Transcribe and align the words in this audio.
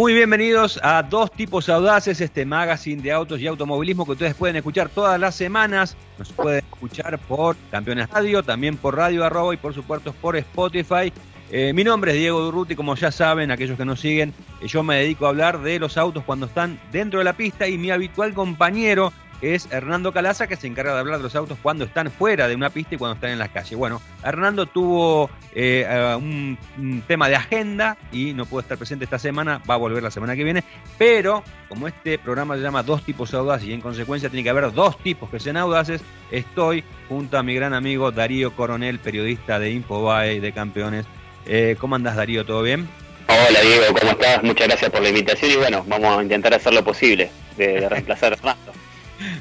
Muy 0.00 0.14
bienvenidos 0.14 0.80
a 0.82 1.02
Dos 1.02 1.30
Tipos 1.30 1.68
Audaces, 1.68 2.22
este 2.22 2.46
magazine 2.46 3.02
de 3.02 3.12
autos 3.12 3.38
y 3.38 3.46
automovilismo 3.46 4.06
que 4.06 4.12
ustedes 4.12 4.34
pueden 4.34 4.56
escuchar 4.56 4.88
todas 4.88 5.20
las 5.20 5.34
semanas. 5.34 5.94
Nos 6.18 6.32
pueden 6.32 6.64
escuchar 6.72 7.18
por 7.18 7.54
Campeones 7.70 8.08
Radio, 8.08 8.42
también 8.42 8.78
por 8.78 8.96
Radio 8.96 9.26
Arroba 9.26 9.52
y 9.52 9.58
por 9.58 9.74
supuesto 9.74 10.14
por 10.14 10.38
Spotify. 10.38 11.12
Eh, 11.50 11.74
mi 11.74 11.84
nombre 11.84 12.12
es 12.12 12.16
Diego 12.16 12.40
Durruti, 12.40 12.74
como 12.76 12.94
ya 12.94 13.12
saben, 13.12 13.50
aquellos 13.50 13.76
que 13.76 13.84
nos 13.84 14.00
siguen, 14.00 14.32
eh, 14.62 14.68
yo 14.68 14.82
me 14.82 14.96
dedico 14.96 15.26
a 15.26 15.28
hablar 15.28 15.60
de 15.60 15.78
los 15.78 15.98
autos 15.98 16.24
cuando 16.24 16.46
están 16.46 16.80
dentro 16.90 17.18
de 17.18 17.26
la 17.26 17.34
pista 17.34 17.68
y 17.68 17.76
mi 17.76 17.90
habitual 17.90 18.32
compañero 18.32 19.12
es 19.40 19.68
Hernando 19.70 20.12
Calaza, 20.12 20.46
que 20.46 20.56
se 20.56 20.66
encarga 20.66 20.94
de 20.94 21.00
hablar 21.00 21.18
de 21.18 21.22
los 21.24 21.34
autos 21.34 21.58
cuando 21.62 21.84
están 21.84 22.10
fuera 22.10 22.48
de 22.48 22.54
una 22.54 22.70
pista 22.70 22.94
y 22.94 22.98
cuando 22.98 23.14
están 23.14 23.30
en 23.30 23.38
la 23.38 23.48
calle. 23.48 23.76
Bueno, 23.76 24.00
Hernando 24.22 24.66
tuvo 24.66 25.30
eh, 25.54 25.86
un, 26.16 26.58
tema 27.06 27.28
de 27.28 27.36
agenda 27.36 27.96
y 28.12 28.32
no 28.34 28.46
pudo 28.46 28.60
estar 28.60 28.76
presente 28.78 29.04
esta 29.04 29.18
semana, 29.18 29.60
va 29.68 29.74
a 29.74 29.78
volver 29.78 30.02
la 30.02 30.10
semana 30.10 30.36
que 30.36 30.44
viene, 30.44 30.64
pero 30.98 31.42
como 31.68 31.88
este 31.88 32.18
programa 32.18 32.56
se 32.56 32.62
llama 32.62 32.82
Dos 32.82 33.04
tipos 33.04 33.32
audaces 33.34 33.68
y 33.68 33.72
en 33.72 33.80
consecuencia 33.80 34.28
tiene 34.28 34.42
que 34.42 34.50
haber 34.50 34.72
dos 34.72 34.98
tipos 34.98 35.30
que 35.30 35.40
sean 35.40 35.56
audaces, 35.56 36.02
estoy 36.30 36.84
junto 37.08 37.38
a 37.38 37.42
mi 37.42 37.54
gran 37.54 37.74
amigo 37.74 38.10
Darío 38.10 38.54
Coronel, 38.54 38.98
periodista 38.98 39.58
de 39.58 39.70
Infobae 39.70 40.40
de 40.40 40.52
Campeones. 40.52 41.06
Eh, 41.46 41.76
¿Cómo 41.78 41.96
andas 41.96 42.16
Darío? 42.16 42.44
¿Todo 42.44 42.62
bien? 42.62 42.88
Hola 43.28 43.60
Diego, 43.60 43.84
¿cómo 43.98 44.12
estás? 44.12 44.42
Muchas 44.42 44.68
gracias 44.68 44.90
por 44.90 45.02
la 45.02 45.08
invitación 45.08 45.50
y 45.52 45.56
bueno, 45.56 45.84
vamos 45.86 46.18
a 46.18 46.22
intentar 46.22 46.52
hacer 46.52 46.74
lo 46.74 46.84
posible 46.84 47.30
de, 47.56 47.88
reemplazar 47.88 48.32
a 48.32 48.36
Hernando. 48.36 48.72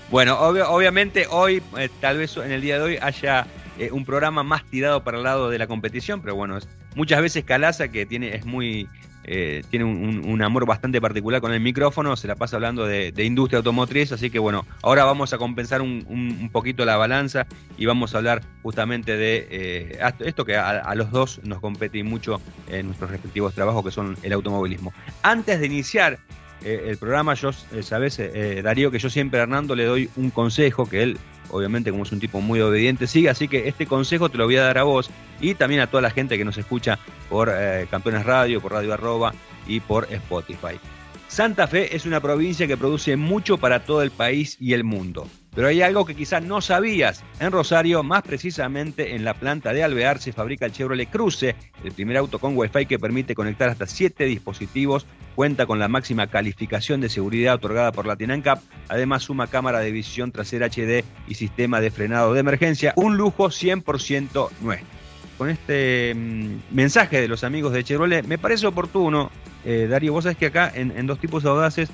Bueno, 0.10 0.38
obviamente 0.40 1.28
hoy, 1.30 1.62
eh, 1.78 1.90
tal 2.00 2.18
vez 2.18 2.36
en 2.38 2.52
el 2.52 2.62
día 2.62 2.78
de 2.78 2.84
hoy, 2.84 2.98
haya 3.02 3.48
eh, 3.78 3.92
un 3.92 4.06
programa 4.06 4.44
más 4.44 4.66
tirado 4.66 5.04
para 5.04 5.18
el 5.18 5.24
lado 5.24 5.50
de 5.50 5.58
la 5.58 5.68
competición, 5.68 6.22
pero 6.22 6.36
bueno, 6.36 6.58
muchas 6.96 7.22
veces 7.22 7.44
Calaza, 7.44 7.90
que 7.90 8.06
tiene, 8.06 8.36
es 8.36 8.46
muy, 8.46 8.90
eh, 9.24 9.64
tiene 9.70 9.86
un, 9.86 10.42
amor 10.42 10.66
bastante 10.66 11.00
particular 11.00 11.42
con 11.42 11.54
el 11.54 11.60
micrófono, 11.60 12.16
se 12.16 12.28
la 12.28 12.36
pasa 12.36 12.56
hablando 12.56 12.86
de, 12.86 13.14
industria 13.24 13.58
automotriz, 13.58 14.12
así 14.12 14.30
que 14.30 14.40
bueno, 14.40 14.66
ahora 14.82 15.06
vamos 15.06 15.32
a 15.34 15.38
compensar 15.38 15.82
un, 15.82 16.50
poquito 16.52 16.84
la 16.84 16.98
balanza 16.98 17.46
y 17.78 17.86
vamos 17.86 18.16
a 18.16 18.18
hablar 18.18 18.42
justamente 18.64 19.16
de 19.16 20.00
esto 20.20 20.46
que 20.46 20.58
a, 20.58 20.96
los 20.96 21.12
dos 21.12 21.40
nos 21.44 21.60
compete 21.60 22.04
mucho 22.04 22.42
en 22.68 22.88
nuestros 22.88 23.12
respectivos 23.12 23.54
trabajos, 23.54 23.86
que 23.86 23.92
son 23.92 24.18
el 24.24 24.34
automovilismo. 24.34 24.94
Antes 25.22 25.60
de 25.60 25.68
iniciar 25.68 26.20
eh, 26.64 26.86
el 26.88 26.98
programa, 26.98 27.34
yo, 27.34 27.52
eh, 27.72 27.84
sabes, 27.84 28.20
eh, 28.20 28.62
Darío, 28.64 28.92
que 28.92 29.00
yo 29.00 29.10
siempre 29.10 29.40
a 29.40 29.44
Hernando 29.44 29.76
le 29.76 29.86
doy 29.86 30.10
un 30.16 30.30
consejo 30.30 30.88
que 30.88 31.04
él, 31.04 31.18
obviamente, 31.50 31.92
como 31.92 32.04
es 32.04 32.12
un 32.12 32.20
tipo 32.20 32.42
muy 32.42 32.60
obediente, 32.62 33.08
sigue. 33.08 33.30
Así 33.30 33.48
que 33.48 33.68
este 33.68 33.86
consejo 33.86 34.30
te 34.30 34.38
lo 34.38 34.46
voy 34.46 34.58
a 34.58 34.64
dar 34.64 34.78
a 34.78 34.84
vos 34.84 35.10
y 35.40 35.56
también 35.56 35.82
a 35.82 35.88
toda 35.88 36.02
la 36.02 36.12
gente 36.12 36.38
que 36.38 36.46
nos 36.46 36.58
escucha 36.58 37.00
por 37.30 37.52
Campeones 37.90 38.26
Radio, 38.26 38.62
por 38.62 38.74
Radio 38.74 38.94
Arroba 38.94 39.34
y 39.68 39.80
por 39.80 40.08
Spotify. 40.12 40.80
Santa 41.28 41.68
Fe 41.68 41.96
es 41.96 42.06
una 42.06 42.20
provincia 42.20 42.68
que 42.68 42.76
produce 42.76 43.16
mucho 43.16 43.58
para 43.58 43.86
todo 43.86 44.02
el 44.02 44.12
país 44.12 44.58
y 44.60 44.74
el 44.74 44.84
mundo. 44.84 45.28
Pero 45.56 45.68
hay 45.68 45.82
algo 45.82 46.06
que 46.06 46.16
quizás 46.16 46.44
no 46.44 46.62
sabías. 46.62 47.24
En 47.40 47.52
Rosario, 47.52 48.04
más 48.04 48.22
precisamente 48.22 49.16
en 49.16 49.24
la 49.24 49.34
planta 49.34 49.74
de 49.74 49.84
Alvear, 49.84 50.20
se 50.20 50.32
fabrica 50.32 50.66
el 50.66 50.72
Chevrolet 50.72 51.10
Cruze, 51.10 51.56
el 51.84 51.92
primer 51.92 52.18
auto 52.18 52.40
con 52.40 52.56
Wi-Fi 52.56 52.86
que 52.86 53.00
permite 53.00 53.36
conectar 53.36 53.70
hasta 53.70 53.88
7 53.88 54.26
dispositivos, 54.26 55.06
cuenta 55.36 55.66
con 55.66 55.80
la 55.80 55.88
máxima 55.88 56.28
calificación 56.28 57.02
de 57.02 57.10
seguridad 57.10 57.56
otorgada 57.56 57.92
por 57.92 58.06
Latin 58.06 58.32
ANCAP, 58.32 58.62
además 58.88 59.24
suma 59.24 59.48
cámara 59.48 59.80
de 59.80 59.92
visión 59.92 60.32
trasera 60.32 60.68
HD 60.68 61.04
y 61.28 61.36
sistema 61.36 61.82
de 61.82 61.92
frenado 61.92 62.34
de 62.34 62.42
emergencia, 62.42 62.94
un 62.96 63.18
lujo 63.18 63.48
100% 63.48 64.50
nuestro. 64.62 65.00
Con 65.38 65.50
este 65.50 66.14
mm, 66.14 66.76
mensaje 66.76 67.22
de 67.22 67.30
los 67.30 67.46
amigos 67.46 67.72
de 67.72 67.84
Chevrolet, 67.84 68.26
me 68.26 68.38
parece 68.38 68.68
oportuno, 68.68 69.32
eh, 69.64 69.88
Darío, 69.90 70.14
vos 70.14 70.26
sabés 70.26 70.38
que 70.38 70.48
acá 70.48 70.72
en, 70.76 70.92
en 70.98 71.08
Dos 71.08 71.20
Tipos 71.20 71.46
Audaces 71.46 71.90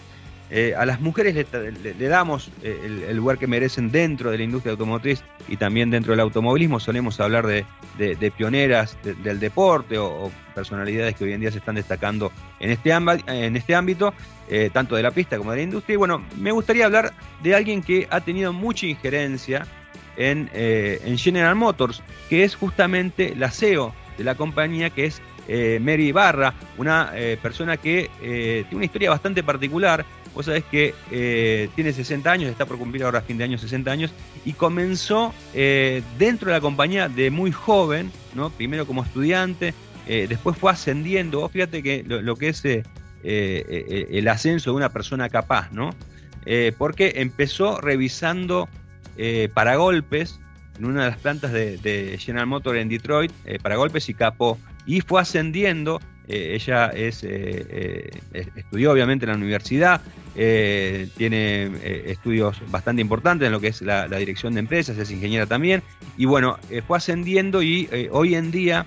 eh, 0.52 0.76
a 0.78 0.86
las 0.86 1.02
mujeres 1.02 1.34
le, 1.34 2.08
damos 2.08 2.52
eh, 2.62 3.06
el, 3.10 3.18
lugar 3.18 3.40
que 3.40 3.48
merecen 3.48 3.92
dentro 3.92 4.30
de 4.30 4.38
la 4.38 4.44
industria 4.44 4.72
automotriz 4.72 5.24
y 5.48 5.58
también 5.58 5.90
dentro 5.90 6.12
del 6.12 6.20
automovilismo. 6.20 6.80
Solemos 6.80 7.20
hablar 7.20 7.48
de, 7.48 7.66
pioneras 8.38 8.98
del 9.04 9.40
deporte 9.40 9.98
o, 9.98 10.32
personalidades 10.54 11.16
que 11.16 11.24
hoy 11.24 11.34
en 11.34 11.42
día 11.42 11.52
se 11.52 11.58
están 11.58 11.76
destacando 11.76 12.32
en 12.60 12.70
este, 12.70 12.94
este 13.58 13.76
ámbito, 13.76 14.14
eh, 14.48 14.70
tanto 14.72 14.96
de 14.96 15.04
la 15.04 15.12
pista 15.12 15.38
como 15.38 15.52
de 15.52 15.58
la 15.58 15.64
industria. 15.64 15.96
Y 15.96 15.98
bueno, 15.98 16.24
me 16.38 16.52
gustaría 16.52 16.86
hablar 16.86 17.12
de 17.42 17.56
alguien 17.56 17.82
que 17.82 18.08
ha 18.12 18.22
tenido 18.22 18.54
mucha 18.54 18.86
injerencia 18.86 19.66
en, 20.16 20.50
en 20.54 21.18
General 21.18 21.56
Motors, 21.56 22.04
que 22.30 22.44
es 22.44 22.56
justamente 22.56 23.36
la 23.36 23.50
CEO 23.52 23.94
de 24.18 24.24
la 24.24 24.36
compañía, 24.36 24.92
que 24.92 25.08
es 25.08 25.22
Mary 25.82 26.14
Barra, 26.14 26.54
una 26.78 27.12
persona 27.42 27.76
que 27.76 28.10
tiene 28.22 28.76
una 28.76 28.86
historia 28.86 29.10
bastante 29.10 29.44
particular. 29.44 30.06
Vos 30.36 30.48
sabés 30.48 30.66
que 30.66 30.94
eh, 31.12 31.70
tiene 31.76 31.94
60 31.94 32.30
años, 32.30 32.52
está 32.52 32.66
por 32.66 32.78
cumplir 32.78 33.04
ahora 33.04 33.22
fin 33.22 33.38
de 33.38 33.46
año 33.46 33.58
60 33.58 33.90
años, 33.90 34.12
y 34.44 34.52
comenzó 34.52 35.34
eh, 35.54 36.04
dentro 36.20 36.48
de 36.50 36.56
la 36.56 36.62
compañía 36.62 37.08
de 37.08 37.32
muy 37.32 37.54
joven, 37.54 38.12
¿no? 38.34 38.50
Primero 38.50 38.86
como 38.86 39.02
estudiante, 39.02 39.74
eh, 40.08 40.26
después 40.28 40.58
fue 40.58 40.74
ascendiendo. 40.74 41.48
fíjate 41.48 41.82
que 41.82 42.04
lo, 42.06 42.36
que 42.36 42.50
es 42.50 42.64
el 43.24 44.28
ascenso 44.28 44.72
de 44.72 44.76
una 44.76 44.90
persona 44.90 45.30
capaz, 45.30 45.72
¿no? 45.72 45.92
porque 46.78 47.14
empezó 47.16 47.82
revisando 47.82 48.70
paragolpes 49.56 50.40
en 50.78 50.86
una 50.86 51.06
de 51.06 51.10
las 51.10 51.18
plantas 51.18 51.52
de, 51.52 52.18
General 52.20 52.46
Motors 52.46 52.80
en 52.80 52.90
Detroit, 52.90 53.32
paragolpes 53.64 54.10
y 54.10 54.14
capó, 54.14 54.60
y 54.86 55.02
fue 55.02 55.22
ascendiendo 55.22 56.00
ella 56.28 56.88
es, 56.90 57.24
estudió 57.24 58.92
obviamente 58.92 59.26
en 59.26 59.32
la 59.32 59.38
universidad, 59.38 60.02
eh, 60.36 61.08
tiene 61.16 61.66
eh, 61.82 62.04
estudios 62.08 62.62
bastante 62.70 63.02
importantes 63.02 63.46
en 63.46 63.52
lo 63.52 63.62
que 63.62 63.68
es 63.68 63.82
la, 63.82 64.08
dirección 64.08 64.54
de 64.54 64.60
empresas, 64.60 64.98
es 64.98 65.12
ingeniera 65.12 65.46
también, 65.46 65.82
y 66.18 66.26
bueno, 66.26 66.58
eh, 66.70 66.82
fue 66.86 66.98
ascendiendo 66.98 67.62
y 67.62 67.90
hoy 68.12 68.36
en 68.36 68.52
día 68.52 68.86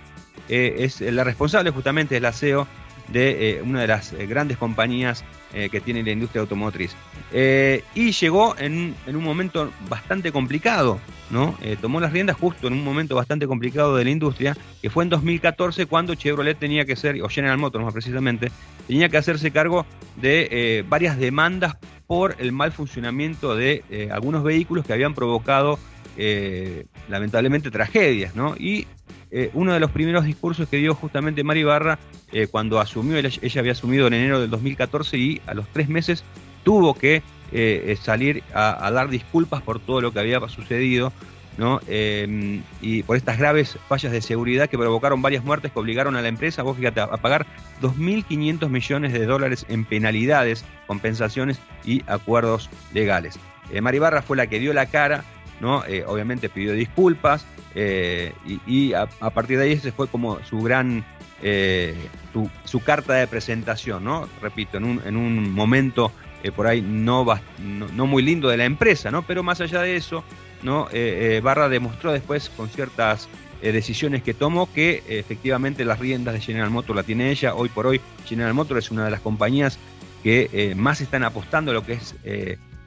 es 0.48 1.00
la 1.00 1.24
responsable 1.24 1.70
justamente 1.70 2.16
es 2.16 2.22
la 2.22 2.32
CEO 2.32 2.66
de 3.08 3.60
una 3.64 3.80
de 3.80 3.86
las 3.86 4.12
grandes 4.12 4.56
compañías 4.58 5.24
que 5.52 5.80
tiene 5.80 6.02
la 6.02 6.10
industria 6.10 6.42
automotriz. 6.42 6.94
y 7.32 8.12
llegó 8.12 8.54
en, 8.58 8.94
en, 9.06 9.16
un 9.16 9.24
momento 9.24 9.72
bastante 9.88 10.30
complicado, 10.30 11.00
¿no? 11.30 11.56
tomó 11.80 12.00
las 12.00 12.12
riendas 12.12 12.36
justo 12.36 12.66
en 12.66 12.74
un 12.74 12.84
momento 12.84 13.14
bastante 13.14 13.46
complicado 13.46 13.96
de 13.96 14.04
la 14.04 14.10
industria, 14.10 14.56
que 14.82 14.90
fue 14.90 15.04
en 15.04 15.10
2014 15.10 15.86
cuando 15.86 16.14
Chevrolet 16.14 16.58
tenía 16.58 16.84
que 16.84 16.96
ser, 16.96 17.22
o 17.22 17.28
General 17.28 17.56
Motors 17.56 17.84
más 17.84 17.94
precisamente, 17.94 18.50
tenía 18.86 19.08
que 19.08 19.16
hacerse 19.16 19.50
cargo 19.50 19.86
de 20.16 20.48
eh, 20.50 20.84
varias 20.88 21.18
demandas 21.18 21.76
por 22.08 22.34
el 22.38 22.50
mal 22.50 22.72
funcionamiento 22.72 23.54
de 23.54 23.84
eh, 23.90 24.08
algunos 24.10 24.42
vehículos 24.42 24.84
que 24.84 24.94
habían 24.94 25.14
provocado 25.14 25.78
eh, 26.16 26.86
lamentablemente 27.08 27.70
tragedias, 27.70 28.34
¿no? 28.34 28.56
Y 28.58 28.88
uno 29.52 29.74
de 29.74 29.80
los 29.80 29.90
primeros 29.90 30.24
discursos 30.24 30.70
que 30.70 30.78
dio 30.78 30.94
justamente 30.94 31.44
Mari 31.44 31.62
Barra 31.62 31.98
cuando 32.50 32.80
asumió, 32.80 33.18
ella, 33.18 33.60
había 33.60 33.72
asumido 33.72 34.06
en 34.06 34.14
enero 34.14 34.40
del 34.40 34.48
2014 34.48 35.18
y 35.18 35.42
a 35.46 35.52
los 35.52 35.68
tres 35.68 35.90
meses 35.90 36.24
tuvo 36.64 36.94
que 36.94 37.22
salir 38.00 38.42
a, 38.54 38.90
dar 38.90 39.10
disculpas 39.10 39.60
por 39.60 39.80
todo 39.80 40.00
lo 40.00 40.14
que 40.14 40.20
había 40.20 40.40
sucedido 40.48 41.12
Em, 41.88 42.62
y 42.80 43.02
por 43.02 43.16
estas 43.16 43.38
graves 43.38 43.78
fallas 43.88 44.12
de 44.12 44.22
seguridad 44.22 44.68
que 44.68 44.78
provocaron 44.78 45.22
varias 45.22 45.42
muertes 45.42 45.72
que 45.72 45.78
obligaron 45.78 46.14
a 46.14 46.22
la 46.22 46.28
empresa, 46.28 46.62
vos 46.62 46.76
fíjate, 46.76 47.00
a, 47.00 47.08
pagar 47.16 47.46
2.500 47.82 48.68
millones 48.68 49.12
de 49.12 49.26
dólares 49.26 49.66
en 49.68 49.84
penalidades, 49.84 50.64
compensaciones 50.86 51.58
y 51.84 52.02
acuerdos 52.06 52.70
legales. 52.94 53.40
Eh, 53.72 53.80
Maribarra 53.80 54.22
fue 54.22 54.36
la 54.36 54.46
que 54.46 54.60
dio 54.60 54.72
la 54.72 54.86
cara, 54.86 55.24
¿no? 55.60 55.84
Eh, 55.86 56.04
obviamente 56.06 56.48
pidió 56.48 56.72
disculpas 56.72 57.44
eh, 57.74 58.32
y, 58.66 58.92
a, 58.92 59.06
partir 59.06 59.58
de 59.58 59.64
ahí 59.64 59.72
ese 59.72 59.90
fue 59.90 60.06
como 60.06 60.38
su 60.44 60.60
gran, 60.60 61.04
su, 62.64 62.80
carta 62.80 63.14
de 63.14 63.26
presentación, 63.26 64.04
¿no? 64.04 64.28
Repito, 64.40 64.78
en 64.78 64.84
un, 64.84 65.02
en 65.04 65.16
un 65.16 65.50
momento 65.52 66.12
por 66.54 66.68
ahí 66.68 66.80
no, 66.80 67.26
no, 67.58 67.88
no, 67.88 68.06
muy 68.06 68.22
lindo 68.22 68.48
de 68.48 68.56
la 68.56 68.64
empresa, 68.64 69.10
¿no? 69.10 69.22
Pero 69.22 69.42
más 69.42 69.60
allá 69.60 69.82
de 69.82 69.96
eso, 69.96 70.24
¿no? 70.62 70.88
Eh, 70.92 71.36
eh, 71.36 71.40
Barra 71.42 71.68
demostró 71.68 72.12
después 72.12 72.50
con 72.50 72.68
ciertas 72.68 73.28
eh, 73.62 73.72
decisiones 73.72 74.22
que 74.22 74.34
tomó 74.34 74.72
que 74.72 75.02
efectivamente 75.08 75.84
las 75.84 75.98
riendas 75.98 76.34
de 76.34 76.40
General 76.40 76.70
Motors 76.70 76.96
la 76.96 77.02
tiene 77.02 77.30
ella. 77.30 77.54
Hoy 77.54 77.68
por 77.68 77.86
hoy 77.86 78.00
General 78.26 78.54
Motors 78.54 78.86
es 78.86 78.90
una 78.90 79.04
de 79.04 79.10
las 79.10 79.20
compañías 79.20 79.78
que 80.22 80.74
más 80.76 81.00
están 81.00 81.22
apostando 81.22 81.70
a 81.70 81.74
lo 81.74 81.86
que 81.86 81.94
es 81.94 82.14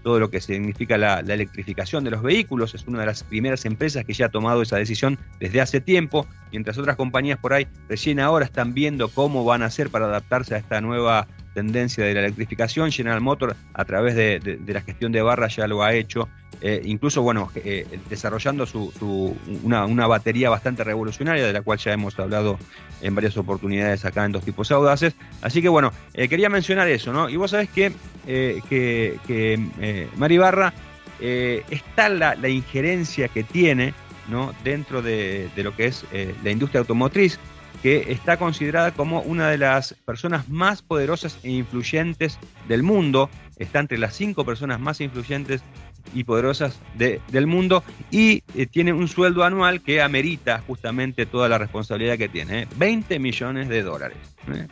todo 0.03 0.19
lo 0.19 0.29
que 0.29 0.41
significa 0.41 0.97
la, 0.97 1.19
electrificación 1.19 2.03
de 2.03 2.11
los 2.11 2.21
vehículos. 2.21 2.73
Es 2.75 2.87
una 2.87 2.99
de 2.99 3.05
las 3.05 3.23
primeras 3.23 3.65
empresas 3.65 4.05
que 4.05 4.13
ya 4.13 4.27
ha 4.27 4.29
tomado 4.29 4.61
esa 4.61 4.77
decisión 4.77 5.17
desde 5.39 5.61
hace 5.61 5.79
tiempo, 5.79 6.27
mientras 6.51 6.77
otras 6.77 6.95
compañías 6.95 7.39
por 7.39 7.53
ahí 7.53 7.67
recién 7.87 8.19
ahora 8.19 8.45
están 8.45 8.73
viendo 8.73 9.09
cómo 9.09 9.45
van 9.45 9.63
a 9.63 9.67
hacer 9.67 9.89
para 9.89 10.05
adaptarse 10.05 10.55
a 10.55 10.57
esta 10.57 10.81
nueva 10.81 11.27
tendencia 11.53 12.03
de 12.05 12.13
la 12.13 12.21
electrificación. 12.21 12.91
General 12.91 13.21
Motors 13.21 13.55
a 13.73 13.85
través 13.85 14.15
de, 14.15 14.59
la 14.65 14.81
gestión 14.81 15.11
de 15.11 15.21
Barra 15.21 15.47
ya 15.47 15.67
lo 15.67 15.83
ha 15.83 15.93
hecho 15.93 16.29
eh, 16.61 16.81
incluso, 16.85 17.23
bueno, 17.23 17.51
eh, 17.55 17.87
desarrollando 18.07 18.67
su, 18.67 19.35
una, 19.63 20.07
batería 20.07 20.49
bastante 20.49 20.83
revolucionaria, 20.83 21.45
de 21.45 21.53
la 21.53 21.61
cual 21.63 21.79
ya 21.79 21.91
hemos 21.91 22.19
hablado 22.19 22.59
en 23.01 23.15
varias 23.15 23.35
oportunidades 23.37 24.05
acá 24.05 24.25
en 24.25 24.31
Dos 24.31 24.45
Tipos 24.45 24.71
Audaces. 24.71 25.15
Así 25.41 25.61
que, 25.61 25.69
bueno, 25.69 25.91
quería 26.13 26.49
mencionar 26.49 26.87
eso, 26.87 27.11
¿no? 27.13 27.29
Y 27.29 27.35
vos 27.35 27.51
sabés 27.51 27.69
que, 27.69 27.91
que 28.27 30.09
Mari 30.17 30.37
Barra 30.37 30.73
está 31.19 32.09
la, 32.09 32.35
la, 32.35 32.49
injerencia 32.49 33.27
que 33.27 33.43
tiene, 33.43 33.95
¿no? 34.29 34.53
Dentro 34.63 35.01
de, 35.01 35.49
de 35.55 35.63
lo 35.63 35.75
que 35.75 35.87
es 35.87 36.05
la 36.43 36.51
industria 36.51 36.81
automotriz, 36.81 37.39
que 37.81 38.11
está 38.11 38.37
considerada 38.37 38.91
como 38.91 39.21
una 39.21 39.49
de 39.49 39.57
las 39.57 39.93
personas 40.05 40.49
más 40.49 40.81
poderosas 40.81 41.39
e 41.43 41.51
influyentes 41.51 42.37
del 42.67 42.83
mundo. 42.83 43.29
Está 43.57 43.79
entre 43.79 43.97
las 43.97 44.15
cinco 44.15 44.45
personas 44.45 44.79
más 44.79 45.01
influyentes 45.01 45.63
y 46.13 46.23
poderosas 46.23 46.79
del 46.95 47.47
mundo 47.47 47.83
y 48.09 48.43
eh, 48.55 48.65
tiene 48.65 48.93
un 48.93 49.07
sueldo 49.07 49.43
anual 49.43 49.81
que 49.81 50.01
amerita 50.01 50.61
justamente 50.65 51.25
toda 51.25 51.47
la 51.47 51.57
responsabilidad 51.57 52.17
que 52.17 52.29
tiene. 52.29 52.67
20 52.77 53.15
¿eh? 53.15 53.19
millones 53.19 53.69
de 53.69 53.83
dólares. 53.83 54.17
¿eh? 54.53 54.67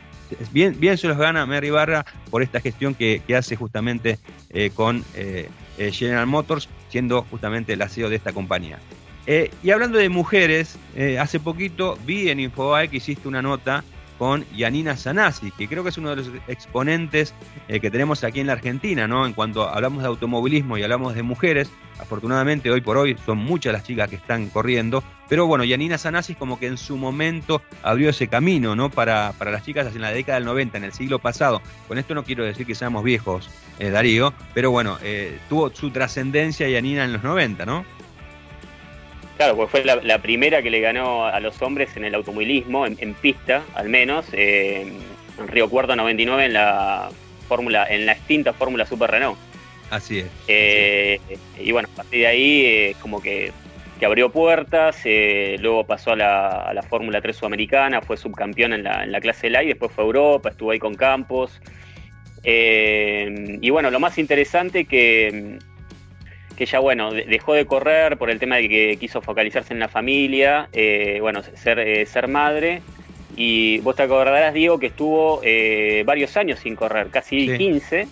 Bien, 0.52 0.78
bien 0.78 0.98
se 0.98 1.08
los 1.08 1.16
gana 1.16 1.46
Mary 1.46 1.70
Barra 1.70 2.04
por 2.30 2.42
esta 2.42 2.60
gestión 2.60 2.94
que, 2.94 3.22
hace 3.36 3.56
justamente 3.56 4.18
con 4.74 5.04
General 5.76 6.26
Motors, 6.26 6.68
siendo 6.88 7.22
justamente 7.22 7.72
el 7.72 7.82
CEO 7.88 8.08
de 8.08 8.16
esta 8.16 8.32
compañía. 8.32 8.78
Eh, 9.32 9.48
y 9.62 9.70
hablando 9.70 9.96
de 9.96 10.08
mujeres, 10.08 10.76
eh, 10.96 11.16
hace 11.20 11.38
poquito 11.38 11.96
vi 12.04 12.30
en 12.30 12.40
Infobae 12.40 12.88
que 12.88 12.96
hiciste 12.96 13.28
una 13.28 13.40
nota 13.40 13.84
con 14.18 14.44
Yanina 14.56 14.96
Sanasi, 14.96 15.52
que 15.52 15.68
creo 15.68 15.84
que 15.84 15.90
es 15.90 15.98
uno 15.98 16.10
de 16.10 16.16
los 16.16 16.30
exponentes 16.48 17.32
eh, 17.68 17.78
que 17.78 17.92
tenemos 17.92 18.24
aquí 18.24 18.40
en 18.40 18.48
la 18.48 18.54
Argentina, 18.54 19.06
¿no? 19.06 19.24
En 19.24 19.32
cuanto 19.32 19.68
hablamos 19.68 20.02
de 20.02 20.08
automovilismo 20.08 20.78
y 20.78 20.82
hablamos 20.82 21.14
de 21.14 21.22
mujeres, 21.22 21.70
afortunadamente 22.00 22.72
hoy 22.72 22.80
por 22.80 22.96
hoy 22.96 23.16
son 23.24 23.38
muchas 23.38 23.72
las 23.72 23.84
chicas 23.84 24.10
que 24.10 24.16
están 24.16 24.48
corriendo, 24.48 25.04
pero 25.28 25.46
bueno, 25.46 25.62
Yanina 25.62 25.96
Sanasi 25.96 26.34
como 26.34 26.58
que 26.58 26.66
en 26.66 26.76
su 26.76 26.96
momento 26.96 27.62
abrió 27.84 28.10
ese 28.10 28.26
camino, 28.26 28.74
¿no? 28.74 28.90
Para, 28.90 29.32
para 29.38 29.52
las 29.52 29.62
chicas 29.62 29.94
en 29.94 30.02
la 30.02 30.10
década 30.10 30.40
del 30.40 30.46
90, 30.46 30.76
en 30.78 30.82
el 30.82 30.92
siglo 30.92 31.20
pasado. 31.20 31.62
Con 31.86 31.98
esto 31.98 32.16
no 32.16 32.24
quiero 32.24 32.42
decir 32.42 32.66
que 32.66 32.74
seamos 32.74 33.04
viejos, 33.04 33.48
Darío, 33.78 34.34
pero 34.54 34.72
bueno, 34.72 34.98
tuvo 35.48 35.70
su 35.70 35.90
trascendencia 35.90 36.68
Yanina 36.68 37.04
en 37.04 37.12
los 37.12 37.22
90, 37.22 37.64
¿no? 37.64 37.84
Claro, 39.40 39.56
pues 39.56 39.70
fue 39.70 39.84
la, 39.84 40.18
primera 40.18 40.60
que 40.60 40.68
le 40.68 40.80
ganó 40.80 41.24
a 41.24 41.40
los 41.40 41.62
hombres 41.62 41.96
en 41.96 42.04
el 42.04 42.14
automovilismo, 42.14 42.84
en, 42.84 43.14
pista 43.14 43.62
al 43.74 43.88
menos, 43.88 44.26
eh, 44.34 44.82
en 45.38 45.48
Río 45.48 45.70
Cuarto 45.70 45.96
99 45.96 46.44
en 46.44 46.52
la 46.52 47.08
fórmula, 47.48 47.86
en 47.88 48.04
la 48.04 48.12
extinta 48.12 48.52
Fórmula 48.52 48.84
Super 48.84 49.10
Renault. 49.10 49.38
Así 49.88 50.18
es. 50.18 50.26
Eh, 50.46 51.18
y 51.58 51.72
bueno, 51.72 51.88
a 51.90 51.96
partir 51.96 52.20
de 52.20 52.26
ahí 52.26 52.66
eh, 52.66 52.96
como 53.00 53.22
que, 53.22 53.50
abrió 54.04 54.30
puertas, 54.30 54.98
luego 55.06 55.84
pasó 55.84 56.12
a 56.12 56.16
la, 56.16 56.84
Fórmula 56.86 57.22
3 57.22 57.34
sudamericana, 57.34 58.02
fue 58.02 58.18
subcampeón 58.18 58.74
en 58.74 58.84
la, 58.84 59.04
en 59.04 59.10
la 59.10 59.22
clase 59.22 59.48
light, 59.48 59.68
después 59.68 59.90
fue 59.90 60.04
a 60.04 60.06
Europa, 60.06 60.50
estuvo 60.50 60.70
ahí 60.70 60.78
con 60.78 60.94
Campos. 60.94 61.62
y 62.44 63.70
bueno, 63.70 63.90
lo 63.90 64.00
más 64.00 64.18
interesante 64.18 64.84
que 64.84 65.58
que 66.60 66.64
ella, 66.64 66.78
bueno, 66.78 67.10
dejó 67.10 67.54
de 67.54 67.64
correr 67.64 68.18
por 68.18 68.28
el 68.28 68.38
tema 68.38 68.56
de 68.56 68.68
que 68.68 68.98
quiso 69.00 69.22
focalizarse 69.22 69.72
en 69.72 69.80
la 69.80 69.88
familia, 69.88 70.68
eh, 70.74 71.16
bueno, 71.22 71.42
ser, 71.42 71.78
eh, 71.78 72.04
ser 72.04 72.28
madre. 72.28 72.82
Y 73.34 73.78
vos 73.78 73.96
te 73.96 74.02
acordarás, 74.02 74.52
Diego, 74.52 74.78
que 74.78 74.88
estuvo 74.88 75.40
eh, 75.42 76.02
varios 76.04 76.36
años 76.36 76.58
sin 76.58 76.76
correr, 76.76 77.08
casi 77.08 77.56
15. 77.56 78.06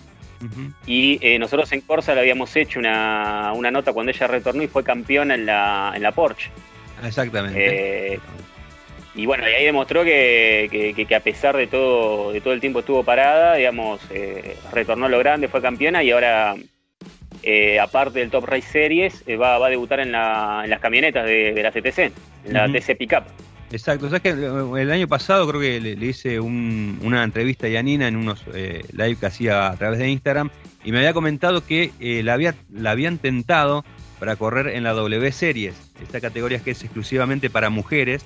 Y 0.87 1.19
nosotros 1.37 1.71
en 1.73 1.81
Corsa 1.81 2.15
le 2.15 2.21
habíamos 2.21 2.55
hecho 2.55 2.79
una, 2.79 3.53
nota 3.71 3.93
cuando 3.93 4.11
ella 4.11 4.25
retornó 4.25 4.63
y 4.63 4.67
fue 4.67 4.83
campeona 4.83 5.35
en 5.35 5.45
la, 5.45 5.93
en 5.95 6.01
la 6.01 6.11
Porsche. 6.11 6.49
Exactamente. 7.05 8.19
y 9.13 9.25
bueno, 9.27 9.47
y 9.47 9.53
ahí 9.53 9.65
demostró 9.65 10.03
que, 10.03 10.95
que, 11.07 11.15
a 11.15 11.19
pesar 11.19 11.55
de 11.55 11.67
todo, 11.67 12.31
de 12.31 12.41
todo 12.41 12.53
el 12.55 12.61
tiempo 12.61 12.79
estuvo 12.79 13.03
parada, 13.03 13.53
digamos, 13.53 14.01
retornó 14.71 15.05
a 15.05 15.09
lo 15.09 15.19
grande, 15.19 15.47
fue 15.47 15.61
campeona 15.61 16.01
y 16.01 16.09
ahora 16.09 16.55
eh, 17.43 17.79
aparte 17.79 18.19
del 18.19 18.29
Top 18.29 18.45
Race 18.45 18.67
Series, 18.71 19.23
eh, 19.27 19.35
va, 19.37 19.55
a 19.55 19.69
debutar 19.69 19.99
en, 19.99 20.11
las 20.11 20.79
camionetas 20.79 21.25
de, 21.25 21.61
la 21.61 21.71
CTC, 21.71 22.11
en 22.45 22.53
la 22.53 22.67
TC 22.67 22.97
Pickup. 22.97 23.23
Exacto, 23.71 24.07
sabes 24.07 24.21
que 24.21 24.29
eh, 24.29 24.81
el 24.81 24.91
año 24.91 25.07
pasado 25.07 25.47
creo 25.47 25.61
que 25.61 25.79
le, 25.79 26.05
hice 26.05 26.39
una 26.39 27.23
entrevista 27.23 27.67
a 27.67 27.69
Yanina 27.69 28.07
en 28.07 28.15
unos 28.15 28.45
live 28.47 29.15
que 29.19 29.25
hacía 29.25 29.67
a 29.67 29.77
través 29.77 29.99
de 29.99 30.09
Instagram 30.09 30.49
y 30.83 30.91
me 30.91 30.99
había 30.99 31.13
comentado 31.13 31.65
que 31.65 31.91
la, 32.23 32.33
había, 32.33 32.55
la 32.71 32.91
habían 32.91 33.17
tentado 33.17 33.85
para 34.19 34.35
correr 34.35 34.75
en 34.75 34.83
la 34.83 34.93
W 34.93 35.31
Series, 35.31 35.75
esta 36.01 36.19
categoría 36.19 36.59
que 36.59 36.71
es 36.71 36.83
exclusivamente 36.83 37.49
para 37.49 37.69
mujeres 37.69 38.25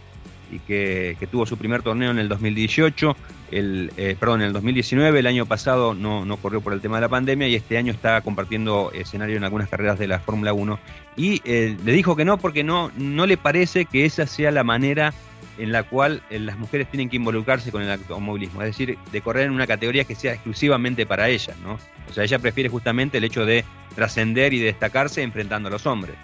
y 0.54 0.60
que, 0.60 1.28
tuvo 1.32 1.46
su 1.46 1.58
primer 1.58 1.82
torneo 1.82 2.12
en 2.12 2.20
el 2.20 2.30
2018, 2.30 3.16
el, 3.52 3.92
eh, 3.98 4.16
perdón, 4.20 4.42
en 4.42 4.48
el 4.48 4.54
2019, 4.54 5.20
el 5.20 5.28
año 5.28 5.46
pasado 5.46 5.94
no, 5.94 6.26
no 6.26 6.38
corrió 6.38 6.62
por 6.62 6.74
el 6.74 6.82
tema 6.82 6.98
de 6.98 7.02
la 7.02 7.10
pandemia 7.10 7.48
y 7.48 7.56
este 7.56 7.78
año 7.78 7.92
está 7.92 8.22
compartiendo 8.22 8.92
escenario 8.94 9.38
en 9.38 9.44
algunas 9.44 9.70
carreras 9.70 10.00
de 10.00 10.08
la 10.08 10.20
Fórmula 10.20 10.54
1 10.54 10.80
y 11.16 11.42
eh, 11.46 11.78
le 11.84 11.92
dijo 11.92 12.16
que 12.16 12.26
no 12.26 12.38
porque 12.38 12.64
no, 12.64 12.92
no 12.98 13.26
le 13.26 13.38
parece 13.38 13.86
que 13.86 14.06
esa 14.06 14.28
sea 14.28 14.52
la 14.52 14.64
manera 14.64 15.14
en 15.58 15.72
la 15.72 15.84
cual 15.84 16.22
eh, 16.30 16.40
las 16.40 16.58
mujeres 16.58 16.90
tienen 16.90 17.10
que 17.10 17.18
involucrarse 17.18 17.72
con 17.72 17.84
el 17.84 17.92
automovilismo, 17.92 18.62
es 18.62 18.70
decir, 18.70 18.98
de 19.12 19.22
correr 19.22 19.46
en 19.46 19.52
una 19.52 19.68
categoría 19.68 20.04
que 20.04 20.16
sea 20.16 20.34
exclusivamente 20.34 21.06
para 21.06 21.30
ellas, 21.30 21.56
¿no? 21.64 21.78
O 22.10 22.14
sea, 22.14 22.24
ella 22.24 22.40
prefiere 22.40 22.70
justamente 22.70 23.18
el 23.20 23.24
hecho 23.24 23.46
de 23.46 23.64
trascender 23.96 24.54
y 24.54 24.60
destacarse 24.60 25.22
enfrentando 25.22 25.70
a 25.70 25.72
los 25.72 25.86
hombres. 25.86 26.16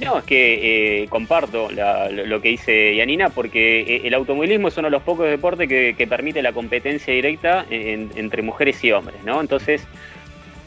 No, 0.00 0.18
es 0.18 0.24
que 0.24 1.02
eh, 1.02 1.08
comparto 1.08 1.68
lo 1.70 2.42
que 2.42 2.48
dice 2.48 2.96
Yanina, 2.96 3.30
porque 3.30 3.80
eh, 3.80 4.00
el 4.04 4.14
automovilismo 4.14 4.68
es 4.68 4.76
uno 4.76 4.88
de 4.88 4.90
los 4.90 5.02
pocos 5.02 5.28
deportes 5.28 5.68
que, 5.68 6.06
permite 6.08 6.42
la 6.42 6.52
competencia 6.52 7.14
directa 7.14 7.64
entre 7.70 8.42
mujeres 8.42 8.82
y 8.84 8.92
hombres, 8.92 9.22
¿no? 9.24 9.40
Entonces, 9.40 9.86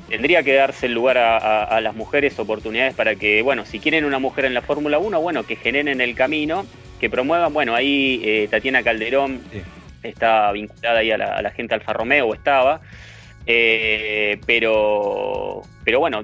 tendría 0.10 0.44
que 0.44 0.54
darse 0.54 0.86
el 0.86 0.94
lugar 0.94 1.18
a, 1.18 1.80
las 1.82 1.96
mujeres 1.96 2.40
oportunidades 2.40 2.96
para 2.96 3.16
que, 3.16 3.42
bueno, 3.42 3.66
si 3.66 3.80
quieren 3.80 4.06
una 4.06 4.20
mujer 4.20 4.46
en 4.46 4.54
la 4.54 4.62
Fórmula 4.62 4.98
1, 4.98 5.22
bueno, 5.22 5.44
que 5.44 5.58
generen 5.58 6.02
el 6.02 6.16
camino, 6.16 6.66
que 7.00 7.10
promuevan, 7.10 7.54
bueno, 7.54 7.76
ahí 7.76 8.22
eh, 8.24 8.48
Tatiana 8.50 8.82
Calderón 8.82 9.42
está 10.04 10.52
vinculada 10.54 11.00
ahí 11.00 11.12
a 11.12 11.18
la, 11.18 11.52
gente 11.52 11.76
Alfa 11.76 11.94
Romeo, 11.94 12.28
o 12.28 12.34
estaba, 12.34 12.82
pero, 13.46 15.62
pero 15.84 16.00
bueno, 16.00 16.22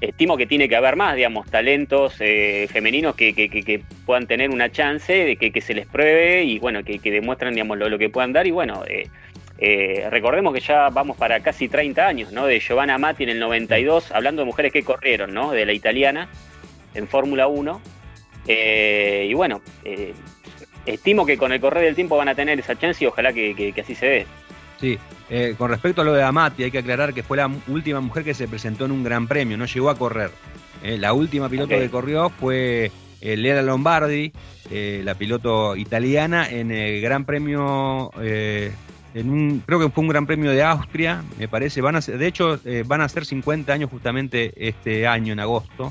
estimo 0.00 0.36
que 0.36 0.46
tiene 0.46 0.68
que 0.68 0.76
haber 0.76 0.96
más, 0.96 1.16
digamos, 1.16 1.50
talentos 1.50 2.16
eh, 2.20 2.68
femeninos 2.70 3.14
que, 3.16 3.82
puedan 4.06 4.26
tener 4.26 4.50
una 4.50 4.70
chance 4.70 5.12
de 5.12 5.36
que, 5.36 5.60
se 5.60 5.74
les 5.74 5.86
pruebe 5.86 6.44
y 6.44 6.58
bueno, 6.58 6.82
que, 6.84 6.98
demuestren, 6.98 7.56
lo, 7.56 7.98
que 7.98 8.08
puedan 8.08 8.32
dar 8.32 8.46
y 8.46 8.50
bueno, 8.50 8.84
eh, 8.88 9.08
eh, 9.58 10.06
recordemos 10.10 10.54
que 10.54 10.60
ya 10.60 10.88
vamos 10.90 11.16
para 11.16 11.40
casi 11.40 11.68
30 11.68 12.06
años, 12.06 12.32
¿no? 12.32 12.46
De 12.46 12.60
Giovanna 12.60 12.96
Matti 12.96 13.24
en 13.24 13.30
el 13.30 13.40
92, 13.40 14.12
hablando 14.12 14.42
de 14.42 14.46
mujeres 14.46 14.72
que 14.72 14.84
corrieron, 14.84 15.34
¿no? 15.34 15.50
De 15.50 15.66
la 15.66 15.72
italiana 15.72 16.28
en 16.94 17.08
Fórmula 17.08 17.48
1. 17.48 17.80
y 18.46 19.34
bueno, 19.34 19.60
estimo 20.86 21.26
que 21.26 21.36
con 21.36 21.52
el 21.52 21.60
correr 21.60 21.84
del 21.84 21.96
tiempo 21.96 22.16
van 22.16 22.28
a 22.28 22.34
tener 22.36 22.58
esa 22.58 22.78
chance 22.78 23.02
y 23.02 23.08
ojalá 23.08 23.32
que 23.32 23.74
así 23.80 23.94
se 23.94 24.06
dé. 24.06 24.26
Sí, 24.80 24.98
eh, 25.30 25.54
con 25.58 25.70
respecto 25.70 26.00
a 26.00 26.04
lo 26.04 26.14
de 26.14 26.22
Amati, 26.22 26.64
hay 26.64 26.70
que 26.70 26.78
aclarar 26.78 27.12
que 27.12 27.22
fue 27.22 27.36
la 27.36 27.50
última 27.68 28.00
mujer 28.00 28.24
que 28.24 28.34
se 28.34 28.48
presentó 28.48 28.86
en 28.86 28.92
un 28.92 29.04
gran 29.04 29.26
premio, 29.26 29.56
no 29.56 29.66
llegó 29.66 29.90
a 29.90 29.98
correr. 29.98 30.30
Eh, 30.82 30.96
la 30.96 31.12
última 31.12 31.48
piloto 31.48 31.70
que 31.70 31.90
corrió 31.90 32.30
fue 32.30 32.90
eh, 33.20 33.36
Lea 33.36 33.60
Lombardi, 33.62 34.32
la 34.70 35.14
piloto 35.14 35.76
italiana, 35.76 36.48
en 36.48 36.70
el 36.70 37.00
Gran 37.00 37.24
Premio, 37.24 38.10
en 38.20 39.30
un, 39.30 39.62
creo 39.64 39.80
que 39.80 39.88
fue 39.88 40.02
un 40.02 40.08
Gran 40.08 40.26
Premio 40.26 40.50
de 40.50 40.62
Austria, 40.62 41.24
me 41.38 41.48
parece. 41.48 41.80
Van 41.80 41.96
a 41.96 42.00
de 42.00 42.26
hecho, 42.26 42.60
van 42.86 43.00
a 43.00 43.08
ser 43.08 43.24
50 43.24 43.72
años 43.72 43.90
justamente 43.90 44.52
este 44.56 45.06
año, 45.06 45.32
en 45.32 45.40
agosto, 45.40 45.90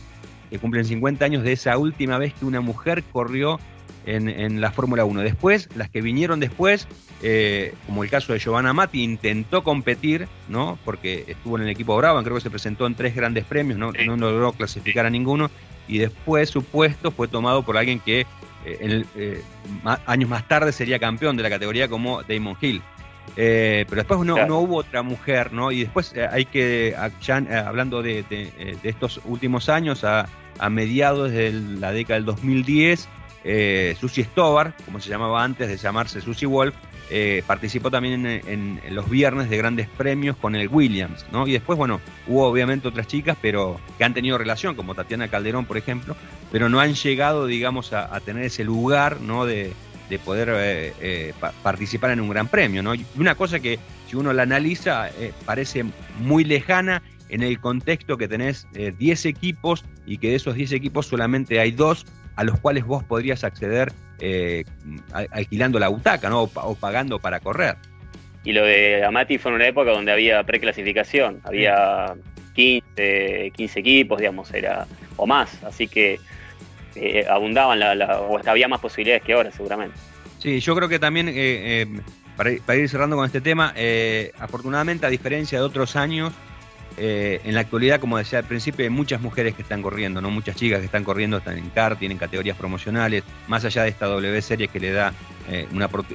que 0.50 0.60
cumplen 0.60 0.86
50 0.86 1.26
años 1.26 1.44
de 1.44 1.54
esa 1.54 1.78
última 1.78 2.20
vez 2.20 2.34
que 2.36 2.46
una 2.46 2.62
mujer 2.62 3.04
corrió 3.12 3.60
en, 4.08 4.62
la 4.62 4.72
Fórmula 4.72 5.06
1. 5.06 5.22
Después, 5.22 5.70
las 5.76 5.90
que 5.90 6.02
vinieron 6.02 6.40
después, 6.40 6.88
eh, 7.22 7.74
como 7.86 8.04
el 8.04 8.10
caso 8.10 8.34
de 8.34 8.40
Giovanna 8.40 8.74
Matti, 8.74 9.04
intentó 9.04 9.64
competir, 9.64 10.28
¿no? 10.48 10.80
Porque 10.86 11.26
estuvo 11.28 11.58
en 11.58 11.64
el 11.64 11.70
equipo 11.70 11.96
Bravo, 11.98 12.22
creo 12.24 12.36
que 12.36 12.42
se 12.42 12.50
presentó 12.50 12.88
en 12.88 12.96
tres 12.96 13.16
grandes 13.16 13.44
premios, 13.44 13.78
no, 13.78 13.92
no 13.92 14.16
logró 14.16 14.54
clasificar 14.54 15.06
a 15.06 15.10
ninguno, 15.10 15.52
y 15.88 15.98
después 15.98 16.50
su 16.50 16.64
puesto 16.64 17.12
fue 17.12 17.28
tomado 17.28 17.64
por 17.64 17.78
alguien 17.78 18.00
que 18.00 18.22
eh, 18.66 19.04
eh, 19.16 19.42
años 20.06 20.30
más 20.30 20.48
tarde 20.48 20.72
sería 20.72 21.00
campeón 21.00 21.38
de 21.38 21.44
la 21.44 21.50
categoría 21.50 21.88
como 21.88 22.24
Damon 22.24 22.58
Hill. 22.60 22.82
pero 23.36 23.96
después 23.96 24.20
no, 24.22 24.46
no, 24.46 24.60
hubo 24.60 24.78
otra 24.78 25.04
mujer, 25.04 25.52
¿no? 25.52 25.72
Y 25.72 25.82
después 25.82 26.14
hay 26.32 26.46
que, 26.46 26.96
ya, 27.22 27.38
hablando 27.68 28.02
de, 28.02 28.24
de, 28.24 28.78
estos 28.84 29.20
últimos 29.26 29.68
años, 29.68 30.06
a, 30.06 30.28
a 30.60 30.70
mediados 30.70 31.32
de 31.32 31.52
la 31.52 31.92
década 31.92 32.16
del 32.16 32.26
2010, 32.26 33.08
eh, 33.44 33.96
Susie 34.00 34.24
Stobar, 34.24 34.74
como 34.86 35.00
se 35.00 35.10
llamaba 35.10 35.44
antes 35.44 35.68
de 35.68 35.78
llamarse 35.78 36.22
Susie 36.22 36.48
Wolf, 36.48 36.76
eh, 37.10 37.42
participó 37.48 37.90
también 37.90 38.26
en, 38.26 38.82
los 38.90 39.10
viernes 39.10 39.50
de 39.50 39.56
grandes 39.56 39.88
premios 39.88 40.36
con 40.36 40.56
el 40.56 40.68
Williams, 40.68 41.26
¿no? 41.32 41.48
Y 41.48 41.54
después, 41.54 41.78
bueno, 41.78 42.02
hubo 42.28 42.46
obviamente 42.46 42.90
otras 42.90 43.08
chicas, 43.08 43.38
pero 43.42 43.80
que 43.98 44.04
han 44.04 44.14
tenido 44.14 44.38
relación, 44.38 44.76
como 44.76 44.94
Tatiana 44.94 45.30
Calderón, 45.30 45.66
por 45.66 45.78
ejemplo, 45.78 46.18
pero 46.52 46.68
no 46.68 46.82
han 46.82 46.96
llegado, 46.96 47.46
digamos, 47.46 47.94
a, 47.94 48.20
tener 48.20 48.44
ese 48.44 48.66
lugar, 48.66 49.22
¿no? 49.22 49.46
De, 49.46 49.74
poder 50.26 50.50
eh, 50.52 50.94
eh, 51.00 51.34
participar 51.64 52.12
en 52.12 52.20
un 52.20 52.30
gran 52.30 52.48
premio, 52.50 52.84
¿no? 52.84 52.94
Y 52.94 53.06
una 53.16 53.36
cosa 53.36 53.62
que, 53.62 53.80
si 54.10 54.18
uno 54.18 54.34
la 54.34 54.44
analiza, 54.44 55.10
parece 55.46 55.86
muy 56.20 56.44
lejana 56.44 57.04
en 57.30 57.42
el 57.42 57.60
contexto 57.60 58.18
que 58.18 58.28
tenés 58.28 58.68
10 58.74 59.26
equipos 59.26 59.86
y 60.06 60.18
que 60.18 60.30
de 60.30 60.36
esos 60.36 60.56
10 60.56 60.74
equipos 60.74 61.08
solamente 61.08 61.60
hay 61.60 61.72
dos 61.72 62.06
a 62.38 62.44
los 62.44 62.60
cuales 62.60 62.86
vos 62.86 63.04
podrías 63.04 63.44
acceder 63.44 63.92
eh, 64.20 64.64
alquilando 65.12 65.80
la 65.80 65.90
butaca 65.90 66.30
¿no? 66.30 66.44
o, 66.44 66.76
pagando 66.76 67.20
para 67.20 67.40
correr. 67.40 67.76
Y 68.44 68.54
lo 68.54 68.64
de 68.64 69.04
Amati 69.04 69.40
fue 69.40 69.52
en 69.52 69.56
una 69.56 69.68
época 69.68 69.92
donde 69.92 70.12
había 70.12 70.42
preclasificación, 70.44 71.42
había 71.44 72.14
15, 72.54 73.52
15 73.56 73.80
equipos, 73.80 74.20
digamos, 74.20 74.54
era 74.54 74.86
o 75.18 75.26
más, 75.26 75.62
así 75.64 75.88
que 75.88 76.20
eh, 76.96 77.26
abundaban 77.28 77.80
la, 77.80 78.22
o 78.22 78.40
había 78.48 78.68
más 78.68 78.80
posibilidades 78.80 79.24
que 79.24 79.34
ahora 79.34 79.52
seguramente. 79.52 79.98
Sí, 80.38 80.60
yo 80.60 80.76
creo 80.76 80.88
que 80.88 81.00
también, 81.00 81.30
eh, 81.34 81.88
para, 82.38 82.52
ir 82.52 82.88
cerrando 82.88 83.16
con 83.16 83.26
este 83.26 83.42
tema, 83.42 83.74
afortunadamente 84.38 85.08
a 85.08 85.10
diferencia 85.10 85.58
de 85.58 85.66
otros 85.66 85.96
años, 85.96 86.32
eh, 86.98 87.42
en 87.44 87.54
la 87.54 87.62
actualidad, 87.62 88.00
como 88.00 88.18
decía 88.18 88.40
al 88.40 88.46
principio, 88.46 88.84
hay 88.84 88.90
muchas 88.90 89.22
mujeres 89.22 89.56
que 89.56 89.62
están 89.62 89.82
corriendo, 89.82 90.20
¿no? 90.20 90.32
Muchas 90.32 90.56
chicas 90.56 90.80
que 90.80 90.86
están 90.86 91.04
corriendo, 91.04 91.38
están 91.38 91.58
en 91.58 91.70
CAR, 91.70 91.96
tienen 91.98 92.18
categorías 92.18 92.58
promocionales, 92.58 93.24
más 93.48 93.64
allá 93.66 93.84
de 93.84 93.90
esta 93.90 94.08
W 94.08 94.42
serie 94.42 94.68
que 94.68 94.80
le 94.80 94.92
da 94.92 95.14
eh, 95.50 95.68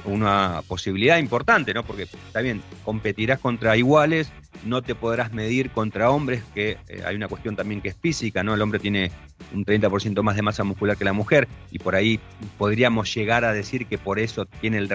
una, 0.05 0.61
posibilidad 0.67 1.17
importante, 1.17 1.73
¿no? 1.73 1.83
Porque 1.83 2.03
está 2.03 2.41
bien, 2.41 2.61
competirás 2.85 3.39
contra 3.39 3.75
iguales, 3.75 4.31
no 4.63 4.81
te 4.81 4.93
podrás 4.93 5.33
medir 5.33 5.71
contra 5.71 6.11
hombres, 6.11 6.43
que 6.53 6.77
eh, 6.87 7.03
hay 7.05 7.15
una 7.15 7.27
cuestión 7.27 7.55
también 7.55 7.81
que 7.81 7.89
es 7.89 7.95
física, 7.95 8.43
¿no? 8.43 8.53
El 8.53 8.61
hombre 8.61 8.79
tiene 8.79 9.11
un 9.53 9.65
30% 9.65 10.21
más 10.21 10.35
de 10.35 10.43
masa 10.43 10.63
muscular 10.63 10.97
que 10.97 11.05
la 11.05 11.13
mujer, 11.13 11.47
y 11.71 11.79
por 11.79 11.95
ahí 11.95 12.19
podríamos 12.57 13.13
llegar 13.13 13.43
a 13.43 13.53
decir 13.53 13.87
que 13.87 13.97
por 13.97 14.19
eso 14.19 14.45
tiene 14.45 14.77
el, 14.77 14.87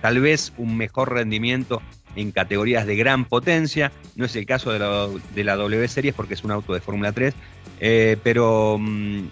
tal 0.00 0.20
vez 0.20 0.52
un 0.56 0.76
mejor 0.76 1.12
rendimiento 1.12 1.82
en 2.14 2.32
categorías 2.32 2.86
de 2.86 2.96
gran 2.96 3.24
potencia. 3.24 3.92
No 4.14 4.24
es 4.26 4.36
el 4.36 4.46
caso 4.46 4.72
de 4.72 4.78
la, 4.78 5.08
de 5.34 5.44
la 5.44 5.56
W 5.56 5.86
Series 5.88 6.14
porque 6.14 6.34
es 6.34 6.44
un 6.44 6.50
auto 6.50 6.72
de 6.72 6.80
Fórmula 6.80 7.12
3, 7.12 7.34
eh, 7.80 8.16
pero 8.22 8.78
mm, 8.78 9.26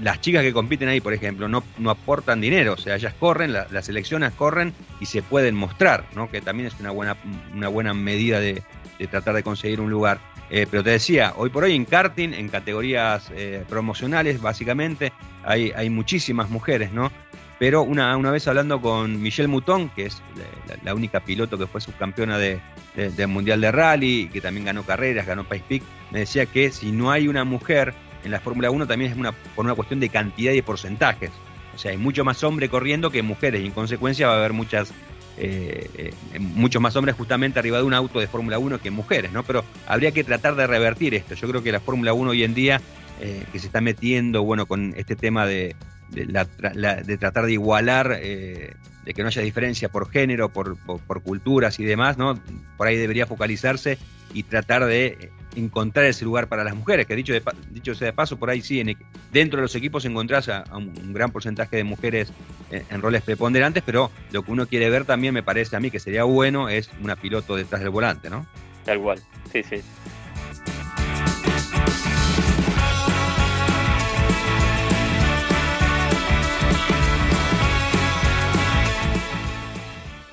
las 0.00 0.20
chicas 0.20 0.42
que 0.42 0.52
compiten 0.52 0.88
ahí, 0.88 1.00
por 1.00 1.12
ejemplo, 1.12 1.48
no, 1.48 1.62
no 1.78 1.90
aportan 1.90 2.40
dinero, 2.40 2.74
o 2.74 2.76
sea, 2.76 2.96
ellas 2.96 3.14
corren, 3.18 3.52
las 3.52 3.84
selecciones 3.84 4.32
corren 4.32 4.72
y 5.00 5.06
se 5.06 5.22
pueden 5.22 5.54
mostrar, 5.54 6.06
¿no? 6.14 6.30
que 6.30 6.40
también 6.40 6.68
es 6.68 6.80
una 6.80 6.90
buena, 6.90 7.16
una 7.54 7.68
buena 7.68 7.94
medida 7.94 8.40
de, 8.40 8.62
tratar 9.10 9.34
de 9.34 9.42
conseguir 9.42 9.80
un 9.80 9.90
lugar. 9.90 10.20
Eh, 10.50 10.66
pero 10.70 10.84
te 10.84 10.90
decía, 10.90 11.32
hoy 11.36 11.50
por 11.50 11.64
hoy 11.64 11.74
en 11.74 11.84
karting, 11.84 12.34
en 12.34 12.48
categorías 12.48 13.30
promocionales, 13.68 14.40
básicamente, 14.40 15.12
hay, 15.44 15.72
hay 15.74 15.90
muchísimas 15.90 16.50
mujeres, 16.50 16.92
¿no? 16.92 17.10
Pero 17.62 17.82
una, 17.82 18.16
una 18.16 18.32
vez 18.32 18.48
hablando 18.48 18.80
con 18.80 19.22
Michelle 19.22 19.46
Mouton, 19.46 19.88
que 19.90 20.06
es 20.06 20.20
la, 20.82 20.94
única 20.94 21.20
piloto 21.20 21.56
que 21.56 21.68
fue 21.68 21.80
subcampeona 21.80 22.36
de, 22.36 22.60
del 22.96 23.28
Mundial 23.28 23.60
de 23.60 23.70
Rally, 23.70 24.28
que 24.32 24.40
también 24.40 24.66
ganó 24.66 24.82
carreras, 24.82 25.28
ganó 25.28 25.44
Pace 25.44 25.62
Peak, 25.68 25.82
me 26.10 26.18
decía 26.18 26.46
que 26.46 26.72
si 26.72 26.90
no 26.90 27.12
hay 27.12 27.28
una 27.28 27.44
mujer 27.44 27.94
en 28.24 28.30
la 28.30 28.40
Fórmula 28.40 28.70
1 28.70 28.86
también 28.86 29.12
es 29.12 29.18
una, 29.18 29.32
por 29.32 29.64
una 29.64 29.74
cuestión 29.74 30.00
de 30.00 30.08
cantidad 30.08 30.52
y 30.52 30.56
de 30.56 30.62
porcentajes. 30.62 31.30
O 31.74 31.78
sea, 31.78 31.90
hay 31.90 31.96
mucho 31.96 32.24
más 32.24 32.42
hombres 32.44 32.70
corriendo 32.70 33.10
que 33.10 33.22
mujeres 33.22 33.62
y 33.62 33.66
en 33.66 33.72
consecuencia 33.72 34.26
va 34.26 34.34
a 34.34 34.38
haber 34.38 34.52
muchas 34.52 34.92
eh, 35.38 35.88
eh, 35.96 36.38
muchos 36.38 36.82
más 36.82 36.94
hombres 36.94 37.16
justamente 37.16 37.58
arriba 37.58 37.78
de 37.78 37.84
un 37.84 37.94
auto 37.94 38.20
de 38.20 38.26
Fórmula 38.26 38.58
1 38.58 38.80
que 38.80 38.90
mujeres, 38.90 39.32
¿no? 39.32 39.42
Pero 39.42 39.64
habría 39.86 40.12
que 40.12 40.24
tratar 40.24 40.56
de 40.56 40.66
revertir 40.66 41.14
esto. 41.14 41.34
Yo 41.34 41.48
creo 41.48 41.62
que 41.62 41.72
la 41.72 41.80
Fórmula 41.80 42.12
1 42.12 42.30
hoy 42.30 42.44
en 42.44 42.54
día, 42.54 42.80
eh, 43.20 43.44
que 43.50 43.58
se 43.58 43.66
está 43.66 43.80
metiendo, 43.80 44.42
bueno, 44.42 44.66
con 44.66 44.92
este 44.96 45.16
tema 45.16 45.46
de, 45.46 45.74
de, 46.10 47.16
tratar 47.18 47.46
de 47.46 47.52
igualar, 47.52 48.20
de 48.20 49.14
que 49.14 49.22
no 49.22 49.28
haya 49.28 49.40
diferencia 49.40 49.88
por 49.88 50.10
género, 50.10 50.50
por, 50.50 50.76
culturas 51.22 51.80
y 51.80 51.84
demás, 51.84 52.18
¿no? 52.18 52.38
Por 52.76 52.86
ahí 52.86 52.96
debería 52.96 53.26
focalizarse 53.26 53.96
y 54.34 54.42
tratar 54.42 54.84
de 54.84 55.30
encontrar 55.54 56.06
ese 56.06 56.24
lugar 56.24 56.48
para 56.48 56.64
las 56.64 56.74
mujeres, 56.74 57.06
que 57.06 57.16
dicho, 57.16 57.32
de, 57.32 57.42
dicho 57.70 57.94
sea 57.94 58.06
de 58.06 58.12
paso, 58.12 58.38
por 58.38 58.50
ahí 58.50 58.62
sí, 58.62 58.80
en, 58.80 58.96
dentro 59.32 59.58
de 59.58 59.62
los 59.62 59.74
equipos 59.74 60.04
encontrás 60.04 60.48
a, 60.48 60.64
un, 60.76 61.12
gran 61.12 61.30
porcentaje 61.30 61.76
de 61.76 61.84
mujeres 61.84 62.32
en, 62.70 62.84
en, 62.90 63.02
roles 63.02 63.22
preponderantes, 63.22 63.82
pero 63.84 64.10
lo 64.30 64.42
que 64.42 64.52
uno 64.52 64.66
quiere 64.66 64.90
ver 64.90 65.04
también 65.04 65.34
me 65.34 65.42
parece 65.42 65.76
a 65.76 65.80
mí 65.80 65.90
que 65.90 66.00
sería 66.00 66.24
bueno 66.24 66.68
es 66.68 66.90
una 67.02 67.16
piloto 67.16 67.56
detrás 67.56 67.80
del 67.82 67.90
volante, 67.90 68.30
¿no? 68.30 68.46
Tal 68.84 69.00
cual, 69.00 69.20
sí, 69.52 69.62
sí. 69.62 69.76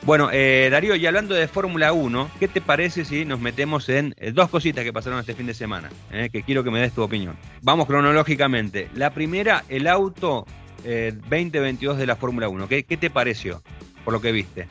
Bueno, 0.10 0.32
eh, 0.34 0.70
Darío, 0.72 0.96
y 0.96 1.06
hablando 1.06 1.36
de 1.36 1.48
Fórmula 1.48 1.94
1, 1.94 2.32
¿qué 2.40 2.48
te 2.48 2.62
parece 2.62 3.06
si 3.06 3.26
nos 3.26 3.40
metemos 3.40 3.90
en 3.90 4.16
eh, 4.18 4.32
dos 4.32 4.50
cositas 4.50 4.84
que 4.84 4.92
pasaron 4.92 5.20
este 5.20 5.36
fin 5.36 5.46
de 5.46 5.54
semana? 5.54 5.92
Eh, 6.12 6.30
que 6.32 6.42
quiero 6.42 6.64
que 6.64 6.72
me 6.72 6.80
des 6.80 6.94
tu 6.94 7.04
opinión. 7.04 7.38
Vamos 7.62 7.86
cronológicamente. 7.86 8.88
La 8.96 9.12
primera, 9.14 9.66
el 9.70 9.86
auto 9.86 10.48
2022 10.84 12.00
de 12.00 12.08
la 12.08 12.16
Fórmula 12.16 12.50
1. 12.50 12.68
¿Qué, 12.68 12.82
te 12.82 13.12
pareció 13.12 13.62
por 14.04 14.16
lo 14.16 14.20
que 14.20 14.32
viste? 14.32 14.66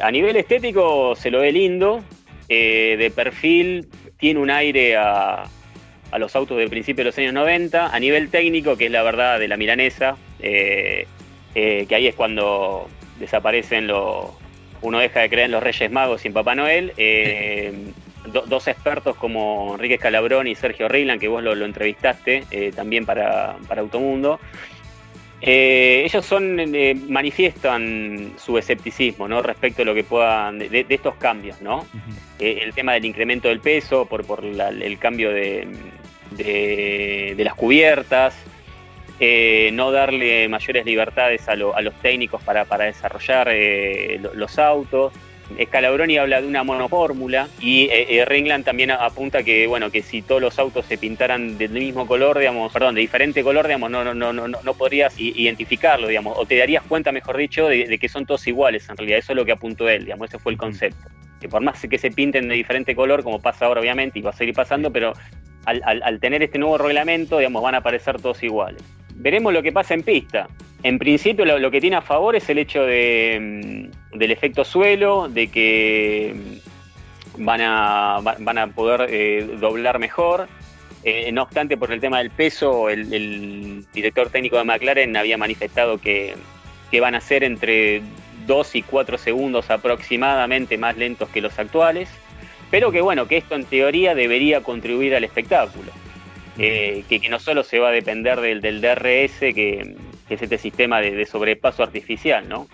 a 0.00 0.10
nivel 0.10 0.36
estético 0.36 1.14
se 1.14 1.30
lo 1.30 1.40
ve 1.40 1.52
lindo. 1.52 2.02
de 2.48 3.12
perfil 3.14 3.86
tiene 4.18 4.40
un 4.40 4.50
aire 4.50 4.96
a, 4.96 5.44
a 6.10 6.18
los 6.18 6.34
autos 6.34 6.56
del 6.56 6.70
principio 6.70 7.04
de 7.04 7.10
los 7.10 7.18
años 7.18 7.34
90. 7.34 7.94
A 7.94 8.00
nivel 8.00 8.30
técnico, 8.30 8.78
que 8.78 8.86
es 8.86 8.90
la 8.90 9.02
verdad 9.02 9.38
de 9.38 9.48
la 9.48 9.58
milanesa, 9.58 10.16
que 10.40 11.06
ahí 11.54 12.06
es 12.06 12.14
cuando 12.14 12.88
desaparecen 13.18 13.86
los. 13.86 14.30
Uno 14.82 14.98
deja 14.98 15.20
de 15.20 15.28
creer 15.28 15.46
en 15.46 15.52
los 15.52 15.62
Reyes 15.62 15.90
Magos 15.90 16.24
y 16.24 16.28
en 16.28 16.34
Papá 16.34 16.54
Noel. 16.54 16.92
Eh, 16.96 17.72
dos 18.46 18.66
expertos 18.68 19.16
como 19.16 19.74
Enrique 19.74 19.98
Scalabrón 19.98 20.46
y 20.46 20.54
Sergio 20.54 20.88
Reyland, 20.88 21.20
que 21.20 21.28
vos 21.28 21.42
lo, 21.42 21.52
entrevistaste 21.64 22.44
eh, 22.50 22.72
también 22.74 23.06
para, 23.06 23.56
Automundo. 23.76 24.40
Eh, 25.40 26.02
ellos 26.04 26.24
son 26.24 26.56
manifiestan 27.08 28.32
su 28.38 28.56
escepticismo 28.56 29.28
¿no? 29.28 29.42
respecto 29.42 29.82
a 29.82 29.84
lo 29.84 29.94
que 29.94 30.02
puedan 30.02 30.58
de, 30.58 30.86
estos 30.88 31.14
cambios, 31.16 31.60
¿no? 31.60 31.86
el 32.40 32.72
tema 32.72 32.94
del 32.94 33.04
incremento 33.04 33.48
del 33.48 33.60
peso 33.60 34.06
por, 34.06 34.24
por 34.26 34.42
el 34.42 34.98
cambio 34.98 35.30
de, 35.30 35.68
de 36.36 37.44
las 37.44 37.54
cubiertas, 37.54 38.34
eh, 39.18 39.70
no 39.72 39.92
darle 39.92 40.46
mayores 40.48 40.84
libertades 40.84 41.48
a, 41.48 41.56
los 41.56 41.94
técnicos 42.02 42.42
para, 42.42 42.64
desarrollar 42.64 43.48
eh, 43.50 44.20
los 44.34 44.58
autos. 44.58 45.12
Scalabroni 45.62 46.18
habla 46.18 46.40
de 46.40 46.48
una 46.48 46.64
monofórmula 46.64 47.48
y 47.60 47.88
eh, 47.92 48.24
Ringland 48.26 48.64
también 48.64 48.90
apunta 48.90 49.44
que 49.44 49.68
bueno 49.68 49.92
que 49.92 50.02
si 50.02 50.20
todos 50.20 50.40
los 50.42 50.58
autos 50.58 50.86
se 50.86 50.98
pintaran 50.98 51.56
del 51.56 51.70
mismo 51.70 52.04
color, 52.04 52.40
digamos, 52.40 52.72
perdón, 52.72 52.96
de 52.96 53.00
diferente 53.00 53.44
color, 53.44 53.66
digamos, 53.66 53.90
no 53.90 54.02
no 54.02 54.12
no 54.12 54.32
no 54.32 54.48
no 54.48 54.74
podrías 54.74 55.14
identificarlo, 55.18 56.08
digamos, 56.08 56.36
o 56.36 56.44
te 56.46 56.58
darías 56.58 56.82
cuenta, 56.82 57.12
mejor 57.12 57.36
dicho, 57.36 57.68
de, 57.68 57.96
que 57.98 58.08
son 58.08 58.26
todos 58.26 58.44
iguales. 58.48 58.88
En 58.88 58.96
realidad, 58.96 59.20
eso 59.20 59.32
es 59.32 59.36
lo 59.36 59.44
que 59.44 59.52
apuntó 59.52 59.88
él, 59.88 60.04
digamos, 60.04 60.28
ese 60.28 60.40
fue 60.40 60.50
el 60.50 60.58
concepto. 60.58 61.08
Que 61.40 61.48
por 61.48 61.62
más 61.62 61.80
que 61.80 61.96
se 61.96 62.10
pinten 62.10 62.48
de 62.48 62.54
diferente 62.56 62.96
color, 62.96 63.22
como 63.22 63.40
pasa 63.40 63.66
ahora 63.66 63.80
obviamente 63.80 64.18
y 64.18 64.22
va 64.22 64.30
a 64.30 64.36
seguir 64.36 64.54
pasando, 64.54 64.90
pero 64.90 65.12
al, 65.64 65.80
al 65.84 66.18
tener 66.18 66.42
este 66.42 66.58
nuevo 66.58 66.76
reglamento, 66.76 67.38
digamos, 67.38 67.62
van 67.62 67.76
a 67.76 67.78
aparecer 67.78 68.20
todos 68.20 68.42
iguales 68.42 68.82
veremos 69.16 69.52
lo 69.52 69.62
que 69.62 69.72
pasa 69.72 69.94
en 69.94 70.02
pista. 70.02 70.48
En 70.82 70.98
principio 70.98 71.44
lo, 71.44 71.70
que 71.70 71.80
tiene 71.80 71.96
a 71.96 72.02
favor 72.02 72.36
es 72.36 72.48
el 72.48 72.58
hecho 72.58 72.82
mm, 72.82 74.16
del 74.18 74.30
efecto 74.30 74.64
suelo, 74.64 75.28
de 75.28 75.48
que 75.48 76.34
mm, 77.38 77.44
van 77.44 77.60
a, 77.60 78.20
van 78.20 78.58
a 78.58 78.66
poder 78.68 79.08
eh, 79.10 79.48
doblar 79.58 79.98
mejor. 79.98 80.48
Eh, 81.02 81.30
no 81.32 81.42
obstante, 81.42 81.76
por 81.76 81.92
el 81.92 82.00
tema 82.00 82.18
del 82.18 82.30
peso, 82.30 82.88
el, 82.90 83.84
director 83.92 84.28
técnico 84.30 84.58
de 84.58 84.64
McLaren 84.64 85.16
había 85.16 85.38
manifestado 85.38 85.98
que, 85.98 86.34
que 86.90 87.00
van 87.00 87.14
a 87.14 87.20
ser 87.20 87.44
entre 87.44 88.02
2 88.46 88.74
y 88.76 88.82
4 88.82 89.18
segundos 89.18 89.70
aproximadamente 89.70 90.78
más 90.78 90.96
lentos 90.96 91.28
que 91.30 91.40
los 91.40 91.58
actuales, 91.58 92.08
pero 92.70 92.90
que 92.90 93.00
bueno, 93.00 93.28
que 93.28 93.36
esto 93.36 93.54
en 93.54 93.64
teoría 93.64 94.14
debería 94.14 94.62
contribuir 94.62 95.14
al 95.14 95.24
espectáculo. 95.24 95.92
Eh, 96.58 97.04
que, 97.08 97.20
no 97.28 97.38
solo 97.38 97.62
se 97.62 97.78
va 97.78 97.88
a 97.88 97.92
depender 97.92 98.40
del, 98.40 98.80
DRS, 98.80 99.38
que, 99.54 99.96
es 100.28 100.42
este 100.42 100.58
sistema 100.58 101.00
de, 101.00 101.26
sobrepaso 101.26 101.82
artificial, 101.82 102.48
¿no? 102.48 102.66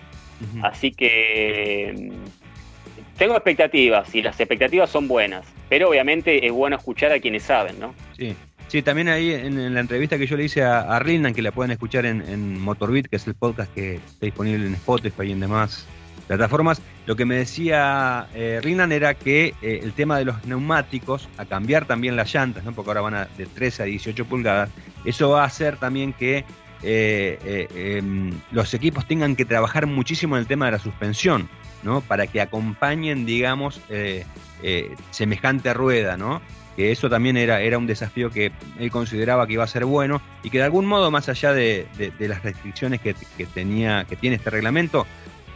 Así 0.61 0.91
que 0.91 1.93
mm, 1.95 3.17
tengo 3.17 3.35
expectativas 3.35 4.13
y 4.13 4.21
las 4.21 4.39
expectativas 4.39 4.89
son 4.89 5.07
buenas, 5.07 5.45
pero 5.69 5.89
obviamente 5.89 6.45
es 6.45 6.51
bueno 6.51 6.75
escuchar 6.75 7.11
a 7.11 7.19
quienes 7.19 7.43
saben, 7.43 7.79
¿no? 7.79 7.93
Sí. 8.17 8.35
Sí, 8.69 8.81
también 8.81 9.07
ahí 9.07 9.31
en, 9.31 9.73
la 9.75 9.81
entrevista 9.81 10.17
que 10.17 10.25
yo 10.25 10.35
le 10.35 10.45
hice 10.45 10.63
a, 10.63 10.95
a 10.95 11.03
que 11.03 11.41
la 11.43 11.51
pueden 11.51 11.71
escuchar 11.71 12.07
en, 12.07 12.21
en 12.21 12.59
Motorbit, 12.59 13.07
que 13.07 13.17
es 13.17 13.27
el 13.27 13.35
podcast 13.35 13.71
que 13.71 13.95
está 13.95 14.25
disponible 14.25 14.65
en 14.65 14.73
Spotify 14.73 15.25
y 15.27 15.31
en 15.33 15.41
demás 15.41 15.85
plataformas, 16.27 16.81
lo 17.05 17.15
que 17.15 17.25
me 17.25 17.35
decía 17.35 18.27
eh, 18.33 18.61
era 18.63 19.13
que 19.13 19.53
eh, 19.61 19.79
el 19.83 19.93
tema 19.93 20.17
de 20.17 20.25
los 20.25 20.45
neumáticos, 20.45 21.27
a 21.37 21.45
cambiar 21.45 21.85
también 21.85 22.15
las 22.15 22.33
llantas, 22.33 22.63
¿no? 22.63 22.73
porque 22.73 22.89
ahora 22.91 23.01
van 23.01 23.13
a, 23.15 23.27
de 23.37 23.45
13 23.45 23.83
a 23.83 23.85
18 23.85 24.25
pulgadas, 24.25 24.69
eso 25.05 25.29
va 25.29 25.43
a 25.43 25.45
hacer 25.45 25.77
también 25.77 26.13
que 26.13 26.45
eh, 26.81 27.39
eh, 27.45 27.97
em, 27.97 28.31
los 28.51 28.73
equipos 28.73 29.07
tengan 29.07 29.35
que 29.35 29.45
trabajar 29.45 29.87
muchísimo 29.87 30.35
en 30.35 30.41
el 30.41 30.47
tema 30.47 30.65
de 30.65 30.73
la 30.73 30.79
suspensión, 30.79 31.49
¿no? 31.83 32.01
para 32.01 32.27
que 32.27 32.41
acompañen, 32.41 33.25
digamos, 33.25 33.81
semejante 35.11 35.73
rueda, 35.73 36.17
¿no? 36.17 36.41
que 36.75 36.91
eso 36.91 37.09
también 37.09 37.37
era, 37.37 37.61
era 37.61 37.77
un 37.77 37.87
desafío 37.87 38.29
que 38.29 38.51
él 38.79 38.91
consideraba 38.91 39.45
que 39.47 39.53
iba 39.53 39.63
a 39.63 39.67
ser 39.67 39.85
bueno 39.85 40.21
y 40.41 40.49
que 40.49 40.57
de 40.57 40.63
algún 40.63 40.85
modo, 40.85 41.11
más 41.11 41.29
allá 41.29 41.53
de, 41.53 41.87
las 42.19 42.43
restricciones 42.43 42.99
que, 43.01 43.15
tenía, 43.53 44.05
que 44.05 44.15
tiene 44.15 44.37
este 44.37 44.49
reglamento, 44.49 45.05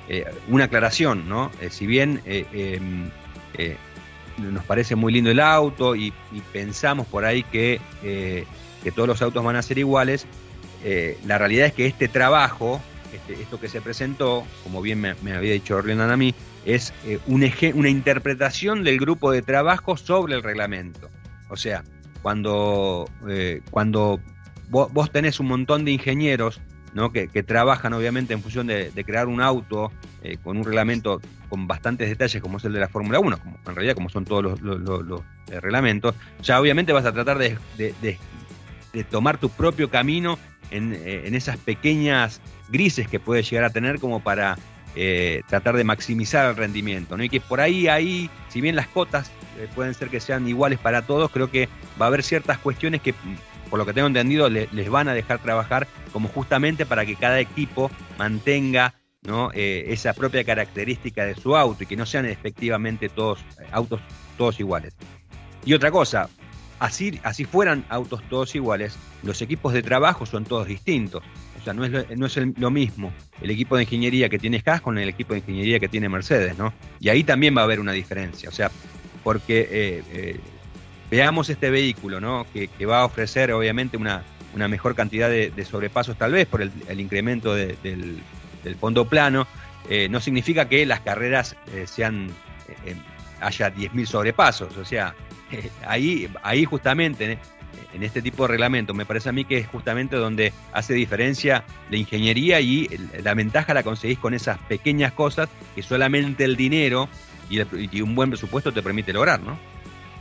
eh, 0.10 0.26
una 0.48 0.66
aclaración, 0.66 1.28
¿no? 1.28 1.52
Eh, 1.62 1.70
si 1.70 1.86
bien 1.86 2.22
eh, 2.26 2.46
em, 2.54 3.10
nos 4.38 4.64
parece 4.64 4.96
muy 4.96 5.12
lindo 5.12 5.30
el 5.32 5.40
auto 5.42 5.96
y, 5.96 6.14
pensamos 6.54 7.08
por 7.08 7.26
ahí 7.26 7.44
que, 7.44 7.82
que, 8.02 8.92
todos 8.92 9.08
los 9.08 9.22
autos 9.22 9.44
van 9.44 9.56
a 9.56 9.62
ser 9.62 9.80
iguales, 9.80 10.28
la 11.26 11.38
realidad 11.38 11.68
es 11.68 11.74
que 11.74 11.88
este 11.88 12.08
trabajo, 12.08 12.80
este, 13.12 13.42
esto 13.42 13.60
que 13.60 13.68
se 13.68 13.82
presentó, 13.82 14.46
como 14.64 14.82
bien 14.82 15.02
me, 15.02 15.10
había 15.10 15.54
dicho 15.54 15.76
Orlenan 15.76 16.12
a 16.12 16.18
mí, 16.18 16.36
es 16.66 16.94
un 17.26 17.52
una 17.74 17.90
interpretación 17.90 18.84
del 18.84 19.00
grupo 19.00 19.32
de 19.32 19.42
trabajo 19.42 19.98
sobre 19.98 20.36
el 20.36 20.44
reglamento. 20.44 21.10
O 21.50 21.58
sea, 21.58 21.84
cuando, 22.22 23.10
cuando 23.72 24.22
vos 24.70 25.12
tenés 25.12 25.40
un 25.40 25.48
montón 25.48 25.84
de 25.84 25.92
ingenieros 25.92 26.62
que, 27.12 27.44
trabajan 27.44 27.94
obviamente 27.94 28.34
en 28.34 28.42
función 28.42 28.68
de, 28.68 28.92
crear 29.06 29.28
un 29.28 29.42
auto 29.42 29.92
eh, 30.24 30.38
con 30.44 30.58
un 30.58 30.66
reglamento 30.66 31.22
con 31.50 31.68
bastantes 31.68 32.10
detalles 32.10 32.42
como 32.42 32.58
es 32.58 32.66
el 32.66 32.74
de 32.74 32.80
la 32.80 32.90
Fórmula 32.90 33.20
1, 33.20 33.38
como, 33.40 33.58
en 33.66 33.76
realidad 33.76 33.96
como 33.96 34.10
son 34.10 34.26
todos 34.26 34.60
los, 34.62 35.22
eh, 35.50 35.60
reglamentos, 35.62 36.16
ya 36.42 36.60
obviamente 36.60 36.94
vas 36.94 37.06
a 37.06 37.14
tratar 37.14 37.38
de, 37.38 37.58
tomar 39.10 39.38
tu 39.38 39.50
propio 39.50 39.90
camino 39.90 40.38
eh, 40.72 41.24
en, 41.26 41.36
esas 41.36 41.58
pequeñas 41.58 42.42
grises 42.70 43.08
que 43.08 43.20
puedes 43.20 43.50
llegar 43.50 43.66
a 43.66 43.70
tener 43.70 44.00
como 44.00 44.22
para 44.22 44.58
tratar 45.48 45.78
de 45.78 45.84
maximizar 45.84 46.50
el 46.50 46.56
rendimiento. 46.56 47.16
¿no? 47.18 47.24
Y 47.24 47.30
que 47.30 47.40
por 47.40 47.62
ahí, 47.62 47.88
ahí, 47.88 48.32
si 48.50 48.62
bien 48.62 48.76
las 48.76 48.88
cotas 48.88 49.30
pueden 49.76 49.94
ser 49.94 50.10
que 50.10 50.20
sean 50.20 50.48
iguales 50.48 50.80
para 50.80 51.04
todos, 51.04 51.30
creo 51.30 51.52
que 51.52 51.70
va 52.02 52.06
a 52.06 52.08
haber 52.08 52.24
ciertas 52.24 52.58
cuestiones 52.58 53.02
que 53.02 53.14
por 53.70 53.80
lo 53.80 53.86
que 53.86 53.94
tengo 53.94 54.08
entendido, 54.08 54.50
les 54.50 54.90
van 54.90 55.08
a 55.08 55.14
dejar 55.14 55.40
trabajar 55.40 55.88
como 56.12 56.28
justamente 56.30 56.86
para 56.86 57.06
que 57.06 57.16
cada 57.16 57.40
equipo 57.40 57.92
mantenga. 58.18 58.94
Eh, 59.54 59.88
esa 59.90 60.14
propia 60.14 60.46
característica 60.46 61.26
de 61.26 61.36
su 61.36 61.58
auto 61.58 61.84
y 61.84 61.86
que 61.86 61.98
no 61.98 62.06
sean 62.06 62.26
efectivamente 62.26 63.10
todos 63.10 63.40
eh, 63.60 63.68
autos 63.74 64.00
todos 64.38 64.58
iguales. 64.62 64.96
Y 65.66 65.74
otra 65.74 65.92
cosa, 65.92 66.30
así, 66.80 67.20
así 67.24 67.44
fueran 67.44 67.84
autos 67.90 68.22
todos 68.30 68.56
iguales, 68.56 68.96
los 69.24 69.42
equipos 69.42 69.74
de 69.74 69.84
trabajo 69.84 70.26
son 70.26 70.46
todos 70.46 70.68
distintos. 70.68 71.24
O 71.60 71.64
sea, 71.64 71.74
no 71.74 71.84
es, 71.84 71.92
lo, 71.92 72.06
no 72.16 72.26
es 72.26 72.38
lo 72.58 72.72
mismo 72.72 73.12
el 73.42 73.52
equipo 73.52 73.76
de 73.76 73.84
ingeniería 73.84 74.30
que 74.30 74.40
tiene 74.40 74.64
Haas 74.66 74.80
con 74.80 74.98
el 74.98 75.10
equipo 75.10 75.34
de 75.34 75.40
ingeniería 75.40 75.80
que 75.80 75.90
tiene 75.90 76.08
Mercedes, 76.08 76.58
¿no? 76.58 76.74
Y 77.02 77.10
ahí 77.10 77.26
también 77.26 77.56
va 77.58 77.62
a 77.62 77.64
haber 77.66 77.82
una 77.82 77.92
diferencia. 77.92 78.48
O 78.48 78.54
sea, 78.54 78.72
porque 79.24 79.68
eh, 79.70 80.40
veamos 81.10 81.50
este 81.50 81.70
vehículo, 81.70 82.20
¿no? 82.20 82.46
Que, 82.54 82.86
va 82.86 83.02
a 83.02 83.06
ofrecer 83.06 83.52
obviamente 83.52 83.98
una, 83.98 84.24
una 84.54 84.68
mejor 84.68 84.96
cantidad 84.96 85.30
de, 85.30 85.66
sobrepasos 85.66 86.18
tal 86.18 86.32
vez 86.34 86.48
por 86.48 86.62
el, 86.62 86.72
incremento 87.00 87.54
del, 87.56 88.22
fondo 88.80 89.08
plano, 89.08 89.48
eh, 89.90 90.10
no 90.10 90.20
significa 90.20 90.68
que 90.68 90.86
las 90.86 91.00
carreras 91.00 91.56
eh, 91.74 91.86
sean 91.88 92.28
eh, 92.86 92.96
haya 93.40 93.74
10.000 93.74 94.06
sobrepasos, 94.06 94.76
o 94.76 94.84
sea, 94.84 95.16
ahí, 95.88 96.30
ahí 96.44 96.66
justamente 96.66 97.40
en 97.94 98.04
este 98.04 98.22
tipo 98.22 98.44
de 98.44 98.50
reglamento 98.50 98.94
me 98.94 99.06
parece 99.06 99.30
a 99.30 99.32
mí 99.32 99.46
que 99.46 99.58
es 99.58 99.68
justamente 99.68 100.18
donde 100.18 100.52
hace 100.74 100.94
diferencia 100.94 101.64
la 101.90 101.98
ingeniería 101.98 102.60
y 102.60 102.90
la 103.24 103.34
ventaja 103.34 103.74
la 103.74 103.84
conseguís 103.84 104.20
con 104.20 104.34
esas 104.34 104.58
pequeñas 104.60 105.14
cosas 105.14 105.48
que 105.76 105.84
solamente 105.84 106.44
el 106.44 106.58
dinero 106.58 107.08
y, 107.50 107.62
y 107.96 108.02
un 108.02 108.16
buen 108.16 108.30
presupuesto 108.30 108.74
te 108.74 108.82
permite 108.82 109.14
lograr, 109.14 109.40
¿no? 109.40 109.58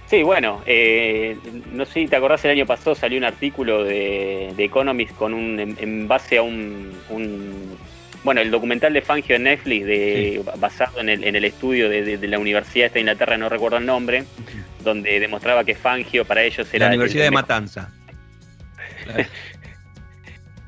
Sí, 0.08 0.22
bueno, 0.22 0.62
eh, 0.66 1.36
no 1.72 1.84
sé 1.84 1.92
si 1.94 2.06
te 2.06 2.14
acordás, 2.14 2.44
el 2.44 2.52
año 2.52 2.66
pasado 2.66 2.94
salió 2.94 3.18
un 3.18 3.24
artículo 3.24 3.82
de, 3.82 4.54
Economist 4.56 5.12
con 5.16 5.34
un, 5.34 5.76
en, 5.78 6.06
base 6.06 6.38
a 6.38 6.42
un, 6.42 6.92
bueno, 8.22 8.40
el 8.40 8.52
documental 8.52 8.92
de 8.92 9.02
Fangio 9.02 9.34
en 9.34 9.44
Netflix, 9.44 9.84
de, 9.84 10.44
basado 10.58 11.00
en 11.00 11.08
el, 11.08 11.24
en 11.24 11.34
el 11.34 11.44
estudio 11.44 11.88
de, 11.88 12.18
la 12.28 12.38
Universidad 12.38 12.92
de 12.92 13.00
Inglaterra, 13.00 13.36
no 13.36 13.48
recuerdo 13.48 13.78
el 13.78 13.86
nombre, 13.86 14.24
donde 14.84 15.18
demostraba 15.18 15.64
que 15.64 15.74
Fangio 15.74 16.24
para 16.24 16.44
ellos 16.44 16.72
era... 16.72 16.86
La 16.86 16.94
Universidad 16.94 17.24
de 17.24 17.30
Matanza. 17.32 17.90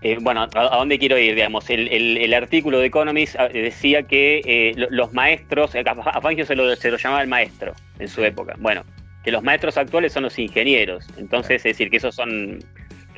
Eh, 0.00 0.16
bueno, 0.20 0.48
¿a, 0.54 0.76
dónde 0.76 0.96
quiero 0.96 1.18
ir? 1.18 1.34
Digamos, 1.34 1.68
el, 1.68 2.32
artículo 2.32 2.78
de 2.78 2.86
Economist 2.86 3.34
ah, 3.36 3.48
decía 3.48 4.04
que 4.04 4.40
eh, 4.44 4.86
los 4.90 5.12
maestros, 5.12 5.72
a 5.74 6.20
Fangio 6.20 6.46
se 6.46 6.54
lo, 6.54 6.76
se 6.76 6.92
lo 6.92 6.98
llamaba 6.98 7.20
el 7.20 7.28
maestro 7.28 7.74
en 7.98 8.06
su 8.06 8.22
época. 8.22 8.54
Bueno, 8.58 8.84
los 9.30 9.42
maestros 9.42 9.76
actuales 9.76 10.12
son 10.12 10.24
los 10.24 10.38
ingenieros. 10.38 11.06
Entonces, 11.16 11.56
es 11.56 11.62
decir, 11.64 11.90
que 11.90 11.96
esos 11.98 12.14
son 12.14 12.60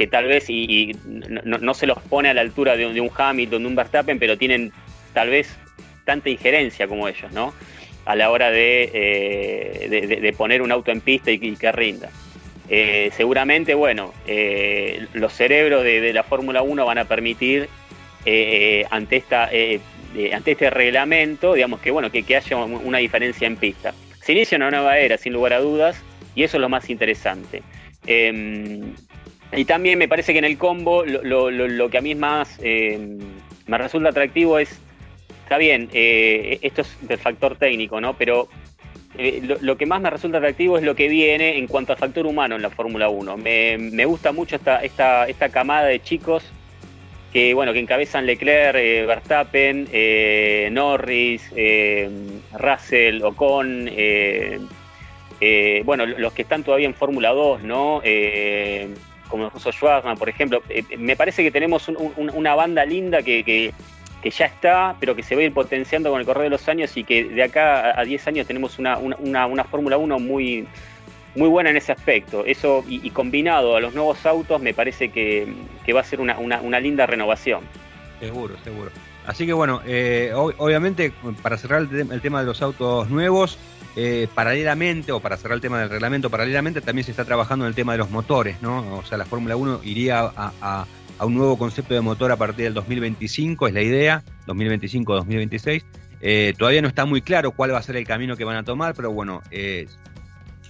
que 0.01 0.07
tal 0.07 0.25
vez 0.25 0.49
y, 0.49 0.97
no, 1.05 1.75
se 1.75 1.87
los 1.87 1.99
pone 1.99 2.31
a 2.31 2.35
la 2.35 2.41
altura 2.41 2.75
de, 2.75 2.87
un 2.87 3.11
Hamilton, 3.15 3.63
de 3.63 3.69
un 3.69 3.75
Verstappen, 3.75 4.19
pero 4.19 4.39
tienen 4.39 4.73
tal 5.13 5.29
vez 5.29 5.55
tanta 6.07 6.31
injerencia 6.31 6.89
como 6.89 7.07
ellos, 7.07 7.31
¿no? 7.33 7.53
A 8.07 8.17
la 8.17 8.31
hora 8.31 8.51
de, 8.51 8.91
eh, 8.95 10.35
poner 10.39 10.63
un 10.63 10.73
auto 10.73 10.91
en 10.91 11.03
pista 11.03 11.31
y, 11.31 11.55
que 11.55 11.71
rinda. 11.71 12.09
Eh, 12.71 13.11
seguramente, 13.15 13.75
bueno, 13.75 14.15
eh, 14.27 15.07
los 15.13 15.35
cerebros 15.35 15.85
de, 15.85 16.15
la 16.15 16.23
Fórmula 16.23 16.63
1 16.63 16.87
van 16.87 16.97
a 16.97 17.05
permitir 17.05 17.69
ante 18.91 19.17
esta 19.17 19.51
ante 20.33 20.51
este 20.53 20.71
reglamento, 20.71 21.53
digamos 21.53 21.79
que 21.81 21.91
bueno, 21.91 22.11
que, 22.11 22.23
que 22.23 22.37
haya 22.37 22.57
una 22.57 22.97
diferencia 22.97 23.47
en 23.47 23.57
pista. 23.57 23.93
Se 24.21 24.33
inicia 24.33 24.57
una 24.57 24.71
nueva 24.71 24.99
era, 24.99 25.17
sin 25.17 25.33
lugar 25.33 25.53
a 25.55 25.61
dudas, 25.61 26.01
y 26.35 26.43
eso 26.43 26.57
es 26.57 26.61
lo 26.61 26.69
más 26.69 26.91
interesante. 26.91 27.63
Em, 28.07 28.95
y 29.53 29.65
también 29.65 29.99
me 29.99 30.09
parece 30.09 30.33
que 30.33 30.39
en 30.39 30.45
el 30.45 30.59
combo 30.59 31.05
lo, 31.05 31.91
que 31.91 31.99
a 31.99 32.01
mí 32.01 32.15
más 32.15 32.59
em, 32.63 33.19
me 33.67 33.79
resulta 33.79 34.11
atractivo 34.11 34.59
es, 34.59 34.79
está 35.43 35.59
bien, 35.59 35.89
eh, 35.93 36.59
esto 36.63 36.83
es 36.83 36.97
del 37.03 37.19
factor 37.19 37.57
técnico, 37.57 38.01
¿no? 38.01 38.15
Pero 38.17 38.49
eh, 39.19 39.43
lo, 39.61 39.77
que 39.77 39.87
más 39.87 40.01
me 40.01 40.11
resulta 40.11 40.39
atractivo 40.39 40.79
es 40.79 40.85
lo 40.85 40.95
que 40.95 41.09
viene 41.09 41.59
en 41.59 41.67
cuanto 41.67 41.93
al 41.93 41.99
factor 41.99 42.27
humano 42.27 42.57
en 42.57 42.63
la 42.63 42.71
Fórmula 42.71 43.09
1. 43.09 43.37
Me, 43.39 43.77
me, 43.79 44.05
gusta 44.05 44.33
mucho 44.33 44.57
esta, 44.57 44.83
esta, 44.85 45.27
esta 45.27 45.49
camada 45.49 45.87
de 45.87 46.01
chicos 46.01 46.45
que 47.33 47.55
bueno 47.55 47.73
que 47.73 47.79
encabezan 47.79 48.27
Leclerc, 48.27 48.77
eh, 48.77 49.05
Verstappen, 49.07 49.89
eh, 49.93 50.69
Norris, 50.73 51.51
eh, 51.55 52.09
Russell, 52.59 53.23
Ocon, 53.23 53.91
bueno 55.85 56.07
los 56.07 56.33
que 56.33 56.43
están 56.43 56.65
todavía 56.65 56.87
en 56.87 56.95
Fórmula 56.95 57.31
2, 57.31 57.63
¿no? 57.63 58.03
como 59.29 59.49
Russo 59.49 59.71
Schwarzman, 59.71 60.19
por 60.19 60.29
ejemplo. 60.29 60.61
me 60.99 61.15
parece 61.15 61.45
que 61.45 61.53
tenemos 61.53 61.89
una 61.89 62.55
banda 62.57 62.85
linda 62.85 63.23
que, 63.23 63.45
que, 63.45 64.31
ya 64.31 64.47
está, 64.47 64.97
pero 64.99 65.15
que 65.15 65.23
se 65.23 65.37
va 65.37 65.43
a 65.43 65.45
ir 65.45 65.55
potenciando 65.55 66.11
con 66.11 66.21
el 66.21 66.27
correr 66.27 66.45
de 66.45 66.51
los 66.51 66.69
años 66.69 66.97
y 66.97 67.05
que 67.05 67.25
de 67.25 67.43
acá 67.43 67.99
a 67.99 68.05
10 68.05 68.27
años 68.27 68.47
tenemos 68.47 68.79
una, 68.79 68.99
una, 68.99 69.47
una 69.47 69.65
Fórmula 69.65 69.97
1 69.97 70.19
muy 70.19 70.67
muy 71.35 71.49
buena 71.49 71.71
en 71.71 71.77
ese 71.77 71.93
aspecto. 71.93 72.45
Eso 72.45 72.85
y, 72.89 73.11
combinado 73.11 73.77
a 73.77 73.81
los 73.81 73.95
nuevos 73.95 74.25
autos 74.27 74.61
me 74.61 74.75
parece 74.75 75.11
que, 75.11 75.53
va 75.95 76.01
a 76.01 76.05
ser 76.05 76.21
una, 76.21 76.81
linda 76.81 77.07
renovación. 77.07 77.63
Seguro, 78.21 78.55
seguro. 78.65 78.91
Así 79.27 79.47
que 79.47 79.53
bueno, 79.53 79.81
eh, 79.87 80.33
obviamente 80.35 81.13
para 81.43 81.57
cerrar 81.57 81.87
el, 81.93 82.21
tema 82.21 82.41
de 82.41 82.47
los 82.47 82.63
autos 82.63 83.09
nuevos, 83.11 83.59
eh, 83.97 84.29
paralelamente, 84.35 85.13
o 85.13 85.21
para 85.21 85.37
cerrar 85.37 85.57
el 85.57 85.61
tema 85.61 85.81
del 85.81 85.91
reglamento, 85.91 86.31
paralelamente 86.31 86.81
también 86.81 87.05
se 87.05 87.11
está 87.11 87.25
trabajando 87.25 87.65
en 87.65 87.69
el 87.69 87.75
tema 87.75 87.93
de 87.93 87.99
los 87.99 88.11
motores, 88.11 88.61
¿no? 88.63 88.99
O 88.99 89.05
sea, 89.05 89.19
la 89.19 89.25
Fórmula 89.25 89.57
1 89.57 89.81
iría 89.85 90.31
a, 90.37 90.87
un 91.21 91.35
nuevo 91.35 91.59
concepto 91.59 91.93
de 91.93 92.01
motor 92.01 92.33
a 92.33 92.37
partir 92.37 92.65
del 92.65 92.75
2025, 92.75 93.69
es 93.69 93.75
la 93.75 93.83
idea, 93.83 94.23
2025-2026. 94.47 95.85
Eh, 96.23 96.55
todavía 96.57 96.83
no 96.83 96.89
está 96.89 97.05
muy 97.05 97.21
claro 97.21 97.51
cuál 97.51 97.75
va 97.75 97.79
a 97.79 97.83
ser 97.83 97.97
el 97.97 98.07
camino 98.07 98.37
que 98.37 98.45
van 98.45 98.57
a 98.57 98.63
tomar, 98.63 98.95
pero 98.95 99.11
bueno, 99.11 99.43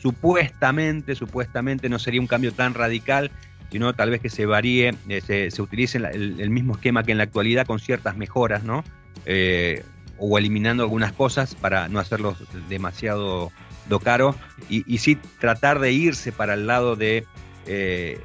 supuestamente, 0.01 1.15
supuestamente 1.15 1.89
no 1.89 1.99
sería 1.99 2.21
un 2.21 2.27
cambio 2.27 2.53
tan 2.53 2.75
radical, 2.75 3.31
sino 3.71 3.93
tal 3.95 4.11
vez 4.11 4.21
que 4.21 4.31
se 4.31 4.47
varíe, 4.47 4.95
eh, 5.09 5.51
se, 5.51 5.63
utilice 5.63 5.99
el, 5.99 6.51
mismo 6.51 6.75
esquema 6.75 7.05
que 7.05 7.13
en 7.13 7.19
la 7.19 7.25
actualidad 7.25 7.67
con 7.67 7.79
ciertas 7.79 8.17
mejoras, 8.17 8.65
¿no? 8.65 8.83
Eh, 9.27 9.85
o 10.19 10.39
eliminando 10.39 10.83
algunas 10.83 11.13
cosas 11.13 11.55
para 11.55 11.89
no 11.89 11.99
hacerlos 11.99 12.37
demasiado 12.69 13.53
do 13.89 13.99
caro 14.01 14.35
y, 14.69 14.99
sí 14.99 15.19
tratar 15.39 15.81
de 15.81 15.93
irse 15.93 16.31
para 16.31 16.55
el 16.55 16.67
lado 16.67 16.95
de 16.95 17.25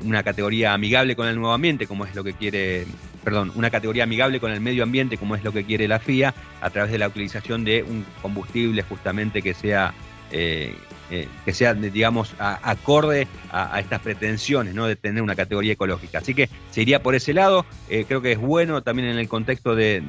una 0.02 0.24
categoría 0.24 0.74
amigable 0.74 1.16
con 1.16 1.28
el 1.28 1.36
nuevo 1.36 1.54
ambiente, 1.54 1.88
como 1.88 2.06
es 2.06 2.16
lo 2.16 2.24
que 2.24 2.34
quiere, 2.34 2.86
perdón, 3.24 3.52
una 3.56 3.70
categoría 3.70 4.04
amigable 4.04 4.40
con 4.40 4.52
el 4.52 4.60
medio 4.60 4.84
ambiente, 4.84 5.18
como 5.18 5.36
es 5.36 5.44
lo 5.44 5.52
que 5.52 5.64
quiere 5.64 5.88
la 5.88 6.00
FIA, 6.00 6.34
a 6.62 6.70
través 6.72 6.92
de 6.92 6.98
la 6.98 7.08
utilización 7.08 7.64
de 7.64 7.84
un 7.84 8.06
combustible 8.22 8.82
justamente 8.82 9.42
que 9.42 9.54
sea 9.54 9.94
eh, 10.32 10.76
que 11.10 11.54
sea, 11.54 11.74
digamos, 11.74 12.36
acorde 12.40 13.28
a, 13.52 13.80
estas 13.80 14.02
pretensiones 14.02 14.74
¿no? 14.74 14.88
de 14.88 14.96
tener 14.96 15.22
una 15.22 15.36
categoría 15.36 15.74
ecológica. 15.74 16.20
Así 16.20 16.34
que 16.34 16.50
se 16.72 16.82
iría 16.82 17.02
por 17.02 17.16
ese 17.16 17.34
lado. 17.34 17.66
Eh, 17.90 18.06
creo 18.08 18.22
que 18.22 18.34
es 18.34 18.40
bueno 18.40 18.82
también 18.82 19.10
en 19.10 19.20
el 19.20 19.28
contexto 19.28 19.76
de, 19.76 20.04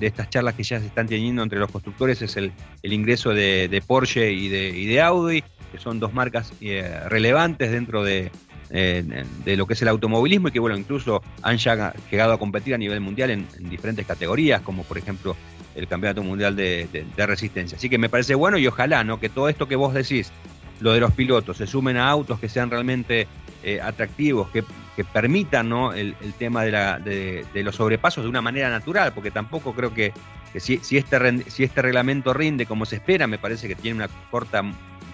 estas 0.00 0.30
charlas 0.30 0.54
que 0.54 0.62
ya 0.62 0.80
se 0.80 0.86
están 0.86 1.06
teniendo 1.06 1.42
entre 1.42 1.58
los 1.58 1.70
constructores, 1.70 2.22
es 2.22 2.36
el, 2.36 2.52
ingreso 2.82 3.30
de, 3.30 3.82
Porsche 3.86 4.32
y 4.32 4.48
de, 4.48 5.00
Audi, 5.00 5.42
que 5.72 5.78
son 5.78 5.98
dos 6.00 6.14
marcas 6.14 6.52
eh, 6.60 7.00
relevantes 7.08 7.70
dentro 7.70 8.04
de, 8.04 8.30
de 8.70 9.56
lo 9.56 9.66
que 9.66 9.74
es 9.74 9.82
el 9.82 9.88
automovilismo 9.88 10.48
y 10.48 10.52
que, 10.52 10.60
bueno, 10.60 10.76
incluso 10.76 11.22
han 11.42 11.56
ya 11.58 11.92
llegado 12.10 12.32
a 12.32 12.38
competir 12.38 12.74
a 12.74 12.78
nivel 12.78 13.00
mundial 13.00 13.30
en 13.30 13.46
diferentes 13.68 14.06
categorías, 14.06 14.60
como 14.62 14.84
por 14.84 14.98
ejemplo 14.98 15.36
el 15.76 15.86
Campeonato 15.86 16.22
Mundial 16.22 16.56
de, 16.56 17.06
Resistencia. 17.16 17.76
Así 17.76 17.88
que 17.88 17.98
me 17.98 18.08
parece 18.08 18.34
bueno 18.34 18.58
y 18.58 18.66
ojalá 18.66 19.04
¿no? 19.04 19.20
que 19.20 19.28
todo 19.28 19.48
esto 19.48 19.68
que 19.68 19.76
vos 19.76 19.94
decís, 19.94 20.32
lo 20.80 20.92
de 20.92 21.00
los 21.00 21.12
pilotos, 21.12 21.58
se 21.58 21.66
sumen 21.66 21.96
a 21.96 22.08
autos 22.08 22.40
que 22.40 22.48
sean 22.48 22.70
realmente 22.70 23.26
eh, 23.62 23.80
atractivos, 23.80 24.48
que, 24.50 24.64
permitan 25.12 25.68
¿no? 25.68 25.92
el, 25.92 26.14
tema 26.38 26.64
de, 26.64 27.44
los 27.54 27.76
sobrepasos 27.76 28.24
de 28.24 28.30
una 28.30 28.40
manera 28.40 28.70
natural, 28.70 29.12
porque 29.12 29.30
tampoco 29.30 29.74
creo 29.74 29.92
que, 29.92 30.14
si, 30.56 30.80
este, 30.96 31.50
si 31.50 31.64
este 31.64 31.82
reglamento 31.82 32.32
rinde 32.32 32.64
como 32.64 32.86
se 32.86 32.96
espera, 32.96 33.26
me 33.26 33.38
parece 33.38 33.68
que 33.68 33.74
tiene 33.74 33.96
una 33.96 34.08
corta 34.30 34.62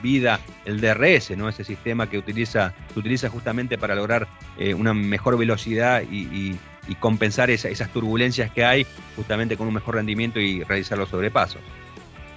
vida 0.01 0.39
el 0.65 0.81
DRS, 0.81 1.37
¿no? 1.37 1.49
ese 1.49 1.65
sistema 1.65 2.09
que 2.09 2.19
utiliza, 2.19 2.75
utiliza 2.95 3.29
justamente 3.29 3.77
para 3.77 3.97
lograr 3.97 4.29
eh, 4.57 4.73
una 4.73 4.95
mejor 4.95 5.37
velocidad 5.37 6.03
y 6.09 6.57
compensar 7.01 7.51
esas 7.51 7.93
turbulencias 7.93 8.51
que 8.51 8.65
hay 8.65 8.87
justamente 9.17 9.57
con 9.57 9.69
un 9.69 9.75
mejor 9.75 9.97
rendimiento 9.97 10.41
y 10.41 10.63
realizar 10.65 10.99
los 10.99 11.09
sobrepasos. 11.09 11.61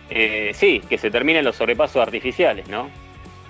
Eh, 0.10 0.52
sí, 0.54 0.82
que 0.88 0.98
se 0.98 1.10
terminen 1.10 1.44
los 1.44 1.56
sobrepasos 1.56 1.98
artificiales, 1.98 2.68
¿no? 2.68 2.90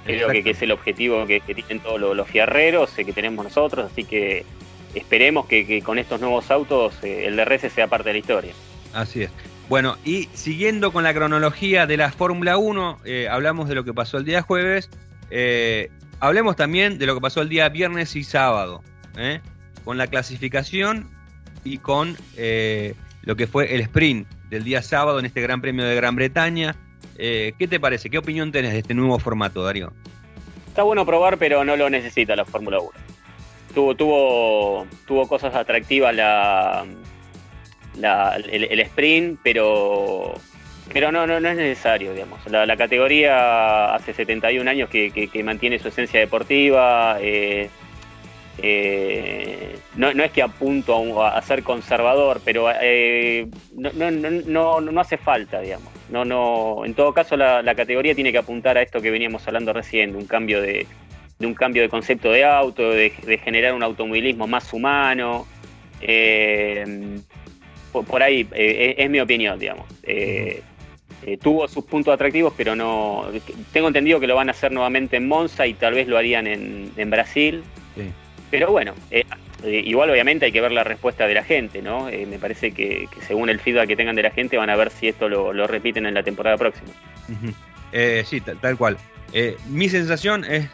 Creo 0.05 0.29
que, 0.29 0.51
es 0.51 0.62
el 0.62 0.71
objetivo 0.71 1.25
que, 1.25 1.41
tienen 1.41 1.79
todos 1.79 1.99
los, 1.99 2.27
fierreros, 2.27 2.97
eh, 2.97 3.05
que 3.05 3.12
tenemos 3.12 3.43
nosotros, 3.43 3.91
así 3.91 4.03
que 4.03 4.45
esperemos 4.93 5.47
que, 5.47 5.81
con 5.81 5.97
estos 5.97 6.21
nuevos 6.21 6.51
autos 6.51 6.93
eh, 7.03 7.25
el 7.25 7.36
DRS 7.36 7.73
sea 7.73 7.88
parte 7.88 8.10
de 8.10 8.13
la 8.13 8.19
historia. 8.19 8.53
Así 8.93 9.23
es. 9.23 9.31
Bueno, 9.67 9.97
y 10.05 10.29
siguiendo 10.34 10.93
con 10.93 11.03
la 11.03 11.13
cronología 11.13 11.88
de 11.88 11.97
la 11.97 12.12
Fórmula 12.12 12.58
1, 12.58 12.99
hablamos 13.31 13.67
de 13.67 13.73
lo 13.73 13.84
que 13.84 13.95
pasó 13.95 14.19
el 14.19 14.25
día 14.25 14.43
jueves, 14.43 14.91
hablemos 16.19 16.55
también 16.55 16.99
de 16.99 17.08
lo 17.08 17.15
que 17.15 17.21
pasó 17.21 17.41
el 17.41 17.49
día 17.49 17.67
viernes 17.69 18.15
y 18.15 18.23
sábado. 18.23 18.84
¿eh? 19.17 19.41
Con 19.85 19.97
la 19.97 20.07
clasificación 20.07 21.09
y 21.63 21.77
con 21.77 22.17
eh, 22.35 22.95
lo 23.21 23.35
que 23.35 23.47
fue 23.47 23.73
el 23.73 23.81
sprint 23.81 24.27
del 24.49 24.63
día 24.63 24.81
sábado 24.81 25.19
en 25.19 25.25
este 25.25 25.41
Gran 25.41 25.61
Premio 25.61 25.85
de 25.85 25.95
Gran 25.95 26.15
Bretaña. 26.15 26.75
Eh, 27.17 27.53
¿Qué 27.57 27.67
te 27.67 27.79
parece? 27.79 28.09
¿Qué 28.09 28.17
opinión 28.17 28.51
tenés 28.51 28.73
de 28.73 28.79
este 28.79 28.93
nuevo 28.93 29.17
formato, 29.19 29.63
Darío? 29.63 29.93
Está 30.67 30.83
bueno 30.83 31.05
probar, 31.05 31.37
pero 31.37 31.63
no 31.63 31.77
lo 31.77 31.89
necesita 31.89 32.35
la 32.35 32.43
Fórmula 32.43 32.79
1. 32.79 32.91
Tuvo, 33.73 33.95
tuvo, 33.95 34.87
tuvo 35.05 35.27
cosas 35.27 35.55
atractivas 35.55 36.15
la, 36.15 36.85
el, 38.51 38.79
sprint, 38.81 39.39
pero 39.43 40.33
pero 40.93 41.11
no, 41.11 41.25
no, 41.25 41.39
no 41.39 41.49
es 41.49 41.57
necesario, 41.57 42.13
digamos. 42.13 42.39
La, 42.49 42.77
categoría 42.77 43.95
hace 43.95 44.13
71 44.13 44.69
años 44.69 44.89
que, 44.89 45.41
mantiene 45.43 45.79
su 45.79 45.87
esencia 45.87 46.19
deportiva. 46.19 47.17
Eh, 47.21 47.69
eh, 48.57 49.77
no, 49.95 50.09
es 50.09 50.31
que 50.31 50.41
apunto 50.41 51.23
a, 51.23 51.41
ser 51.41 51.63
conservador, 51.63 52.41
pero 52.43 52.67
eh, 52.81 53.47
no, 53.73 53.91
no, 54.11 54.81
no, 54.81 55.01
hace 55.01 55.17
falta, 55.17 55.61
digamos. 55.61 55.91
No, 56.09 56.23
no, 56.23 56.85
en 56.85 56.93
todo 56.93 57.13
caso, 57.13 57.35
la, 57.35 57.75
categoría 57.75 58.15
tiene 58.15 58.31
que 58.31 58.37
apuntar 58.37 58.77
a 58.77 58.81
esto 58.81 59.01
que 59.01 59.11
veníamos 59.11 59.45
hablando 59.47 59.73
recién, 59.73 60.13
de 60.13 60.17
un 60.17 60.25
cambio 60.25 60.61
de, 60.61 60.87
un 61.39 61.53
cambio 61.53 61.81
de 61.81 61.89
concepto 61.89 62.31
de 62.31 62.45
auto, 62.45 62.91
de, 62.91 63.09
generar 63.43 63.73
un 63.73 63.83
automovilismo 63.83 64.47
más 64.47 64.71
humano. 64.71 65.45
Eh, 66.01 67.17
por, 67.91 68.21
ahí 68.21 68.47
es, 68.53 69.09
mi 69.09 69.19
opinión, 69.19 69.57
digamos. 69.57 69.87
tuvo 71.41 71.67
sus 71.67 71.85
puntos 71.85 72.13
atractivos, 72.13 72.53
pero 72.55 72.75
no. 72.75 73.25
Tengo 73.73 73.87
entendido 73.87 74.19
que 74.19 74.27
lo 74.27 74.35
van 74.35 74.49
a 74.49 74.51
hacer 74.51 74.71
nuevamente 74.71 75.17
en 75.17 75.27
Monza 75.27 75.65
y 75.67 75.73
tal 75.73 75.93
vez 75.93 76.07
lo 76.07 76.17
harían 76.17 76.47
en, 76.47 76.91
en 76.95 77.09
Brasil. 77.09 77.63
Sí. 77.95 78.03
Pero 78.51 78.71
bueno, 78.71 78.93
eh, 79.12 79.23
eh, 79.63 79.81
igual 79.86 80.10
obviamente 80.10 80.45
hay 80.45 80.51
que 80.51 80.62
ver 80.62 80.71
la 80.71 80.84
respuesta 80.84 81.27
de 81.27 81.34
la 81.34 81.43
gente, 81.43 81.81
¿no? 81.81 82.10
Eh, 82.10 82.25
me 82.25 82.39
parece 82.39 82.71
que, 82.71 83.08
según 83.27 83.49
el 83.49 83.60
feedback 83.60 83.88
que 83.88 83.95
tengan 83.95 84.15
de 84.15 84.23
la 84.23 84.31
gente 84.31 84.58
van 84.58 84.69
a 84.69 84.75
ver 84.75 84.91
si 84.91 85.08
esto 85.08 85.29
lo, 85.29 85.67
repiten 85.67 86.05
en 86.05 86.13
la 86.13 86.23
temporada 86.23 86.58
próxima. 86.58 86.89
sí, 88.25 88.41
tal, 88.41 88.77
cual. 88.77 88.97
mi 89.69 89.89
sensación 89.89 90.45
es, 90.45 90.69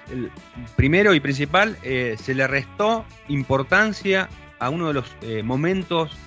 primero 0.75 1.13
y 1.13 1.19
principal, 1.19 1.77
se 1.81 2.33
le 2.33 2.47
restó 2.47 3.05
importancia 3.27 4.29
a 4.59 4.69
uno 4.69 4.89
de 4.89 4.93
los 4.95 5.15
momentos 5.43 6.17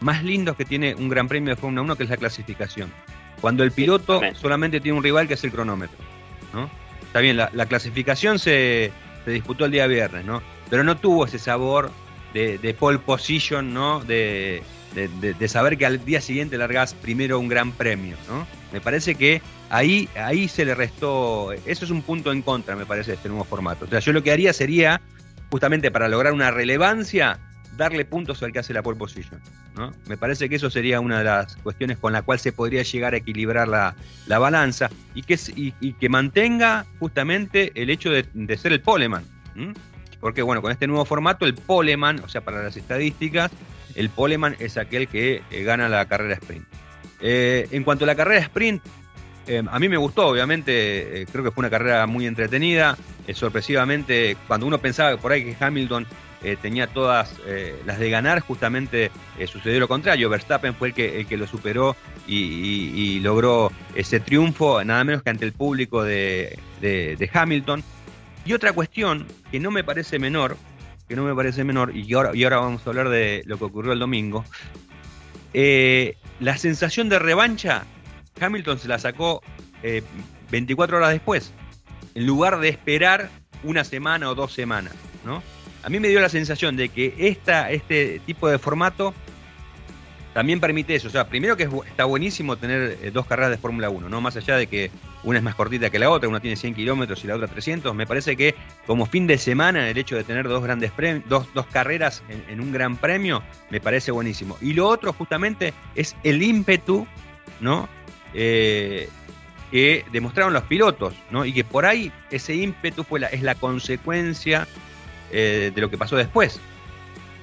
más 0.00 0.22
lindos 0.22 0.56
que 0.56 0.64
tiene 0.64 0.94
un 0.94 1.08
Gran 1.08 1.28
Premio 1.28 1.54
de 1.54 1.60
Fórmula 1.60 1.82
1, 1.82 1.96
que 1.96 2.04
es 2.04 2.10
la 2.10 2.16
clasificación. 2.16 2.92
Cuando 3.40 3.62
el 3.62 3.72
piloto 3.72 4.20
solamente 4.34 4.80
tiene 4.80 4.96
un 4.96 5.04
rival 5.04 5.28
que 5.28 5.34
es 5.34 5.44
el 5.44 5.50
cronómetro. 5.50 5.98
¿no? 6.52 6.70
Está 7.02 7.20
bien, 7.20 7.36
la, 7.36 7.66
clasificación 7.66 8.38
se, 8.38 8.90
se 9.24 9.30
disputó 9.30 9.66
el 9.66 9.70
día 9.70 9.86
viernes, 9.86 10.24
¿no? 10.24 10.42
Pero 10.70 10.84
no 10.84 10.96
tuvo 10.96 11.26
ese 11.26 11.38
sabor 11.38 11.90
de, 12.32 12.76
pole 12.78 12.98
position, 12.98 13.72
¿no? 13.72 14.00
De, 14.00 14.62
saber 15.46 15.78
que 15.78 15.86
al 15.86 16.04
día 16.04 16.20
siguiente 16.20 16.58
largás 16.58 16.94
primero 16.94 17.38
un 17.38 17.48
gran 17.48 17.72
premio, 17.72 18.16
¿no? 18.28 18.46
Me 18.72 18.80
parece 18.80 19.14
que 19.14 19.40
ahí, 19.70 20.08
ahí 20.16 20.48
se 20.48 20.64
le 20.64 20.74
restó, 20.74 21.52
eso 21.52 21.84
es 21.84 21.90
un 21.90 22.02
punto 22.02 22.32
en 22.32 22.42
contra, 22.42 22.74
me 22.74 22.86
parece, 22.86 23.12
de 23.12 23.16
este 23.16 23.28
nuevo 23.28 23.44
formato. 23.44 23.84
O 23.84 23.88
sea, 23.88 24.00
yo 24.00 24.12
lo 24.12 24.22
que 24.22 24.32
haría 24.32 24.52
sería, 24.52 25.00
justamente 25.50 25.90
para 25.90 26.08
lograr 26.08 26.32
una 26.32 26.50
relevancia, 26.50 27.38
darle 27.76 28.04
puntos 28.04 28.42
al 28.42 28.52
que 28.52 28.58
hace 28.58 28.72
la 28.72 28.82
pole 28.82 28.96
position. 28.96 29.40
¿no? 29.76 29.92
Me 30.06 30.16
parece 30.16 30.48
que 30.48 30.56
eso 30.56 30.70
sería 30.70 31.00
una 31.00 31.18
de 31.18 31.24
las 31.24 31.56
cuestiones 31.56 31.98
con 31.98 32.12
la 32.12 32.22
cual 32.22 32.38
se 32.38 32.52
podría 32.52 32.82
llegar 32.82 33.14
a 33.14 33.18
equilibrar 33.18 33.68
la, 33.68 33.94
balanza 34.38 34.90
y 35.14 35.22
que, 35.22 35.38
y, 35.56 35.92
que 35.94 36.08
mantenga 36.08 36.86
justamente 36.98 37.72
el 37.74 37.90
hecho 37.90 38.10
de, 38.10 38.56
ser 38.56 38.72
el 38.72 38.80
poleman. 38.80 39.24
Porque 40.24 40.40
bueno, 40.40 40.62
con 40.62 40.72
este 40.72 40.86
nuevo 40.86 41.04
formato, 41.04 41.44
el 41.44 41.54
poleman, 41.54 42.20
o 42.20 42.30
sea, 42.30 42.40
para 42.40 42.62
las 42.62 42.74
estadísticas, 42.78 43.50
el 43.94 44.08
poleman 44.08 44.56
es 44.58 44.78
aquel 44.78 45.06
que 45.06 45.42
eh, 45.50 45.62
gana 45.64 45.86
la 45.90 46.08
carrera 46.08 46.32
sprint. 46.32 46.64
Eh, 47.20 47.68
en 47.72 47.84
cuanto 47.84 48.04
a 48.04 48.06
la 48.06 48.14
carrera 48.14 48.40
sprint, 48.40 48.82
eh, 49.46 49.62
a 49.70 49.78
mí 49.78 49.86
me 49.86 49.98
gustó, 49.98 50.28
obviamente, 50.28 51.26
creo 51.30 51.44
que 51.44 51.50
fue 51.50 51.60
una 51.60 51.68
carrera 51.68 52.06
muy 52.06 52.26
entretenida. 52.26 52.96
sorpresivamente, 53.34 54.38
cuando 54.48 54.66
uno 54.66 54.78
pensaba 54.78 55.14
por 55.18 55.30
ahí 55.30 55.44
que 55.44 55.62
Hamilton 55.62 56.06
tenía 56.62 56.86
todas 56.86 57.34
las 57.84 57.98
de 57.98 58.08
ganar, 58.08 58.40
justamente 58.40 59.10
sucedió 59.46 59.78
lo 59.78 59.88
contrario. 59.88 60.30
Verstappen 60.30 60.74
fue 60.74 60.88
el 60.88 60.94
que, 60.94 61.20
el 61.20 61.26
que 61.26 61.36
lo 61.36 61.46
superó 61.46 61.96
y, 62.26 63.20
logró 63.20 63.70
ese 63.94 64.20
triunfo, 64.20 64.82
nada 64.84 65.04
menos 65.04 65.22
que 65.22 65.28
ante 65.28 65.44
el 65.44 65.52
público 65.52 66.02
de 66.02 66.58
Hamilton. 67.30 67.84
Y 68.44 68.52
otra 68.52 68.72
cuestión 68.72 69.26
que 69.50 69.60
no 69.60 69.70
me 69.70 69.84
parece 69.84 70.18
menor, 70.18 70.56
que 71.08 71.16
no 71.16 71.24
me 71.24 71.34
parece 71.34 71.64
menor, 71.64 71.96
y 71.96 72.12
ahora, 72.14 72.30
y 72.34 72.44
ahora 72.44 72.58
vamos 72.58 72.86
a 72.86 72.90
hablar 72.90 73.08
de 73.08 73.42
lo 73.46 73.58
que 73.58 73.64
ocurrió 73.64 73.92
el 73.92 73.98
domingo, 73.98 74.44
eh, 75.54 76.16
la 76.40 76.58
sensación 76.58 77.08
de 77.08 77.18
revancha, 77.18 77.84
Hamilton 78.40 78.78
se 78.78 78.88
la 78.88 78.98
sacó 78.98 79.42
24 80.50 80.96
eh, 80.96 80.98
horas 80.98 81.10
después, 81.12 81.52
en 82.14 82.26
lugar 82.26 82.58
de 82.60 82.68
esperar 82.68 83.30
una 83.62 83.84
semana 83.84 84.28
o 84.30 84.34
dos 84.34 84.52
semanas, 84.52 84.94
¿no? 85.24 85.42
A 85.82 85.88
mí 85.88 86.00
me 86.00 86.08
dio 86.08 86.20
la 86.20 86.28
sensación 86.28 86.76
de 86.76 86.88
que 86.88 87.14
esta, 87.18 87.70
este 87.70 88.20
tipo 88.26 88.48
de 88.48 88.58
formato 88.58 89.14
también 90.34 90.60
permite 90.60 90.96
eso. 90.96 91.06
O 91.06 91.10
sea, 91.10 91.28
primero 91.28 91.56
que 91.56 91.68
está 91.86 92.04
buenísimo 92.04 92.56
tener 92.56 92.98
eh, 93.00 93.10
dos 93.12 93.24
carreras 93.24 93.52
de 93.52 93.56
Fórmula 93.56 93.88
1, 93.88 94.08
¿no? 94.08 94.20
Más 94.20 94.36
allá 94.36 94.56
de 94.56 94.66
que 94.66 94.90
una 95.22 95.38
es 95.38 95.44
más 95.44 95.54
cortita 95.54 95.90
que 95.90 95.98
la 96.00 96.10
otra, 96.10 96.28
una 96.28 96.40
tiene 96.40 96.56
100 96.56 96.74
kilómetros 96.74 97.22
y 97.24 97.28
la 97.28 97.36
otra 97.36 97.46
300. 97.46 97.94
Me 97.94 98.04
parece 98.04 98.36
que 98.36 98.56
como 98.84 99.06
fin 99.06 99.28
de 99.28 99.38
semana 99.38 99.88
el 99.88 99.96
hecho 99.96 100.16
de 100.16 100.24
tener 100.24 100.48
dos 100.48 100.62
grandes 100.62 100.90
dos, 101.26 101.46
dos 101.54 101.66
carreras 101.68 102.22
en, 102.48 102.60
un 102.60 102.72
gran 102.72 102.96
premio 102.96 103.42
me 103.70 103.80
parece 103.80 104.10
buenísimo. 104.10 104.58
Y 104.60 104.72
lo 104.72 104.88
otro 104.88 105.12
justamente 105.12 105.72
es 105.94 106.16
el 106.24 106.42
ímpetu, 106.42 107.06
¿no? 107.60 107.88
Eh, 108.34 109.08
que 109.70 110.04
demostraron 110.10 110.52
los 110.52 110.64
pilotos, 110.64 111.14
¿no? 111.30 111.44
Y 111.44 111.52
que 111.52 111.62
por 111.62 111.86
ahí 111.86 112.12
ese 112.32 112.56
ímpetu 112.56 113.04
fue 113.04 113.20
la, 113.20 113.28
es 113.28 113.42
la 113.42 113.54
consecuencia 113.54 114.66
eh, 115.30 115.70
de 115.72 115.80
lo 115.80 115.90
que 115.90 115.96
pasó 115.96 116.16
después, 116.16 116.60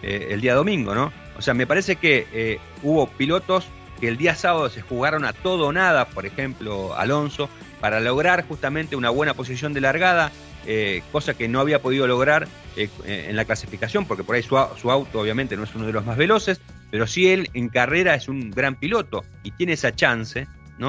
el 0.01 0.41
día 0.41 0.56
domingo, 0.56 0.95
¿no? 0.95 1.13
O 1.38 1.41
sea, 1.41 1.54
me 1.54 1.67
parece 1.67 1.96
que 1.96 2.28
eh, 2.34 2.60
hubo 2.84 3.08
pilotos 3.08 3.65
que 4.00 4.08
el 4.08 4.17
día 4.17 4.36
sábado 4.36 4.70
se 4.70 4.82
jugaron 4.82 5.26
a 5.26 5.34
todo 5.34 5.67
o 5.67 5.74
nada, 5.74 6.06
por 6.06 6.26
ejemplo, 6.26 6.96
Alonso, 6.96 7.50
para 7.80 8.00
lograr 8.00 8.46
justamente 8.48 8.96
una 8.96 9.10
buena 9.10 9.34
posición 9.34 9.74
de 9.74 9.82
largada 9.82 10.32
eh, 10.67 11.02
cosa 11.12 11.34
que 11.34 11.48
no 11.48 11.60
había 11.60 11.82
podido 11.82 12.06
lograr 12.06 12.48
eh, 12.76 12.88
en 13.06 13.36
la 13.36 13.46
clasificación, 13.46 14.06
porque 14.06 14.24
por 14.24 14.36
ahí 14.36 14.44
su, 14.44 14.58
auto 14.58 15.20
obviamente 15.20 15.58
no 15.58 15.63
es 15.63 15.74
uno 15.74 15.88
de 15.88 15.94
los 15.94 16.06
más 16.06 16.17
veloces, 16.17 16.62
pero 16.91 17.08
sí 17.08 17.32
él 17.32 17.50
en 17.56 17.70
carrera 17.70 18.13
es 18.13 18.28
un 18.28 18.52
gran 18.52 18.76
piloto 18.76 19.24
y 19.41 19.52
tiene 19.52 19.74
esa 19.74 19.96
chance. 19.96 20.48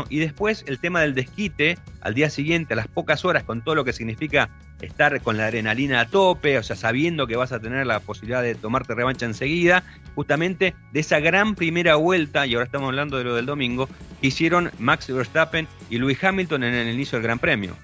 Y 0.08 0.18
después 0.18 0.64
el 0.66 0.78
tema 0.78 1.00
del 1.00 1.14
desquite 1.14 1.78
al 2.00 2.14
día 2.14 2.30
siguiente, 2.30 2.74
a 2.74 2.76
las 2.76 2.88
pocas 2.88 3.24
horas, 3.24 3.44
con 3.44 3.62
todo 3.62 3.74
lo 3.74 3.84
que 3.84 3.92
significa 3.92 4.50
estar 4.80 5.20
con 5.20 5.36
la 5.36 5.46
adrenalina 5.46 6.00
a 6.00 6.08
tope, 6.08 6.58
o 6.58 6.62
sea, 6.62 6.76
sabiendo 6.76 7.26
que 7.26 7.36
vas 7.36 7.52
a 7.52 7.60
tener 7.60 7.86
la 7.86 8.00
posibilidad 8.00 8.42
de 8.42 8.54
tomarte 8.54 8.94
revancha 8.94 9.26
enseguida, 9.26 9.84
justamente 10.14 10.74
de 10.92 11.00
esa 11.00 11.20
gran 11.20 11.54
primera 11.54 11.96
vuelta, 11.96 12.46
y 12.46 12.54
ahora 12.54 12.66
estamos 12.66 12.88
hablando 12.88 13.18
de 13.18 13.24
lo 13.24 13.34
del 13.34 13.46
domingo, 13.46 13.88
que 14.20 14.28
hicieron 14.28 14.70
Max 14.78 15.12
Verstappen 15.12 15.68
y 15.90 15.98
Lewis 15.98 16.22
Hamilton 16.22 16.64
en 16.64 16.74
el 16.74 16.88
inicio 16.94 17.18
del 17.18 17.24
Gran 17.24 17.38
Premio. 17.38 17.76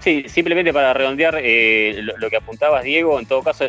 Sí, 0.00 0.24
simplemente 0.28 0.72
para 0.72 0.92
redondear 0.92 1.38
eh, 1.42 2.00
lo, 2.02 2.30
que 2.30 2.36
apuntabas, 2.36 2.84
Diego, 2.84 3.18
en 3.18 3.26
todo 3.26 3.42
caso, 3.42 3.66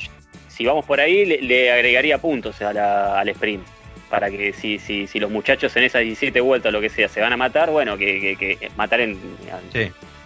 si 0.50 0.66
vamos 0.66 0.86
por 0.86 1.00
ahí, 1.00 1.26
le, 1.26 1.72
agregaría 1.72 2.18
puntos 2.18 2.62
al 2.62 3.30
sprint. 3.30 3.77
Para 4.10 4.30
que 4.32 4.54
si, 4.54 4.80
si, 4.80 5.06
si 5.08 5.20
los 5.20 5.30
muchachos 5.30 5.76
en 5.76 5.84
esas 5.84 6.02
17 6.02 6.39
vueltas, 6.39 6.72
lo 6.72 6.80
que 6.80 6.89
sea, 6.89 7.10
se 7.10 7.20
van 7.20 7.34
a 7.34 7.38
matar, 7.38 7.70
bueno, 7.70 7.98
que, 7.98 8.38
que, 8.38 8.72
matar 8.78 9.02
en, 9.02 9.20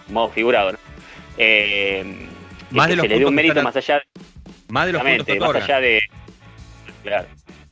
modo 0.08 0.28
figurado. 0.28 0.76
Eh, 1.36 2.04
más 2.70 2.88
de 2.88 2.96
los 2.96 3.02
se 3.02 3.08
le 3.08 3.18
dé 3.18 3.26
un 3.26 3.34
mérito 3.34 3.62
más 3.62 3.76
allá, 3.76 4.02
más 4.68 4.86
de 4.86 4.92
los 4.92 5.02
puntos 5.02 5.38
más 5.38 5.56
allá 5.56 5.80
de. 5.80 6.00
Claro, 7.02 7.26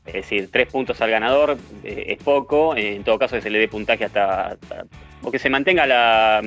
es 0.06 0.14
decir, 0.14 0.48
tres 0.50 0.66
puntos 0.68 1.00
al 1.00 1.10
ganador 1.10 1.56
eh, 1.84 2.04
es 2.08 2.22
poco, 2.22 2.74
en 2.76 3.04
todo 3.04 3.18
caso 3.18 3.36
que 3.36 3.42
se 3.42 3.50
le 3.50 3.58
dé 3.58 3.68
puntaje 3.68 4.04
hasta, 4.04 4.56
o 5.22 5.30
que 5.30 5.38
se 5.38 5.50
mantenga 5.50 5.86
la, 5.86 6.42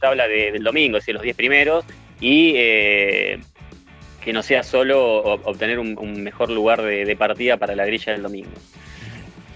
tabla 0.00 0.26
del 0.26 0.62
domingo, 0.62 0.96
es 0.96 1.02
decir, 1.04 1.14
los 1.14 1.22
10 1.22 1.36
primeros, 1.36 1.84
y 2.20 2.54
eh, 2.56 3.38
que 4.22 4.32
no 4.32 4.42
sea 4.42 4.62
solo 4.62 5.22
obtener 5.22 5.78
un, 5.78 6.22
mejor 6.22 6.50
lugar 6.50 6.82
de, 6.82 7.16
partida 7.16 7.56
para 7.56 7.76
la 7.76 7.84
grilla 7.84 8.12
del 8.12 8.22
domingo. 8.22 8.50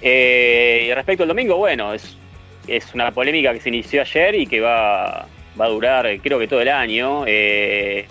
Eh, 0.00 0.86
y 0.88 0.94
respecto 0.94 1.24
al 1.24 1.28
domingo, 1.28 1.56
bueno, 1.56 1.92
es, 1.92 2.16
es 2.66 2.94
una 2.94 3.10
polémica 3.10 3.52
que 3.52 3.60
se 3.60 3.68
inició 3.68 4.02
ayer 4.02 4.34
y 4.34 4.46
que 4.46 4.60
va, 4.60 5.26
va 5.60 5.64
a 5.64 5.68
durar 5.68 6.20
creo 6.20 6.38
que 6.38 6.48
todo 6.48 6.60
el 6.60 6.68
año. 6.68 7.24
Eh, 7.26 8.06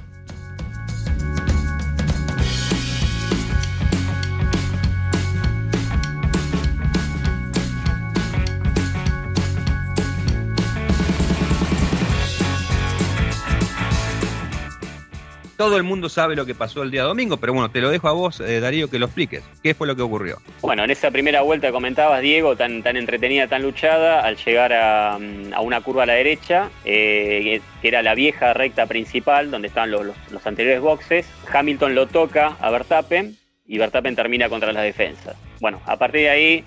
todo 15.58 15.76
el 15.76 15.82
mundo 15.82 16.08
sabe 16.08 16.36
lo 16.36 16.46
que 16.46 16.54
pasó 16.54 16.84
el 16.84 16.92
día 16.92 17.02
domingo, 17.02 17.36
pero 17.36 17.52
bueno, 17.52 17.68
te 17.68 17.80
lo 17.80 17.90
dejo 17.90 18.08
a 18.08 18.12
vos, 18.12 18.38
eh, 18.38 18.60
Darío, 18.60 18.88
que 18.88 19.00
lo 19.00 19.06
expliques. 19.06 19.42
¿Qué 19.60 19.74
fue 19.74 19.88
lo 19.88 19.96
que 19.96 20.02
ocurrió? 20.02 20.38
Bueno, 20.60 20.84
en 20.84 20.92
esa 20.92 21.10
primera 21.10 21.42
vuelta 21.42 21.72
comentabas, 21.72 22.22
Diego, 22.22 22.54
tan, 22.54 22.86
entretenida, 22.86 23.48
tan 23.48 23.62
luchada, 23.62 24.20
al 24.20 24.36
llegar 24.36 24.72
a, 24.72 25.18
mm, 25.18 25.60
una 25.60 25.80
curva 25.80 26.04
a 26.04 26.06
la 26.06 26.12
derecha, 26.12 26.70
eh, 26.84 27.60
que 27.82 27.88
era 27.88 28.02
la 28.04 28.14
vieja 28.14 28.54
recta 28.54 28.86
principal, 28.86 29.50
donde 29.50 29.66
estaban 29.66 29.90
los, 29.90 30.06
anteriores 30.44 30.80
boxes, 30.80 31.26
Hamilton 31.52 31.96
lo 31.96 32.06
toca 32.06 32.56
a 32.60 32.70
Verstappen 32.70 33.36
y 33.66 33.78
Verstappen 33.78 34.14
termina 34.14 34.48
contra 34.48 34.72
las 34.72 34.84
defensas. 34.84 35.36
Bueno, 35.60 35.82
a 35.86 35.96
partir 35.96 36.20
de 36.20 36.30
ahí, 36.30 36.64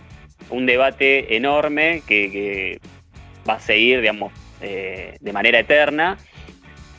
un 0.49 0.65
debate 0.65 1.37
enorme 1.37 2.03
que, 2.05 2.77
va 3.49 3.53
a 3.53 3.59
seguir, 3.61 4.01
digamos, 4.01 4.33
eh, 4.59 5.15
de 5.21 5.33
manera 5.33 5.59
eterna 5.59 6.17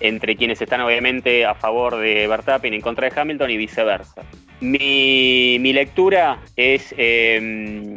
entre 0.03 0.37
quienes 0.37 0.61
están 0.61 0.81
obviamente 0.81 1.47
a 1.47 1.55
favor 1.55 1.97
de 1.97 2.27
Verstappen 2.27 2.73
y 2.73 2.77
en 2.77 2.83
contra 2.83 3.09
de 3.09 3.19
Hamilton 3.19 3.51
y 3.51 3.57
viceversa. 3.57 4.23
Mi, 4.61 5.73
lectura 5.73 6.39
es 6.57 6.95
em, 6.99 7.97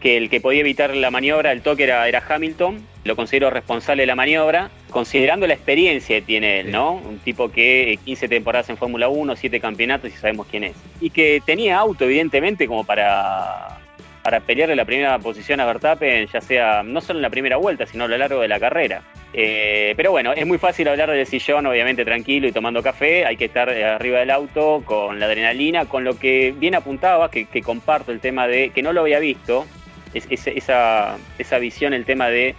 que 0.00 0.16
el 0.16 0.30
que 0.30 0.40
podía 0.40 0.60
evitar 0.60 0.94
la 0.94 1.10
maniobra, 1.10 1.52
el 1.52 1.62
toque 1.62 1.84
era, 1.84 2.08
era, 2.08 2.22
Hamilton, 2.26 2.84
lo 3.04 3.16
considero 3.16 3.50
responsable 3.50 4.02
de 4.02 4.06
la 4.06 4.14
maniobra, 4.14 4.70
considerando 4.90 5.46
la 5.46 5.54
experiencia 5.54 6.20
que 6.20 6.26
tiene 6.26 6.60
él, 6.60 6.70
¿no? 6.70 6.94
Un 6.94 7.18
tipo 7.18 7.50
que 7.50 7.98
15 8.04 8.28
temporadas 8.28 8.70
en 8.70 8.76
Fórmula 8.76 9.08
1, 9.08 9.36
7 9.36 9.60
campeonatos 9.60 10.10
y 10.10 10.16
sabemos 10.16 10.46
quién 10.50 10.64
es. 10.64 10.76
Y 11.00 11.10
que 11.10 11.42
tenía 11.44 11.78
auto, 11.78 12.04
evidentemente, 12.04 12.66
como 12.66 12.84
para, 12.84 13.79
para 14.22 14.40
pelearle 14.40 14.76
la 14.76 14.84
primera 14.84 15.18
posición 15.18 15.60
a 15.60 15.66
Verstappen, 15.66 16.26
ya 16.26 16.40
sea 16.40 16.82
no 16.82 17.00
solo 17.00 17.18
en 17.18 17.22
la 17.22 17.30
primera 17.30 17.56
vuelta, 17.56 17.86
sino 17.86 18.04
a 18.04 18.08
lo 18.08 18.18
largo 18.18 18.40
de 18.40 18.48
la 18.48 18.60
carrera. 18.60 19.02
Eh, 19.32 19.94
pero 19.96 20.10
bueno, 20.10 20.32
es 20.32 20.46
muy 20.46 20.58
fácil 20.58 20.88
hablar 20.88 21.10
del 21.10 21.26
sillón, 21.26 21.66
obviamente 21.66 22.04
tranquilo 22.04 22.48
y 22.48 22.52
tomando 22.52 22.82
café. 22.82 23.24
Hay 23.24 23.36
que 23.36 23.46
estar 23.46 23.70
arriba 23.70 24.18
del 24.18 24.30
auto 24.30 24.82
con 24.84 25.20
la 25.20 25.26
adrenalina, 25.26 25.86
con 25.86 26.04
lo 26.04 26.18
que 26.18 26.54
bien 26.56 26.74
apuntaba, 26.74 27.30
que, 27.30 27.46
comparto 27.62 28.12
el 28.12 28.20
tema 28.20 28.48
de 28.48 28.70
que 28.70 28.82
no 28.82 28.92
lo 28.92 29.02
había 29.02 29.20
visto, 29.20 29.66
es, 30.14 30.26
esa, 30.46 31.16
esa 31.38 31.58
visión, 31.58 31.94
el 31.94 32.04
tema 32.04 32.28
de, 32.28 32.54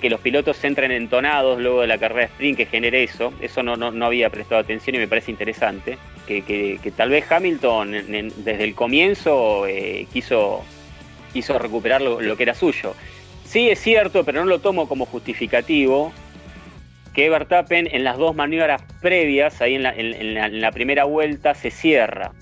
que 0.00 0.10
los 0.10 0.20
pilotos 0.20 0.62
entren 0.64 0.90
entonados 0.90 1.60
luego 1.60 1.82
de 1.82 1.86
la 1.86 1.98
carrera 1.98 2.24
sprint, 2.24 2.56
que 2.56 2.66
genere 2.66 3.04
eso. 3.04 3.32
Eso 3.40 3.62
no, 3.62 3.76
no, 3.76 4.06
había 4.06 4.30
prestado 4.30 4.60
atención 4.60 4.96
y 4.96 4.98
me 4.98 5.08
parece 5.08 5.30
interesante. 5.30 5.98
Que, 6.26 6.78
tal 6.96 7.10
vez 7.10 7.30
Hamilton 7.30 7.92
desde 7.92 8.64
el 8.64 8.74
comienzo 8.74 9.66
eh, 9.66 10.06
quiso, 10.12 10.64
quiso 11.32 11.58
recuperar 11.58 12.00
lo 12.02 12.36
que 12.36 12.42
era 12.42 12.54
suyo. 12.54 12.94
Sí, 13.44 13.68
es 13.68 13.80
cierto, 13.80 14.24
pero 14.24 14.40
no 14.40 14.46
lo 14.46 14.60
tomo 14.60 14.88
como 14.88 15.04
justificativo 15.04 16.12
que 17.12 17.28
Verstappen 17.28 17.88
en 17.92 18.04
las 18.04 18.16
dos 18.16 18.34
maniobras 18.34 18.82
previas, 19.00 19.60
ahí 19.60 19.74
en 19.74 20.60
la, 20.62 20.72
primera 20.72 21.04
vuelta, 21.04 21.54
se 21.54 21.70
cierra. 21.70 22.32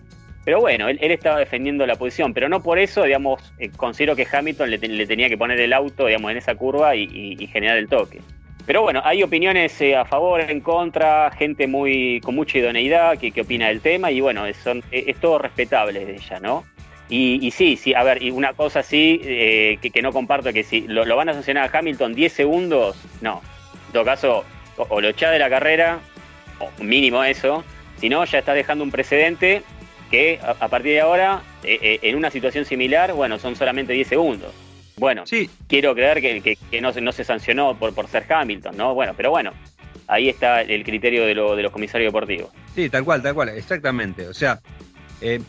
Pero 0.44 0.60
bueno, 0.60 0.88
él, 0.88 0.98
estaba 1.00 1.38
defendiendo 1.38 1.86
la 1.86 1.96
posición, 1.96 2.32
pero 2.32 2.48
no 2.48 2.62
por 2.62 2.78
eso, 2.78 3.02
digamos, 3.02 3.52
eh, 3.58 3.70
considero 3.76 4.16
que 4.16 4.26
Hamilton 4.30 4.70
le, 4.70 4.78
tenía 4.78 5.28
que 5.28 5.36
poner 5.36 5.60
el 5.60 5.72
auto, 5.72 6.06
digamos, 6.06 6.30
en 6.30 6.36
esa 6.36 6.54
curva 6.54 6.94
y, 6.94 7.36
generar 7.52 7.76
el 7.76 7.88
toque. 7.88 8.20
Pero 8.64 8.82
bueno, 8.82 9.02
hay 9.04 9.22
opiniones 9.22 9.80
eh, 9.80 9.96
a 9.96 10.04
favor, 10.04 10.40
en 10.40 10.60
contra, 10.60 11.30
gente 11.32 11.66
muy 11.66 12.20
con 12.20 12.36
mucha 12.36 12.58
idoneidad 12.58 13.18
que, 13.18 13.40
opina 13.40 13.66
del 13.66 13.80
tema 13.80 14.12
y 14.12 14.20
bueno, 14.20 14.46
es, 14.46 14.58
es 14.92 15.16
todo 15.16 15.38
respetable 15.38 16.04
de 16.04 16.14
ella, 16.14 16.38
¿no? 16.38 16.64
Y, 17.12 17.50
sí, 17.50 17.76
sí, 17.76 17.92
a 17.92 18.04
ver, 18.04 18.22
y 18.22 18.30
una 18.30 18.52
cosa 18.52 18.84
sí 18.84 19.20
eh, 19.24 19.78
que, 19.82 20.00
no 20.00 20.12
comparto, 20.12 20.52
que 20.52 20.62
si 20.62 20.82
lo, 20.82 21.04
van 21.16 21.28
a 21.28 21.34
sancionar 21.34 21.68
a 21.68 21.78
Hamilton 21.78 22.14
10 22.14 22.32
segundos, 22.32 22.96
no. 23.20 23.42
En 23.88 23.92
todo 23.92 24.04
caso, 24.04 24.44
o, 24.76 25.00
lo 25.00 25.08
echás 25.08 25.32
de 25.32 25.40
la 25.40 25.50
carrera, 25.50 25.98
o 26.60 26.84
mínimo 26.84 27.24
eso, 27.24 27.64
si 28.00 28.08
no, 28.08 28.24
ya 28.24 28.38
está 28.38 28.54
dejando 28.54 28.84
un 28.84 28.92
precedente 28.92 29.62
que 30.08 30.38
a, 30.40 30.68
partir 30.68 30.92
de 30.92 31.00
ahora, 31.00 31.42
eh, 31.64 31.78
eh, 31.82 31.98
en 32.02 32.14
una 32.14 32.30
situación 32.30 32.64
similar, 32.64 33.12
bueno, 33.12 33.40
son 33.40 33.56
solamente 33.56 33.92
10 33.92 34.06
segundos. 34.06 34.54
Bueno, 34.96 35.26
sí. 35.26 35.50
quiero 35.66 35.94
creer 35.94 36.20
que, 36.20 36.58
no, 36.80 36.92
no, 36.92 37.10
se 37.10 37.24
sancionó 37.24 37.76
por, 37.76 37.92
por 37.92 38.06
ser 38.06 38.24
Hamilton, 38.32 38.76
¿no? 38.76 38.94
Bueno, 38.94 39.14
pero 39.16 39.30
bueno, 39.30 39.52
ahí 40.06 40.28
está 40.28 40.62
el 40.62 40.84
criterio 40.84 41.24
de, 41.24 41.34
lo, 41.34 41.56
de 41.56 41.62
los 41.64 41.72
comisarios 41.72 42.12
deportivos. 42.12 42.50
Sí, 42.74 42.88
tal 42.88 43.04
cual, 43.04 43.22
tal 43.22 43.34
cual, 43.34 43.48
exactamente. 43.48 44.28
O 44.28 44.34
sea, 44.34 44.60
eh, 45.20 45.40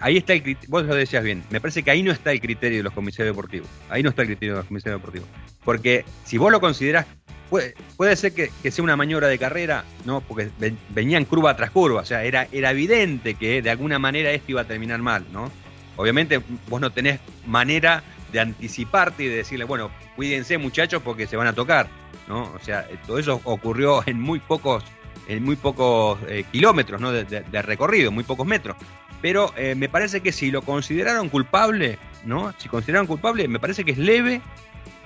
ahí 0.00 0.16
está 0.16 0.32
el 0.32 0.56
vos 0.68 0.84
lo 0.84 0.94
decías 0.94 1.22
bien, 1.22 1.44
me 1.50 1.60
parece 1.60 1.82
que 1.82 1.90
ahí 1.90 2.02
no 2.02 2.12
está 2.12 2.32
el 2.32 2.40
criterio 2.40 2.78
de 2.78 2.84
los 2.84 2.92
comisarios 2.92 3.34
deportivos, 3.34 3.68
ahí 3.88 4.02
no 4.02 4.10
está 4.10 4.22
el 4.22 4.28
criterio 4.28 4.54
de 4.54 4.58
los 4.60 4.66
comisarios 4.66 5.00
deportivos, 5.00 5.28
porque 5.64 6.04
si 6.24 6.38
vos 6.38 6.50
lo 6.50 6.60
considerás, 6.60 7.06
puede, 7.48 7.74
puede 7.96 8.16
ser 8.16 8.32
que, 8.32 8.50
sea 8.70 8.82
una 8.82 8.96
maniobra 8.96 9.28
de 9.28 9.38
carrera, 9.38 9.84
¿no? 10.04 10.20
porque 10.20 10.50
venían 10.90 11.24
curva 11.24 11.56
tras 11.56 11.70
curva, 11.70 12.00
o 12.00 12.04
sea, 12.04 12.24
era, 12.24 12.48
era 12.52 12.70
evidente 12.70 13.34
que 13.34 13.62
de 13.62 13.70
alguna 13.70 13.98
manera 13.98 14.30
esto 14.30 14.52
iba 14.52 14.62
a 14.62 14.66
terminar 14.66 15.00
mal, 15.00 15.24
¿no? 15.32 15.50
Obviamente 15.96 16.40
vos 16.68 16.80
no 16.80 16.90
tenés 16.90 17.20
manera 17.46 18.02
de 18.32 18.40
anticiparte 18.40 19.24
y 19.24 19.26
de 19.26 19.36
decirle, 19.36 19.64
bueno, 19.64 19.90
cuídense 20.16 20.56
muchachos 20.58 21.02
porque 21.02 21.26
se 21.26 21.36
van 21.36 21.46
a 21.46 21.52
tocar, 21.52 21.88
¿no? 22.28 22.52
O 22.54 22.58
sea, 22.60 22.88
todo 23.06 23.18
eso 23.18 23.40
ocurrió 23.44 24.02
en 24.06 24.20
muy 24.20 24.38
pocos, 24.38 24.84
en 25.30 25.44
muy 25.44 25.54
pocos 25.54 26.18
eh, 26.28 26.44
kilómetros, 26.50 27.00
¿no? 27.00 27.12
De, 27.12 27.62
recorrido, 27.62 28.10
muy 28.10 28.24
pocos 28.24 28.46
metros. 28.46 28.76
Pero 29.22 29.52
eh, 29.56 29.76
me 29.76 29.88
parece 29.88 30.22
que 30.22 30.32
si 30.32 30.50
lo 30.50 30.62
consideraron 30.62 31.28
culpable, 31.28 31.98
¿no? 32.24 32.52
Si 32.58 32.68
consideraron 32.68 33.06
culpable, 33.06 33.46
me 33.46 33.60
parece 33.60 33.84
que 33.84 33.92
es 33.92 33.98
leve 33.98 34.40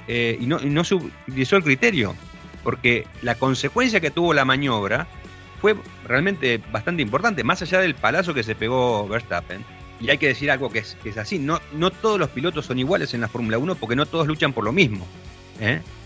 eh, 0.09 0.39
y, 0.41 0.47
no, 0.47 0.59
no 0.61 0.83
se 0.83 0.95
utilizó 0.95 1.57
el 1.57 1.63
criterio. 1.63 2.15
Porque 2.63 3.07
la 3.21 3.35
consecuencia 3.35 4.01
que 4.01 4.11
tuvo 4.11 4.33
la 4.33 4.47
maniobra 4.47 5.07
fue 5.61 5.77
realmente 6.07 6.59
bastante 6.73 7.03
importante, 7.03 7.45
más 7.45 7.61
allá 7.61 7.81
del 7.81 7.95
palazo 7.95 8.33
que 8.33 8.43
se 8.43 8.55
pegó 8.55 9.07
Verstappen. 9.07 9.63
Y 10.01 10.09
hay 10.09 10.17
que 10.17 10.29
decir 10.29 10.51
algo 10.51 10.71
que 10.71 10.79
es, 10.79 10.97
así, 11.19 11.39
no, 11.39 11.61
no 11.75 11.91
todos 11.91 12.19
los 12.19 12.31
pilotos 12.31 12.65
son 12.65 12.79
iguales 12.79 13.13
en 13.13 13.21
la 13.21 13.29
Fórmula 13.29 13.59
1 13.59 13.75
porque 13.75 13.95
no 13.95 14.07
todos 14.07 14.27
luchan 14.27 14.55
por 14.55 14.65
lo 14.65 14.73
mismo. 14.73 15.07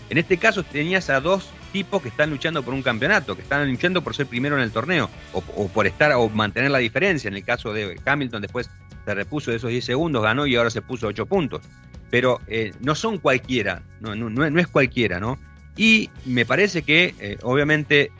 En 0.09 0.17
este 0.17 0.37
caso 0.37 0.63
tenías 0.63 1.09
a 1.09 1.19
dos 1.21 1.49
tipos 1.71 2.01
que 2.01 2.09
están 2.09 2.29
luchando 2.29 2.63
por 2.63 2.73
un 2.73 2.81
campeonato, 2.81 3.35
que 3.35 3.43
están 3.43 3.69
luchando 3.69 4.03
por 4.03 4.15
ser 4.15 4.25
primero 4.25 4.55
en 4.57 4.63
el 4.63 4.71
torneo, 4.71 5.09
o, 5.33 5.67
por 5.67 5.85
estar 5.87 6.11
o 6.13 6.29
mantener 6.29 6.71
la 6.71 6.79
diferencia. 6.79 7.27
En 7.27 7.35
el 7.35 7.43
caso 7.43 7.73
de 7.73 7.99
Hamilton, 8.03 8.41
después 8.41 8.69
se 9.05 9.13
repuso 9.13 9.51
de 9.51 9.57
esos 9.57 9.69
10 9.69 9.85
segundos, 9.85 10.23
ganó 10.23 10.47
y 10.47 10.55
ahora 10.55 10.69
se 10.69 10.81
puso 10.81 11.07
8 11.07 11.25
puntos. 11.25 11.61
Pero 12.09 12.41
eh, 12.47 12.73
no 12.79 12.95
son 12.95 13.19
cualquiera, 13.19 13.83
no, 13.99 14.59
es 14.59 14.67
cualquiera, 14.67 15.19
¿no? 15.19 15.37
Y 15.77 16.09
me 16.25 16.45
parece 16.45 16.81
que, 16.81 17.13
eh, 17.19 17.37
obviamente, 17.43 18.11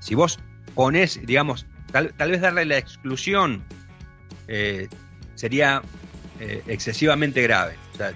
si 0.00 0.14
vos 0.14 0.38
pones, 0.74 1.20
digamos, 1.26 1.66
tal, 1.90 2.30
vez 2.30 2.40
darle 2.40 2.64
la 2.64 2.78
exclusión 2.78 3.62
eh, 4.48 4.88
sería 5.34 5.82
eh, 6.40 6.62
excesivamente 6.66 7.42
grave. 7.42 7.74
O 7.94 7.96
sea, 7.96 8.12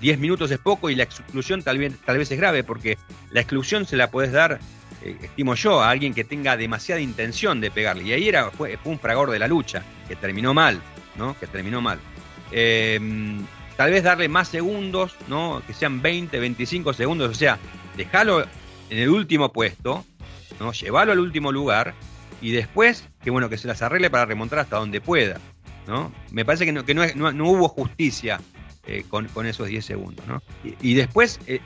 10 0.00 0.18
minutos 0.18 0.50
es 0.50 0.58
poco 0.58 0.90
y 0.90 0.94
la 0.94 1.04
exclusión 1.04 1.62
tal 1.62 1.78
vez, 1.78 1.94
tal 2.04 2.18
vez 2.18 2.30
es 2.30 2.38
grave 2.38 2.64
porque 2.64 2.98
la 3.30 3.40
exclusión 3.40 3.86
se 3.86 3.96
la 3.96 4.10
puedes 4.10 4.32
dar, 4.32 4.60
eh, 5.02 5.16
estimo 5.22 5.54
yo, 5.54 5.80
a 5.80 5.90
alguien 5.90 6.14
que 6.14 6.24
tenga 6.24 6.56
demasiada 6.56 7.00
intención 7.00 7.60
de 7.60 7.70
pegarle. 7.70 8.04
Y 8.04 8.12
ahí 8.12 8.28
era, 8.28 8.50
fue, 8.50 8.78
un 8.84 8.98
fragor 8.98 9.30
de 9.30 9.38
la 9.38 9.48
lucha, 9.48 9.82
que 10.08 10.16
terminó 10.16 10.54
mal, 10.54 10.80
¿no? 11.16 11.38
Que 11.38 11.46
terminó 11.46 11.80
mal. 11.80 11.98
tal 13.76 13.90
vez 13.90 14.02
darle 14.02 14.28
más 14.28 14.48
segundos, 14.48 15.16
¿no? 15.28 15.62
Que 15.66 15.72
sean 15.72 16.02
20, 16.02 16.38
25 16.38 16.92
segundos, 16.92 17.30
o 17.30 17.34
sea, 17.34 17.58
dejarlo 17.96 18.46
en 18.90 18.98
el 18.98 19.08
último 19.08 19.52
puesto, 19.52 20.04
¿no? 20.60 20.72
Llevarlo 20.72 21.12
al 21.12 21.20
último 21.20 21.52
lugar 21.52 21.94
y 22.40 22.52
después, 22.52 23.08
que 23.22 23.30
bueno, 23.30 23.48
que 23.48 23.58
se 23.58 23.68
las 23.68 23.82
arregle 23.82 24.10
para 24.10 24.26
remontar 24.26 24.60
hasta 24.60 24.76
donde 24.76 25.00
pueda, 25.00 25.40
¿no? 25.86 26.12
Me 26.30 26.44
parece 26.44 26.64
que 26.66 26.72
no, 26.72 26.84
que 26.84 26.94
no, 26.94 27.06
no, 27.14 27.50
hubo 27.50 27.68
justicia 27.68 28.40
eh, 28.86 29.04
con, 29.08 29.46
esos 29.46 29.68
10 29.68 29.84
segundos, 29.84 30.26
¿no? 30.26 30.42
Y, 30.80 30.94
después, 30.94 31.40
eh, 31.46 31.60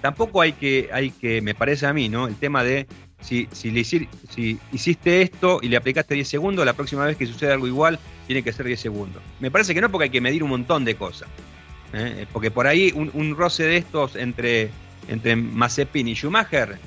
tampoco 0.00 0.40
hay 0.40 0.52
que, 0.52 0.88
hay 0.92 1.10
que, 1.10 1.40
me 1.42 1.54
parece 1.54 1.86
a 1.86 1.92
mí, 1.92 2.08
¿no? 2.08 2.26
El 2.26 2.36
tema 2.36 2.64
de 2.64 2.86
si, 3.20 3.48
si, 3.52 3.70
le, 3.70 3.84
si 3.84 4.58
hiciste 4.72 5.22
esto 5.22 5.60
y 5.62 5.68
le 5.68 5.76
aplicaste 5.76 6.14
10 6.14 6.28
segundos, 6.28 6.66
la 6.66 6.72
próxima 6.72 7.04
vez 7.04 7.16
que 7.16 7.26
suceda 7.26 7.54
algo 7.54 7.66
igual, 7.66 7.98
tiene 8.26 8.42
que 8.42 8.52
ser 8.52 8.66
10 8.66 8.80
segundos. 8.80 9.22
Me 9.40 9.50
parece 9.50 9.74
que 9.74 9.80
no, 9.80 9.90
porque 9.90 10.04
hay 10.04 10.10
que 10.10 10.20
medir 10.20 10.42
un 10.42 10.50
montón 10.50 10.84
de 10.84 10.96
cosas. 10.96 11.28
¿eh? 11.92 12.26
Porque 12.32 12.50
por 12.50 12.66
ahí 12.66 12.92
un, 12.94 13.36
roce 13.36 13.64
de 13.64 13.76
estos 13.76 14.16
entre, 14.16 14.70
entre 15.08 15.36
Mazepin 15.36 16.08
y 16.08 16.14
Schumacher 16.14 16.78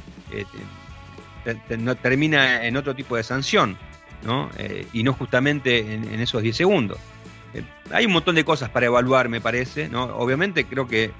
no, 1.78 1.95
termina 1.95 2.65
en 2.65 2.78
otro 2.78 2.95
tipo 2.95 3.15
de 3.15 3.24
sanción, 3.24 3.78
¿no? 4.24 4.50
Eh, 4.58 4.88
y 4.93 5.04
no 5.04 5.13
justamente 5.13 5.93
en, 5.93 6.19
esos 6.19 6.41
10 6.41 6.56
segundos. 6.56 6.98
Eh, 7.55 7.63
hay 7.91 8.05
un 8.05 8.13
montón 8.13 8.35
de 8.35 8.43
cosas 8.43 8.69
para 8.69 8.87
evaluar, 8.87 9.29
me 9.29 9.41
parece, 9.41 9.87
¿no? 9.87 10.03
Obviamente 10.17 10.65
creo 10.65 10.87
que 10.87 11.11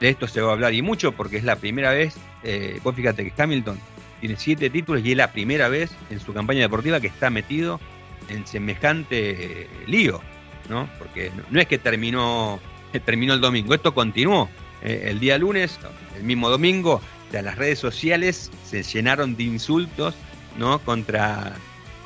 de 0.00 0.08
esto 0.08 0.26
se 0.26 0.40
va 0.40 0.50
a 0.50 0.52
hablar 0.52 0.72
y 0.74 0.82
mucho 0.82 1.12
porque 1.12 1.36
es 1.36 1.44
la 1.44 1.56
primera 1.56 1.90
vez, 1.92 2.16
eh, 2.42 2.80
vos 2.82 2.94
fíjate 2.94 3.30
que 3.30 3.42
Hamilton 3.42 3.78
tiene 4.20 4.36
7 4.36 4.70
títulos 4.70 5.04
y 5.04 5.12
es 5.12 5.16
la 5.16 5.32
primera 5.32 5.68
vez 5.68 5.90
en 6.10 6.20
su 6.20 6.32
campaña 6.32 6.60
deportiva 6.60 7.00
que 7.00 7.08
está 7.08 7.30
metido 7.30 7.80
en 8.28 8.46
semejante 8.46 9.68
lío, 9.86 10.20
¿no? 10.68 10.88
Porque 10.98 11.30
no, 11.50 11.60
es 11.60 11.66
que 11.66 11.78
terminó, 11.78 12.58
terminó 13.04 13.34
el 13.34 13.40
domingo, 13.40 13.74
esto 13.74 13.94
continuó. 13.94 14.48
el 14.82 15.20
día 15.20 15.38
lunes, 15.38 15.78
el 16.16 16.24
mismo 16.24 16.48
domingo, 16.48 17.00
las 17.32 17.56
redes 17.56 17.78
sociales 17.78 18.50
se 18.64 18.82
llenaron 18.82 19.36
de 19.36 19.44
insultos, 19.44 20.14
¿no? 20.56 20.78
Contra, 20.80 21.54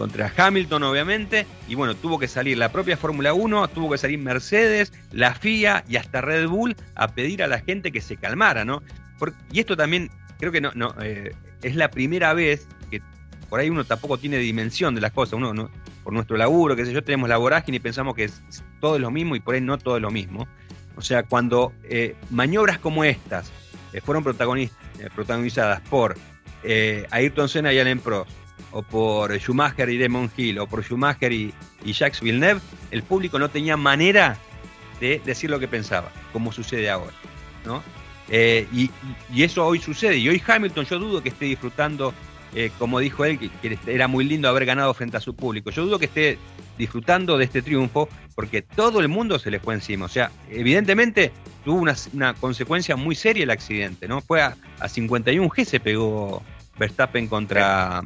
contra 0.03 0.33
Hamilton, 0.37 0.83
obviamente, 0.83 1.47
y 1.69 1.77
bueno, 1.77 1.95
tuvo 1.95 2.19
que 2.19 2.27
salir 2.27 2.59
la 2.59 2.73
propia 2.73 2.97
Fórmula 2.97 3.35
1, 3.35 3.69
tuvo 3.69 3.93
que 3.93 3.99
salir 3.99 4.19
Mercedes, 4.19 4.93
la 5.13 5.33
FIA 5.33 5.85
y 5.89 5.95
hasta 5.95 6.21
Red 6.21 6.49
Bull 6.49 6.75
a 6.97 7.15
pedir 7.15 7.41
a 7.41 7.47
la 7.47 7.61
gente 7.61 7.93
que 7.93 8.01
se 8.01 8.17
calmara, 8.17 8.65
¿no? 8.65 8.83
y 9.53 9.61
esto 9.61 9.77
también 9.77 10.11
creo 10.41 10.51
que 10.51 10.61
no, 10.61 10.73
no 10.75 10.93
eh, 11.01 11.37
es 11.63 11.77
la 11.77 11.89
primera 11.89 12.35
vez 12.35 12.67
que 12.91 13.01
por 13.49 13.61
ahí 13.61 13.71
uno 13.71 13.85
tampoco 13.85 14.19
tiene 14.19 14.39
dimensión 14.39 14.97
de 14.97 15.03
las 15.03 15.13
cosas, 15.13 15.35
uno 15.35 15.55
no, 15.55 15.71
por 16.03 16.13
nuestro 16.13 16.37
laburo, 16.37 16.75
qué 16.75 16.85
sé 16.85 16.93
yo, 16.93 17.05
tenemos 17.05 17.29
la 17.29 17.37
vorágine 17.37 17.77
y 17.77 17.81
pensamos 17.81 18.17
que 18.17 18.25
es, 18.25 18.43
todo 18.81 18.97
es 18.97 19.01
lo 19.01 19.13
mismo 19.13 19.37
y 19.37 19.41
por 19.41 19.55
ahí 19.55 19.61
no 19.61 19.79
todo 19.79 19.99
es 19.99 20.03
lo 20.03 20.11
mismo. 20.11 20.49
O 20.97 21.01
sea, 21.03 21.23
cuando 21.23 21.73
eh, 21.85 22.17
maniobras 22.29 22.81
como 22.81 23.05
estas 23.05 23.53
eh, 23.93 24.01
fueron 24.01 24.25
protagonizadas 24.25 25.81
por 25.83 26.17
Ayrton 27.13 27.49
Senna 27.49 27.73
y 27.73 27.79
Alain 27.79 28.01
Prost, 28.01 28.42
o 28.73 28.83
por 28.83 29.39
Schumacher 29.39 29.89
y 29.89 29.99
Damon 29.99 30.31
Hill, 30.37 30.59
o 30.59 30.67
por 30.67 30.83
Schumacher 30.83 31.33
y, 31.33 31.53
Jacques 31.85 32.21
Villeneuve, 32.21 32.61
el 32.91 33.03
público 33.03 33.39
no 33.39 33.49
tenía 33.49 33.77
manera 33.77 34.37
de 35.01 35.21
decir 35.25 35.51
lo 35.51 35.61
que 35.61 35.69
pensaba, 35.69 36.11
como 36.33 36.53
sucede 36.53 36.91
ahora. 36.91 37.13
¿no? 37.65 37.83
Eh, 38.29 38.67
y, 38.73 38.91
eso 39.43 39.67
hoy 39.67 39.79
sucede. 39.79 40.17
Y 40.19 40.29
hoy 40.29 40.43
Hamilton, 40.45 40.85
yo 40.87 40.99
dudo 40.99 41.23
que 41.23 41.29
esté 41.29 41.45
disfrutando, 41.47 42.15
como 42.79 42.99
dijo 42.99 43.25
él, 43.25 43.39
que, 43.39 43.79
era 43.87 44.09
muy 44.09 44.25
lindo 44.25 44.49
haber 44.49 44.65
ganado 44.65 44.95
frente 44.95 45.17
a 45.17 45.21
su 45.21 45.35
público. 45.35 45.71
Yo 45.71 45.85
dudo 45.85 45.99
que 45.99 46.07
esté 46.07 46.39
disfrutando 46.79 47.39
de 47.39 47.45
este 47.45 47.63
triunfo 47.63 48.09
porque 48.35 48.63
todo 48.63 49.01
el 49.01 49.09
mundo 49.09 49.39
se 49.39 49.51
le 49.51 49.61
fue 49.61 49.75
encima. 49.75 50.07
O 50.07 50.09
sea, 50.09 50.31
evidentemente 50.51 51.33
tuvo 51.65 51.81
una, 52.13 52.35
consecuencia 52.35 52.97
muy 52.97 53.15
seria 53.15 53.45
el 53.45 53.51
accidente, 53.51 54.09
¿no? 54.09 54.21
Fue 54.21 54.43
a, 54.43 54.57
51 54.87 55.49
G 55.49 55.65
se 55.65 55.81
pegó 55.81 56.43
Verstappen 56.79 57.29
contra, 57.29 58.03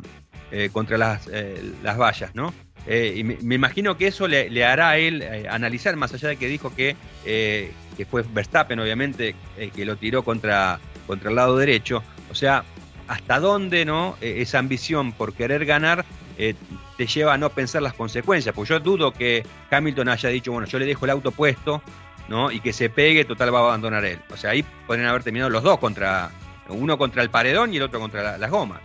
eh, 0.59 0.71
contra 0.73 0.97
las, 0.99 1.29
eh, 1.33 1.73
las 1.83 1.99
vallas, 1.99 2.35
¿no? 2.35 2.53
Eh, 2.87 3.15
y 3.17 3.25
me, 3.25 3.55
imagino 3.55 3.97
que 3.97 4.07
eso 4.07 4.29
le, 4.29 4.65
hará 4.65 4.91
a 4.91 4.99
él 4.99 5.25
analizar, 5.51 5.97
más 5.97 6.15
allá 6.15 6.29
de 6.29 6.37
que 6.37 6.47
dijo 6.47 6.73
que, 6.75 6.95
que 7.25 8.07
fue 8.09 8.23
Verstappen, 8.23 8.79
obviamente, 8.79 9.35
que 9.75 9.85
lo 9.85 9.97
tiró 9.97 10.23
contra, 10.23 10.79
contra 11.07 11.31
el 11.31 11.37
lado 11.37 11.57
derecho. 11.57 12.05
O 12.31 12.35
sea, 12.35 12.65
hasta 13.09 13.41
dónde 13.41 13.85
no 13.85 14.17
esa 14.21 14.61
ambición 14.61 15.13
por 15.13 15.33
querer 15.33 15.65
ganar 15.65 16.05
te 16.37 17.07
lleva 17.07 17.35
a 17.35 17.39
no 17.39 17.51
pensar 17.51 17.83
las 17.83 17.95
consecuencias. 17.95 18.55
Porque 18.55 18.69
yo 18.69 18.79
dudo 18.79 19.13
que 19.13 19.45
Hamilton 19.69 20.09
haya 20.11 20.29
dicho, 20.29 20.53
bueno, 20.53 20.69
yo 20.69 20.79
le 20.79 20.87
dejo 20.87 21.07
el 21.07 21.11
auto 21.11 21.33
puesto 21.33 21.83
¿no? 22.29 22.51
Y 22.51 22.61
que 22.61 22.73
se 22.73 22.91
pegue, 22.91 23.25
total 23.25 23.55
va 23.55 23.61
a 23.61 23.63
abandonar 23.63 24.05
él. 24.05 24.19
O 24.31 24.37
sea, 24.37 24.51
ahí 24.51 24.65
podrían 24.87 25.09
haber 25.09 25.23
terminado 25.23 25.51
los 25.51 25.63
dos 25.63 25.79
contra, 25.79 26.31
uno 26.69 26.99
contra 26.99 27.23
el 27.23 27.31
paredón 27.31 27.73
y 27.73 27.77
el 27.77 27.85
otro 27.85 28.01
contra 28.01 28.39
las 28.39 28.51
gomas. 28.51 28.81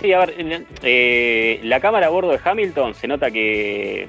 Sí, 0.00 0.12
a 0.12 0.18
ver, 0.20 0.34
eh, 0.82 1.60
la 1.62 1.80
cámara 1.80 2.06
a 2.06 2.10
bordo 2.10 2.30
de 2.30 2.40
Hamilton 2.42 2.94
se 2.94 3.06
nota 3.06 3.30
que, 3.30 4.08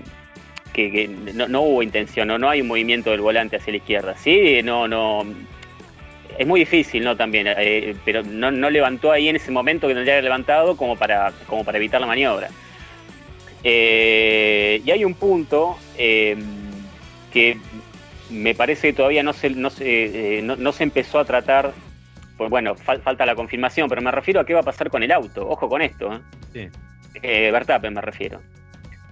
que, 0.73 1.07
no, 1.07 1.61
hubo 1.61 1.83
intención, 1.83 2.27
¿no? 2.27 2.37
no 2.37 2.49
hay 2.49 2.61
un 2.61 2.67
movimiento 2.67 3.11
del 3.11 3.21
volante 3.21 3.57
hacia 3.57 3.71
la 3.71 3.77
izquierda, 3.77 4.15
sí, 4.17 4.61
no, 4.63 4.87
no, 4.87 5.23
es 6.37 6.47
muy 6.47 6.61
difícil, 6.61 7.03
¿no? 7.03 7.15
También, 7.15 7.47
eh, 7.47 7.95
pero 8.05 8.23
no, 8.23 8.49
no, 8.49 8.69
levantó 8.69 9.11
ahí 9.11 9.27
en 9.29 9.35
ese 9.35 9.51
momento 9.51 9.87
que 9.87 9.93
tendría 9.93 10.13
que 10.13 10.17
haber 10.17 10.23
levantado 10.23 10.75
como 10.75 10.95
para, 10.95 11.31
como 11.47 11.63
para 11.63 11.77
evitar 11.77 12.01
la 12.01 12.07
maniobra. 12.07 12.49
Eh, 13.63 14.81
y 14.83 14.91
hay 14.91 15.05
un 15.05 15.13
punto 15.13 15.77
que 15.95 17.57
me 18.29 18.55
parece 18.55 18.89
que 18.89 18.93
todavía 18.93 19.23
no 19.23 19.33
se, 19.33 19.51
no 19.51 19.69
se, 19.69 20.41
no, 20.43 20.71
se 20.71 20.83
empezó 20.83 21.19
a 21.19 21.25
tratar, 21.25 21.73
pues 22.37 22.49
bueno, 22.49 22.75
falta 22.75 23.25
la 23.25 23.35
confirmación, 23.35 23.89
pero 23.89 24.01
me 24.01 24.11
refiero 24.11 24.39
a 24.39 24.45
qué 24.45 24.53
va 24.53 24.61
a 24.61 24.63
pasar 24.63 24.89
con 24.89 25.03
el 25.03 25.11
auto, 25.11 25.47
ojo 25.47 25.69
con 25.69 25.81
esto, 25.81 26.13
¿eh? 26.13 26.19
Sí. 26.51 26.67
Eh, 27.21 27.51
Verstappen 27.51 27.93
me 27.93 28.01
refiero. 28.01 28.41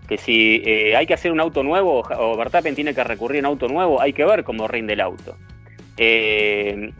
Que 0.07 0.17
si 0.17 0.61
hay 0.95 1.05
que 1.05 1.13
hacer 1.13 1.31
un 1.31 1.39
auto 1.39 1.63
nuevo 1.63 2.01
o 2.01 2.37
Verstappen 2.37 2.75
tiene 2.75 2.93
que 2.93 3.03
recurrir 3.03 3.45
a 3.45 3.47
un 3.47 3.53
auto 3.53 3.67
nuevo, 3.67 4.01
hay 4.01 4.11
que 4.11 4.25
ver 4.25 4.43
cómo 4.43 4.67
rinde 4.67 4.93
el 4.93 5.01
auto. 5.01 5.37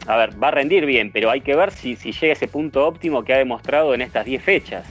a 0.06 0.16
ver, 0.16 0.42
va 0.42 0.48
a 0.48 0.50
rendir 0.52 0.86
bien, 0.86 1.10
pero 1.12 1.30
hay 1.30 1.42
que 1.42 1.54
ver 1.54 1.72
si, 1.72 1.96
si 1.96 2.12
llega 2.12 2.32
a 2.32 2.36
ese 2.36 2.48
punto 2.48 2.86
óptimo 2.86 3.24
que 3.24 3.34
ha 3.34 3.38
demostrado 3.38 3.92
en 3.92 4.00
estas 4.00 4.24
10 4.24 4.42
fechas. 4.42 4.86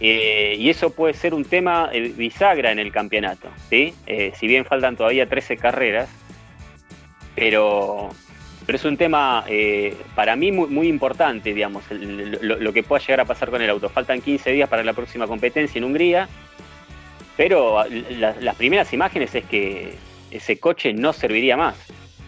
y 0.00 0.70
eso 0.70 0.90
puede 0.90 1.12
ser 1.12 1.34
un 1.34 1.44
tema 1.44 1.90
bisagra 2.16 2.70
en 2.70 2.78
el 2.78 2.92
campeonato. 2.92 3.48
¿sí? 3.68 3.92
si 4.34 4.46
bien 4.46 4.64
faltan 4.64 4.96
todavía 4.96 5.28
13 5.28 5.58
carreras, 5.58 6.08
pero, 7.38 8.10
pero 8.68 8.76
es 8.76 8.84
un 8.84 8.98
tema 8.98 9.44
eh, 9.48 9.96
para 10.14 10.36
mí 10.36 10.52
muy, 10.52 10.88
importante, 10.88 11.54
digamos, 11.54 11.84
lo, 11.90 12.72
que 12.74 12.82
pueda 12.82 13.00
llegar 13.00 13.20
a 13.20 13.24
pasar 13.24 13.48
con 13.48 13.62
el 13.62 13.70
auto. 13.70 13.88
Faltan 13.88 14.20
15 14.20 14.50
días 14.50 14.68
para 14.68 14.84
la 14.84 14.92
próxima 14.92 15.26
competencia 15.26 15.78
en 15.78 15.84
Hungría, 15.84 16.28
pero 17.34 17.82
las 17.88 18.56
primeras 18.56 18.92
imágenes 18.92 19.34
es 19.34 19.46
que 19.46 19.94
ese 20.30 20.58
coche 20.58 20.92
no 20.92 21.14
serviría 21.14 21.56
más. 21.56 21.76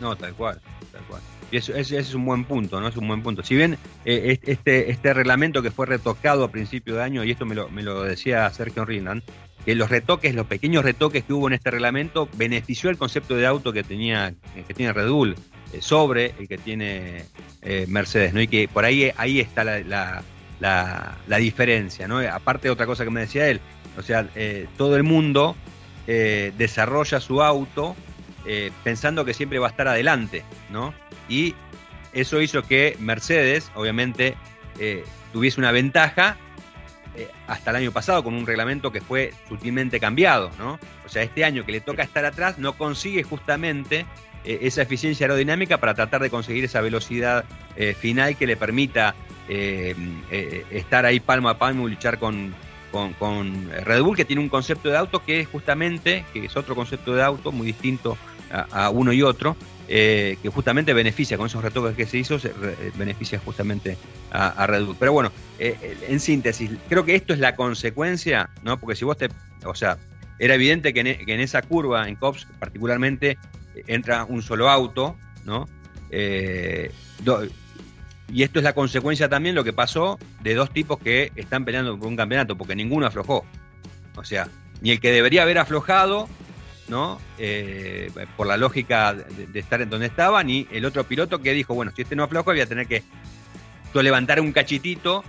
No, 0.01 0.17
tal 0.17 0.33
cual, 0.33 0.59
tal 0.91 1.03
cual. 1.03 1.21
Y 1.51 1.59
eso, 1.59 1.75
es 1.75 2.15
un 2.15 2.25
buen 2.25 2.47
punto, 2.47 2.81
¿no? 2.81 2.89
Es 2.89 2.97
un 2.97 3.07
buen 3.07 3.23
punto. 3.23 3.43
Si 3.43 3.55
bien 3.55 3.77
eh, 4.07 4.39
este, 4.43 4.91
este 4.91 5.13
reglamento 5.13 5.61
que 5.61 5.71
fue 5.71 5.85
retocado 5.85 6.45
a 6.45 6.51
principio 6.51 6.95
de 6.95 7.03
año, 7.03 7.23
y 7.23 7.33
esto 7.33 7.45
me 7.45 7.55
lo, 7.55 7.69
me 7.69 7.83
lo 7.83 8.03
decía 8.03 8.49
Sergio 8.49 8.87
Rindan, 8.87 9.23
que 9.67 9.75
los 9.75 9.91
retoques, 9.91 10.35
los 10.35 10.47
pequeños 10.47 10.85
retoques 10.85 11.23
que 11.23 11.35
hubo 11.35 11.49
en 11.49 11.53
este 11.53 11.71
reglamento 11.71 12.31
benefició 12.39 12.89
el 12.89 12.97
concepto 12.97 13.37
de 13.37 13.47
auto 13.47 13.75
que 13.75 13.83
tenía, 13.83 14.33
que 14.67 14.73
tiene 14.73 14.95
Red 14.95 15.11
Bull 15.11 15.37
sobre 15.81 16.35
el 16.39 16.49
que 16.49 16.59
tiene 16.59 17.25
eh, 17.63 17.87
Mercedes, 17.89 18.35
¿no? 18.35 18.41
Y 18.41 18.49
que 18.49 18.69
por 18.69 18.85
ahí, 18.85 19.11
ahí 19.17 19.41
está 19.41 19.65
la, 19.65 20.23
la, 20.61 21.39
diferencia, 21.39 22.09
¿no? 22.09 22.19
Aparte 22.19 22.69
de 22.69 22.73
otra 22.73 22.87
cosa 22.87 23.05
que 23.05 23.11
me 23.11 23.21
decía 23.21 23.49
él, 23.49 23.61
o 23.97 24.03
sea, 24.03 24.27
todo 24.77 24.97
el 24.97 25.03
mundo 25.03 25.57
desarrolla 26.07 27.21
su 27.21 27.43
auto 27.43 27.95
pensando 28.83 29.25
que 29.25 29.33
siempre 29.33 29.59
va 29.59 29.69
a 29.69 29.71
estar 29.71 29.89
adelante, 29.89 30.43
¿no? 30.71 30.93
y 31.31 31.55
eso 32.13 32.43
hizo 32.43 32.63
que 32.63 32.97
Mercedes, 32.99 33.71
obviamente, 33.75 34.37
eh, 34.79 35.05
tuviese 35.33 35.61
una 35.61 35.71
ventaja 35.71 36.37
eh, 37.15 37.29
hasta 37.47 37.71
el 37.71 37.77
año 37.77 37.93
pasado 37.93 38.25
con 38.25 38.35
un 38.35 38.47
reglamento 38.47 38.91
que 38.91 39.01
fue 39.01 39.33
sutilmente 39.49 40.01
cambiado, 40.01 40.51
¿no? 40.59 40.79
O 41.07 41.09
sea, 41.09 41.23
este 41.23 41.45
año 41.45 41.65
que 41.65 41.73
le 41.73 41.81
toca 41.81 42.03
estar 42.03 42.25
atrás 42.25 42.59
no 42.59 42.77
consigue 42.77 43.23
justamente 43.23 44.01
eh, 44.01 44.07
esa 44.45 44.83
eficiencia 44.83 45.25
aerodinámica 45.25 45.79
para 45.79 45.95
tratar 45.95 46.23
de 46.23 46.31
conseguir 46.31 46.65
esa 46.65 46.81
velocidad 46.81 47.45
final 47.99 48.37
que 48.37 48.47
le 48.47 48.57
permita 48.57 49.15
estar 49.49 51.07
ahí 51.07 51.21
palmo 51.21 51.49
a 51.49 51.59
palmo 51.59 51.89
y 51.89 51.93
luchar 51.93 52.19
con, 52.19 52.55
con, 53.19 53.71
Red 53.71 54.03
Bull, 54.03 54.17
que 54.17 54.25
tiene 54.25 54.43
un 54.43 54.49
concepto 54.49 54.89
de 54.89 54.97
auto 54.97 55.25
que 55.25 55.41
es 55.41 55.49
justamente, 55.49 56.25
que 56.33 56.45
es 56.45 56.57
otro 56.57 56.75
concepto 56.75 57.15
de 57.15 57.23
auto 57.23 57.53
muy 57.53 57.67
distinto 57.67 58.17
a 58.51 58.91
uno 58.91 59.13
y 59.13 59.23
otro, 59.23 59.57
eh, 59.93 60.39
que 60.41 60.49
justamente 60.51 60.95
beneficia 60.95 61.37
con 61.37 61.49
esos 61.49 61.65
retoques 61.65 61.97
que 61.97 62.07
se 62.07 62.17
hizo, 62.17 62.39
se 62.39 62.51
eh, 62.51 62.93
beneficia 62.97 63.41
justamente 63.45 63.97
a, 64.31 64.65
Red 64.69 64.85
Bull. 64.85 64.97
Pero 64.97 65.13
bueno, 65.13 65.33
eh, 65.59 65.97
en 66.07 66.21
síntesis, 66.21 66.71
creo 66.89 67.05
que 67.05 67.17
esto 67.17 67.33
es 67.33 67.41
la 67.41 67.57
consecuencia, 67.57 68.51
¿no? 68.63 68.79
Porque 68.79 68.95
si 68.95 69.05
vos 69.05 69.17
te, 69.17 69.31
o 69.65 69.75
sea, 69.75 69.99
era 70.39 70.55
evidente 70.55 70.95
que 70.95 71.01
en, 71.01 71.41
esa 71.41 71.63
curva, 71.63 72.09
en 72.09 72.15
COPS 72.15 72.47
particularmente, 72.61 73.37
entra 73.87 74.25
un 74.25 74.43
solo 74.43 74.69
auto, 74.69 75.17
¿no? 75.45 75.67
y 78.33 78.43
esto 78.43 78.59
es 78.59 78.65
la 78.65 78.73
consecuencia 78.73 79.29
también 79.29 79.55
lo 79.55 79.63
que 79.63 79.73
pasó 79.73 80.19
de 80.41 80.55
dos 80.55 80.73
tipos 80.73 80.99
que 80.99 81.31
están 81.37 81.65
peleando 81.65 81.97
por 81.99 82.09
un 82.09 82.17
campeonato, 82.17 82.57
porque 82.57 82.75
ninguno 82.75 83.07
aflojó. 83.07 83.45
O 84.17 84.25
sea, 84.25 84.49
ni 84.81 84.91
el 84.91 85.01
que 85.01 85.13
debería 85.13 85.43
haber 85.43 85.59
aflojado 85.59 86.29
¿no? 86.91 87.21
Eh, 87.39 88.11
por 88.37 88.47
la 88.47 88.57
lógica 88.57 89.15
de, 89.15 89.59
estar 89.59 89.81
en 89.81 89.89
donde 89.89 90.07
estaban, 90.07 90.51
y 90.51 90.67
el 90.73 90.85
otro 90.85 91.05
piloto 91.05 91.41
que 91.41 91.53
dijo, 91.53 91.73
bueno, 91.73 91.93
si 91.95 92.03
este 92.03 92.17
no 92.17 92.25
afloja, 92.25 92.51
voy 92.51 92.61
a 92.61 92.67
tener 92.67 92.87
que 92.87 93.03
levantar 93.95 94.41
un 94.41 94.53
cachitito 94.53 95.25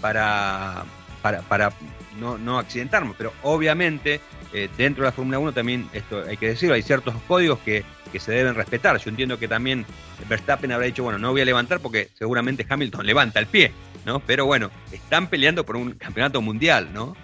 para, 0.00 0.84
para, 1.20 1.72
no, 2.18 2.38
no 2.38 2.58
accidentarme. 2.58 3.14
Pero 3.16 3.32
obviamente, 3.42 4.20
eh, 4.52 4.68
dentro 4.76 5.04
de 5.04 5.08
la 5.08 5.12
Fórmula 5.12 5.38
1 5.38 5.52
también, 5.52 5.88
esto 5.92 6.22
hay 6.28 6.36
que 6.36 6.48
decirlo, 6.48 6.74
hay 6.74 6.82
ciertos 6.82 7.14
códigos 7.26 7.58
que, 7.60 7.84
que, 8.10 8.20
se 8.20 8.32
deben 8.32 8.54
respetar. 8.54 8.98
Yo 8.98 9.10
entiendo 9.10 9.38
que 9.38 9.48
también 9.48 9.86
Verstappen 10.28 10.72
habrá 10.72 10.86
dicho, 10.86 11.02
bueno, 11.02 11.18
no 11.18 11.30
voy 11.30 11.40
a 11.40 11.44
levantar 11.44 11.80
porque 11.80 12.08
seguramente 12.14 12.66
Hamilton 12.68 13.06
levanta 13.06 13.40
el 13.40 13.46
pie, 13.46 13.72
¿no? 14.04 14.20
Pero 14.20 14.46
bueno, 14.46 14.70
están 14.92 15.28
peleando 15.28 15.64
por 15.64 15.76
un 15.76 15.92
campeonato 15.92 16.40
mundial, 16.40 16.88
¿no? 16.92 17.16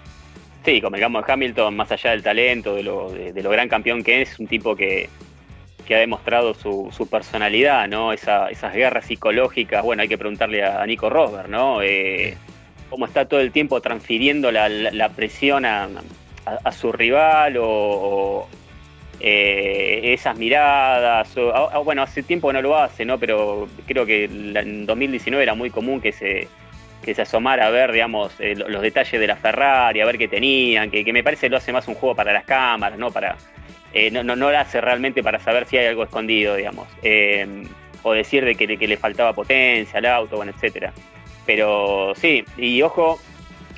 Sí, 0.65 0.81
como 0.81 0.97
digamos 0.97 1.25
Hamilton, 1.27 1.77
más 1.77 1.91
allá 1.93 2.11
del 2.11 2.23
talento, 2.23 2.75
de 2.75 2.83
lo, 2.83 3.11
de, 3.11 3.43
lo 3.43 3.51
gran 3.51 3.69
campeón 3.69 4.03
que 4.03 4.23
es, 4.23 4.39
un 4.39 4.47
tipo 4.47 4.77
que, 4.77 5.09
ha 5.89 5.95
demostrado 5.95 6.53
su, 6.53 6.91
su 6.95 7.09
personalidad, 7.09 7.89
¿no? 7.89 8.13
esas 8.13 8.75
guerras 8.75 9.07
psicológicas. 9.07 9.83
Bueno, 9.83 10.03
hay 10.03 10.09
que 10.09 10.19
preguntarle 10.19 10.63
a, 10.63 10.85
Nico 10.85 11.09
Rosberg, 11.09 11.49
¿no? 11.49 11.81
Eh, 11.81 12.37
cómo 12.91 13.07
está 13.07 13.27
todo 13.27 13.41
el 13.41 13.53
tiempo 13.53 13.81
transfiriendo 13.81 14.53
la, 14.53 15.09
presión 15.17 15.65
a, 15.65 15.89
su 16.73 16.93
rival 16.93 17.57
o, 17.61 18.49
eh, 19.21 20.15
esas 20.15 20.37
miradas. 20.39 21.35
bueno, 21.85 22.03
hace 22.03 22.23
tiempo 22.23 22.53
no 22.53 22.63
lo 22.63 22.77
hace, 22.77 23.05
¿no? 23.05 23.19
Pero 23.19 23.69
creo 23.87 24.07
que 24.07 24.25
en 24.25 24.87
2019 24.87 25.43
era 25.43 25.55
muy 25.55 25.71
común 25.71 26.01
que 26.01 26.13
se 26.13 26.49
que 27.03 27.15
se 27.15 27.23
asomara 27.23 27.67
a 27.67 27.71
ver, 27.71 27.93
digamos, 27.93 28.35
eh, 28.39 28.55
los 28.55 28.83
detalles 28.83 29.19
de 29.19 29.27
la 29.27 29.37
Ferrari, 29.37 30.01
a 30.01 30.05
ver 30.05 30.19
qué 30.19 30.29
tenían, 30.29 30.91
que, 30.91 31.11
me 31.13 31.23
parece 31.23 31.49
lo 31.49 31.57
hace 31.57 31.73
más 31.73 31.89
un 31.89 31.95
juego 31.95 32.15
para 32.15 32.33
las 32.33 32.45
cámaras, 32.45 32.99
¿no? 32.99 33.11
Para, 33.11 33.37
eh, 33.95 34.11
no, 34.11 34.23
no, 34.23 34.37
no, 34.37 34.51
lo 34.51 34.59
hace 34.59 34.81
realmente 34.81 35.23
para 35.23 35.39
saber 35.39 35.65
si 35.67 35.79
hay 35.79 35.87
algo 35.87 36.03
escondido, 36.03 36.57
digamos. 36.57 36.87
O 38.03 38.13
decir 38.13 38.45
de 38.45 38.55
que, 38.55 38.67
le 38.67 38.97
faltaba 38.97 39.33
potencia 39.33 39.99
al 39.99 40.07
auto, 40.07 40.37
bueno, 40.37 40.53
etcétera. 40.55 40.93
Pero 41.47 42.13
sí, 42.15 42.45
y 42.59 42.83
ojo, 42.83 43.19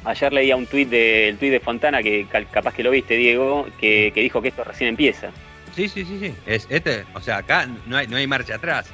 ayer 0.04 0.32
leía 0.32 0.56
un 0.56 0.66
tuit 0.66 0.88
de, 0.88 1.28
el 1.28 1.38
tuit 1.38 1.50
de 1.50 1.60
Fontana, 1.60 2.02
que 2.02 2.26
capaz 2.50 2.74
que 2.74 2.82
lo 2.82 2.90
viste, 2.90 3.14
Diego, 3.16 3.66
que, 3.80 4.12
dijo 4.14 4.40
que 4.42 4.48
esto 4.48 4.64
recién 4.64 4.90
empieza. 4.90 5.30
Sí, 5.74 5.88
sí, 5.88 6.04
sí, 6.04 6.18
sí. 6.20 6.34
Es, 6.46 6.66
este, 6.68 7.04
o 7.14 7.20
sea, 7.20 7.38
acá 7.38 7.68
no 7.86 7.96
hay, 7.96 8.06
no 8.06 8.16
hay 8.16 8.26
marcha 8.26 8.56
atrás. 8.56 8.86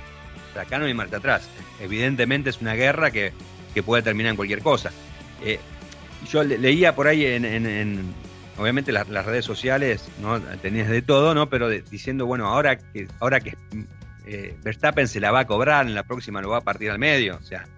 O 0.51 0.53
sea, 0.53 0.63
acá 0.63 0.79
no 0.79 0.85
hay 0.85 0.95
marcha 0.95 1.17
atrás. 1.17 1.49
Evidentemente 1.81 2.51
es 2.51 2.61
una 2.61 2.75
guerra 2.75 3.11
que 3.11 3.33
que 3.77 3.83
puede 3.83 4.03
terminar 4.03 4.31
en 4.31 4.37
cualquier 4.37 4.61
cosa. 4.61 4.91
Eh, 5.45 5.61
yo 6.33 6.43
leía 6.43 6.95
por 6.95 7.09
ahí 7.09 7.27
en, 7.27 8.15
obviamente 8.57 8.91
las, 8.91 9.07
redes 9.07 9.45
sociales, 9.45 10.09
¿no? 10.19 10.41
Tenías 10.41 10.89
de 10.89 11.03
todo, 11.03 11.35
¿no? 11.35 11.51
Pero 11.51 11.69
diciendo, 11.69 12.25
bueno, 12.25 12.47
ahora 12.47 12.79
que, 12.79 13.07
ahora 13.21 13.41
que 13.41 13.55
eh, 14.27 14.57
Verstappen 14.65 15.07
se 15.09 15.21
la 15.21 15.31
va 15.31 15.41
a 15.41 15.47
cobrar, 15.47 15.87
en 15.87 15.95
la 15.95 16.05
próxima 16.05 16.41
lo 16.41 16.49
va 16.49 16.57
a 16.57 16.61
partir 16.63 16.91
al 16.91 16.99
medio. 16.99 17.37
O 17.37 17.43
sea, 17.43 17.69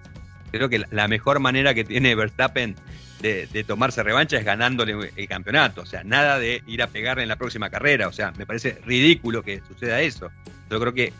creo 0.53 0.68
que 0.68 0.85
la 0.89 1.09
mejor 1.09 1.41
manera 1.41 1.74
que 1.74 1.83
tiene 1.83 2.14
Verstappen 2.14 2.76
de, 3.20 3.64
tomarse 3.66 4.02
revancha 4.02 4.36
es 4.36 4.44
ganándole 4.44 5.10
el 5.16 5.28
campeonato. 5.28 5.82
O 5.82 5.86
sea, 5.86 6.04
nada 6.04 6.38
de 6.38 6.62
ir 6.66 6.82
a 6.82 6.88
pegarle 6.88 7.22
en 7.22 7.28
la 7.28 7.36
próxima 7.36 7.70
carrera. 7.70 8.08
O 8.08 8.12
sea, 8.12 8.32
me 8.32 8.46
parece 8.46 8.80
ridículo 8.84 9.42
que 9.42 9.60
suceda 9.66 10.00
eso. 10.00 10.30
Yo 10.70 10.80
creo 10.80 10.94
que, 10.94 11.12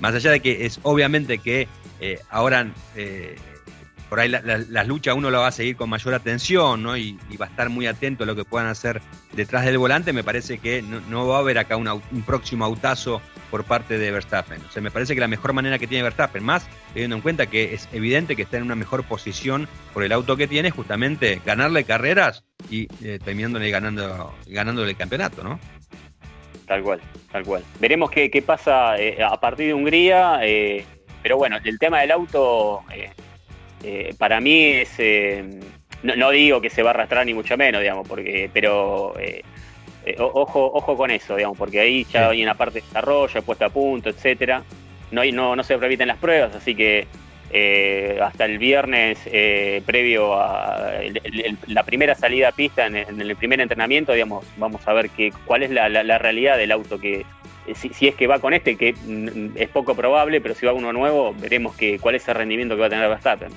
más 0.00 0.14
allá 0.14 0.30
de 0.30 0.40
que 0.40 0.66
es 0.66 0.80
obviamente 0.82 1.38
que 1.38 1.68
eh, 2.00 2.18
ahora 2.30 2.66
por 4.14 4.20
ahí 4.20 4.28
las 4.28 4.86
luchas 4.86 5.16
uno 5.16 5.28
la 5.28 5.40
va 5.40 5.48
a 5.48 5.50
seguir 5.50 5.74
con 5.74 5.90
mayor 5.90 6.14
atención, 6.14 6.84
¿no? 6.84 6.96
Y, 6.96 7.18
va 7.36 7.46
a 7.46 7.48
estar 7.48 7.68
muy 7.68 7.88
atento 7.88 8.22
a 8.22 8.28
lo 8.28 8.36
que 8.36 8.44
puedan 8.44 8.68
hacer 8.68 9.02
detrás 9.32 9.64
del 9.64 9.76
volante. 9.76 10.12
Me 10.12 10.22
parece 10.22 10.58
que 10.58 10.82
no, 10.82 11.26
va 11.26 11.38
a 11.38 11.40
haber 11.40 11.58
acá 11.58 11.76
un 11.76 12.22
próximo 12.24 12.64
autazo 12.64 13.20
por 13.50 13.64
parte 13.64 13.98
de 13.98 14.12
Verstappen. 14.12 14.60
O 14.68 14.70
sea, 14.70 14.80
me 14.82 14.92
parece 14.92 15.16
que 15.16 15.20
la 15.20 15.26
mejor 15.26 15.52
manera 15.52 15.80
que 15.80 15.88
tiene 15.88 16.04
Verstappen, 16.04 16.44
más 16.44 16.64
teniendo 16.92 17.16
en 17.16 17.22
cuenta 17.22 17.46
que 17.46 17.74
es 17.74 17.88
evidente 17.92 18.36
que 18.36 18.42
está 18.42 18.56
en 18.56 18.62
una 18.62 18.76
mejor 18.76 19.02
posición 19.02 19.66
por 19.92 20.04
el 20.04 20.12
auto 20.12 20.36
que 20.36 20.46
tiene, 20.46 20.70
justamente 20.70 21.42
ganarle 21.44 21.82
carreras 21.82 22.44
y 22.70 22.86
eh, 23.02 23.18
terminándole 23.18 23.68
ganando, 23.68 24.32
ganándole 24.46 24.90
el 24.90 24.96
campeonato, 24.96 25.42
¿no? 25.42 25.58
Tal 26.68 26.84
cual, 26.84 27.00
tal 27.32 27.42
cual. 27.42 27.64
Veremos 27.80 28.12
qué, 28.12 28.44
pasa 28.46 28.96
eh, 28.96 29.20
a 29.24 29.40
partir 29.40 29.66
de 29.66 29.74
Hungría, 29.74 30.38
eh, 30.42 30.86
pero 31.20 31.36
bueno, 31.36 31.58
el 31.64 31.80
tema 31.80 31.98
del 31.98 32.12
auto 32.12 32.84
eh, 33.84 34.14
para 34.16 34.40
mí 34.40 34.64
es, 34.64 34.94
eh, 34.98 35.44
no, 36.02 36.30
digo 36.30 36.62
que 36.62 36.70
se 36.70 36.82
va 36.82 36.90
a 36.90 36.94
arrastrar 36.94 37.26
ni 37.26 37.34
mucho 37.34 37.56
menos, 37.58 37.82
digamos, 37.82 38.08
porque, 38.08 38.48
pero 38.52 39.14
eh, 39.20 39.42
ojo, 40.18 40.70
ojo 40.72 40.96
con 40.96 41.10
eso, 41.10 41.36
digamos, 41.36 41.58
porque 41.58 41.80
ahí 41.80 42.06
ya 42.10 42.30
hay 42.30 42.42
una 42.42 42.54
parte 42.54 42.80
de 42.80 42.86
desarrollo, 42.86 43.42
puesta 43.42 43.66
a 43.66 43.70
punto, 43.70 44.08
etcétera. 44.08 44.62
No, 45.10 45.20
hay, 45.20 45.32
no, 45.32 45.54
no 45.54 45.62
se 45.62 45.76
repiten 45.76 46.08
las 46.08 46.16
pruebas, 46.16 46.54
así 46.54 46.74
que 46.74 47.06
hasta 48.20 48.46
el 48.46 48.58
viernes 48.58 49.16
previo 49.86 50.34
a 50.34 50.94
la 51.68 51.84
primera 51.84 52.16
salida 52.16 52.48
a 52.48 52.52
pista 52.52 52.86
en, 52.86 52.96
el 52.96 53.36
primer 53.36 53.60
entrenamiento, 53.60 54.12
digamos, 54.12 54.44
vamos 54.56 54.80
a 54.88 54.92
ver 54.92 55.10
que, 55.10 55.32
cuál 55.44 55.62
es 55.62 55.70
la, 55.70 56.18
realidad 56.18 56.56
del 56.56 56.72
auto 56.72 56.98
que, 56.98 57.24
si, 57.74 58.08
es 58.08 58.14
que 58.16 58.26
va 58.26 58.40
con 58.40 58.54
este, 58.54 58.76
que 58.76 58.94
mm, 58.94 59.56
es 59.56 59.68
poco 59.68 59.94
probable, 59.94 60.40
pero 60.40 60.54
si 60.54 60.66
va 60.66 60.72
uno 60.72 60.92
nuevo, 60.92 61.32
veremos 61.38 61.76
que, 61.76 62.00
cuál 62.00 62.16
es 62.16 62.26
el 62.26 62.34
rendimiento 62.34 62.74
que 62.74 62.80
va 62.80 62.86
a 62.86 62.90
tener 62.90 63.08
Verstappen. 63.08 63.52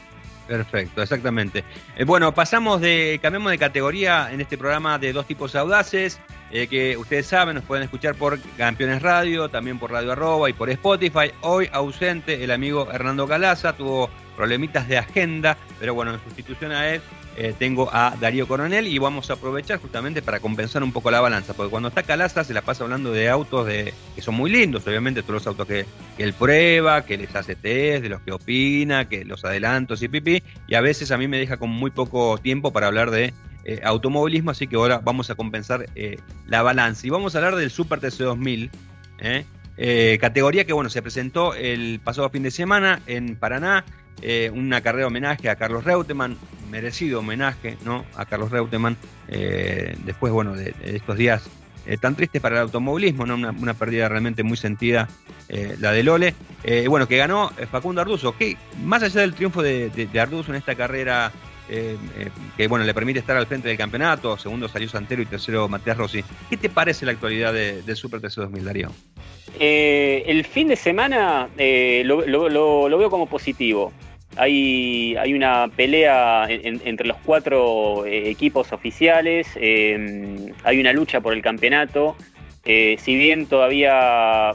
Perfecto, 0.48 1.02
exactamente. 1.02 1.64
Eh, 1.98 2.06
bueno, 2.06 2.34
pasamos 2.34 2.80
de, 2.80 3.20
cambiamos 3.22 3.52
de 3.52 3.58
categoría 3.58 4.32
en 4.32 4.40
este 4.40 4.58
programa 4.58 4.98
de 4.98 5.12
dos 5.12 5.26
tipos 5.26 5.56
audaces, 5.56 6.20
eh, 6.52 6.68
que 6.68 6.96
ustedes 6.96 7.28
saben, 7.28 7.56
nos 7.56 7.66
pueden 7.66 7.84
escuchar 7.84 8.16
por 8.16 8.40
Campeones 8.58 9.02
Radio, 9.02 9.50
también 9.50 9.78
por 9.78 9.92
Radio 9.92 10.14
Arroba 10.14 10.50
y 10.50 10.54
por 10.54 10.70
Spotify. 10.70 11.32
Hoy 11.42 11.70
ausente 11.74 12.44
el 12.44 12.52
amigo 12.52 12.90
Hernando 12.92 13.28
Calaza, 13.28 13.74
tuvo 13.74 14.10
problemitas 14.38 14.88
de 14.88 14.98
agenda, 14.98 15.58
pero 15.80 15.94
bueno, 15.94 16.14
en 16.14 16.24
sustitución 16.24 16.72
a 16.72 16.88
él 16.88 17.02
eh, 17.40 17.54
tengo 17.58 17.88
a 17.94 18.16
Darío 18.20 18.48
Coronel 18.48 18.88
y 18.88 18.98
vamos 18.98 19.30
a 19.30 19.34
aprovechar 19.34 19.80
justamente 19.80 20.24
para 20.24 20.40
compensar 20.40 20.82
un 20.82 20.92
poco 20.92 21.12
la 21.12 21.22
balanza, 21.22 21.54
porque 21.54 21.70
cuando 21.70 21.90
está 21.90 22.02
Calaza 22.02 22.44
se 22.44 22.52
la 22.52 22.64
pasa 22.64 22.84
hablando 22.84 23.12
de 23.12 23.30
autos 23.30 23.68
de, 23.68 23.94
que 24.16 24.24
son 24.24 24.34
muy 24.34 24.50
lindos, 24.50 24.88
obviamente 24.88 25.22
todos 25.22 25.36
los 25.36 25.48
autos 25.48 25.68
que, 25.68 25.86
él 26.18 26.34
prueba, 26.34 27.06
que 27.06 27.16
les 27.16 27.36
hace 27.36 27.56
test, 27.56 28.02
de 28.02 28.10
los 28.10 28.22
que 28.22 28.32
opina, 28.32 29.08
que 29.08 29.24
los 29.24 29.46
adelantos 29.46 30.02
y 30.02 30.08
pipí, 30.08 30.42
y 30.68 30.74
a 30.74 30.82
veces 30.82 31.12
a 31.12 31.18
mí 31.20 31.28
me 31.28 31.38
deja 31.38 31.58
con 31.58 31.70
muy 31.70 31.92
poco 31.92 32.40
tiempo 32.40 32.74
para 32.74 32.88
hablar 32.88 33.12
de 33.12 33.36
eh, 33.66 33.82
automovilismo, 33.84 34.50
así 34.50 34.66
que 34.66 34.76
ahora 34.76 35.00
vamos 35.04 35.30
a 35.30 35.36
compensar 35.36 35.86
eh, 35.94 36.18
la 36.48 36.64
balanza. 36.64 37.06
Y 37.06 37.12
vamos 37.12 37.36
a 37.36 37.38
hablar 37.38 37.56
del 37.56 37.70
Super 37.70 38.00
TC2000, 38.00 38.72
categoría 40.20 40.66
que 40.66 40.74
bueno 40.74 40.90
se 40.90 41.04
presentó 41.04 41.54
el 41.54 42.00
pasado 42.04 42.32
fin 42.32 42.42
de 42.42 42.50
semana 42.50 43.00
en 43.06 43.36
Paraná, 43.36 43.86
una 44.54 44.82
carrera 44.82 45.04
de 45.04 45.08
homenaje 45.08 45.50
a 45.50 45.56
Carlos 45.56 45.84
Reutemann, 45.84 46.38
merecido 46.70 47.20
homenaje 47.20 47.78
¿no? 47.86 48.06
a 48.16 48.26
Carlos 48.26 48.52
Reutemann, 48.52 48.98
después 50.06 50.34
bueno 50.34 50.54
de, 50.56 50.74
estos 50.84 51.18
días 51.18 51.50
tan 52.02 52.16
tristes 52.16 52.42
para 52.42 52.56
el 52.58 52.62
automovilismo, 52.64 53.26
¿no? 53.26 53.36
una, 53.36 53.74
pérdida 53.74 54.10
realmente 54.10 54.44
muy 54.44 54.58
sentida 54.58 55.08
la 55.80 55.92
de 55.92 56.04
Lole. 56.04 56.36
bueno, 56.90 57.08
que 57.08 57.18
ganó 57.18 57.52
Facundo 57.72 58.02
Arduzo, 58.02 58.36
que 58.38 58.58
más 58.84 59.04
allá 59.04 59.22
del 59.22 59.34
triunfo 59.34 59.62
de, 59.62 59.90
de 59.90 60.20
Arduzo 60.20 60.52
en 60.52 60.58
esta 60.58 60.76
carrera 60.76 61.32
eh, 61.70 61.98
eh, 62.18 62.30
que 62.56 62.68
bueno, 62.68 62.86
le 62.86 62.94
permite 62.94 63.20
estar 63.20 63.36
al 63.36 63.48
frente 63.48 63.68
del 63.68 63.78
campeonato, 63.78 64.38
segundo 64.38 64.68
salió 64.68 64.88
Santero 64.88 65.22
y 65.22 65.26
tercero 65.26 65.68
Matías 65.68 65.98
Rossi. 65.98 66.24
¿Qué 66.50 66.58
te 66.58 66.70
parece 66.70 67.06
la 67.06 67.12
actualidad 67.12 67.54
del 67.54 67.96
Super 67.96 68.22
TC 68.22 68.36
2000, 68.36 68.66
Darío? 68.66 68.92
Eh, 69.60 70.24
el 70.28 70.46
fin 70.46 70.68
de 70.68 70.76
semana 70.76 71.50
lo, 71.58 72.98
veo 72.98 73.10
como 73.10 73.28
positivo. 73.28 73.92
Hay, 74.36 75.16
hay 75.16 75.34
una 75.34 75.68
pelea 75.76 76.46
entre 76.48 77.08
los 77.08 77.18
cuatro 77.18 78.06
equipos 78.06 78.72
oficiales, 78.72 79.48
hay 79.58 80.80
una 80.80 80.94
lucha 80.94 81.22
por 81.22 81.34
el 81.34 81.42
campeonato. 81.42 82.16
si 82.64 83.16
bien 83.16 83.48
todavía 83.48 84.52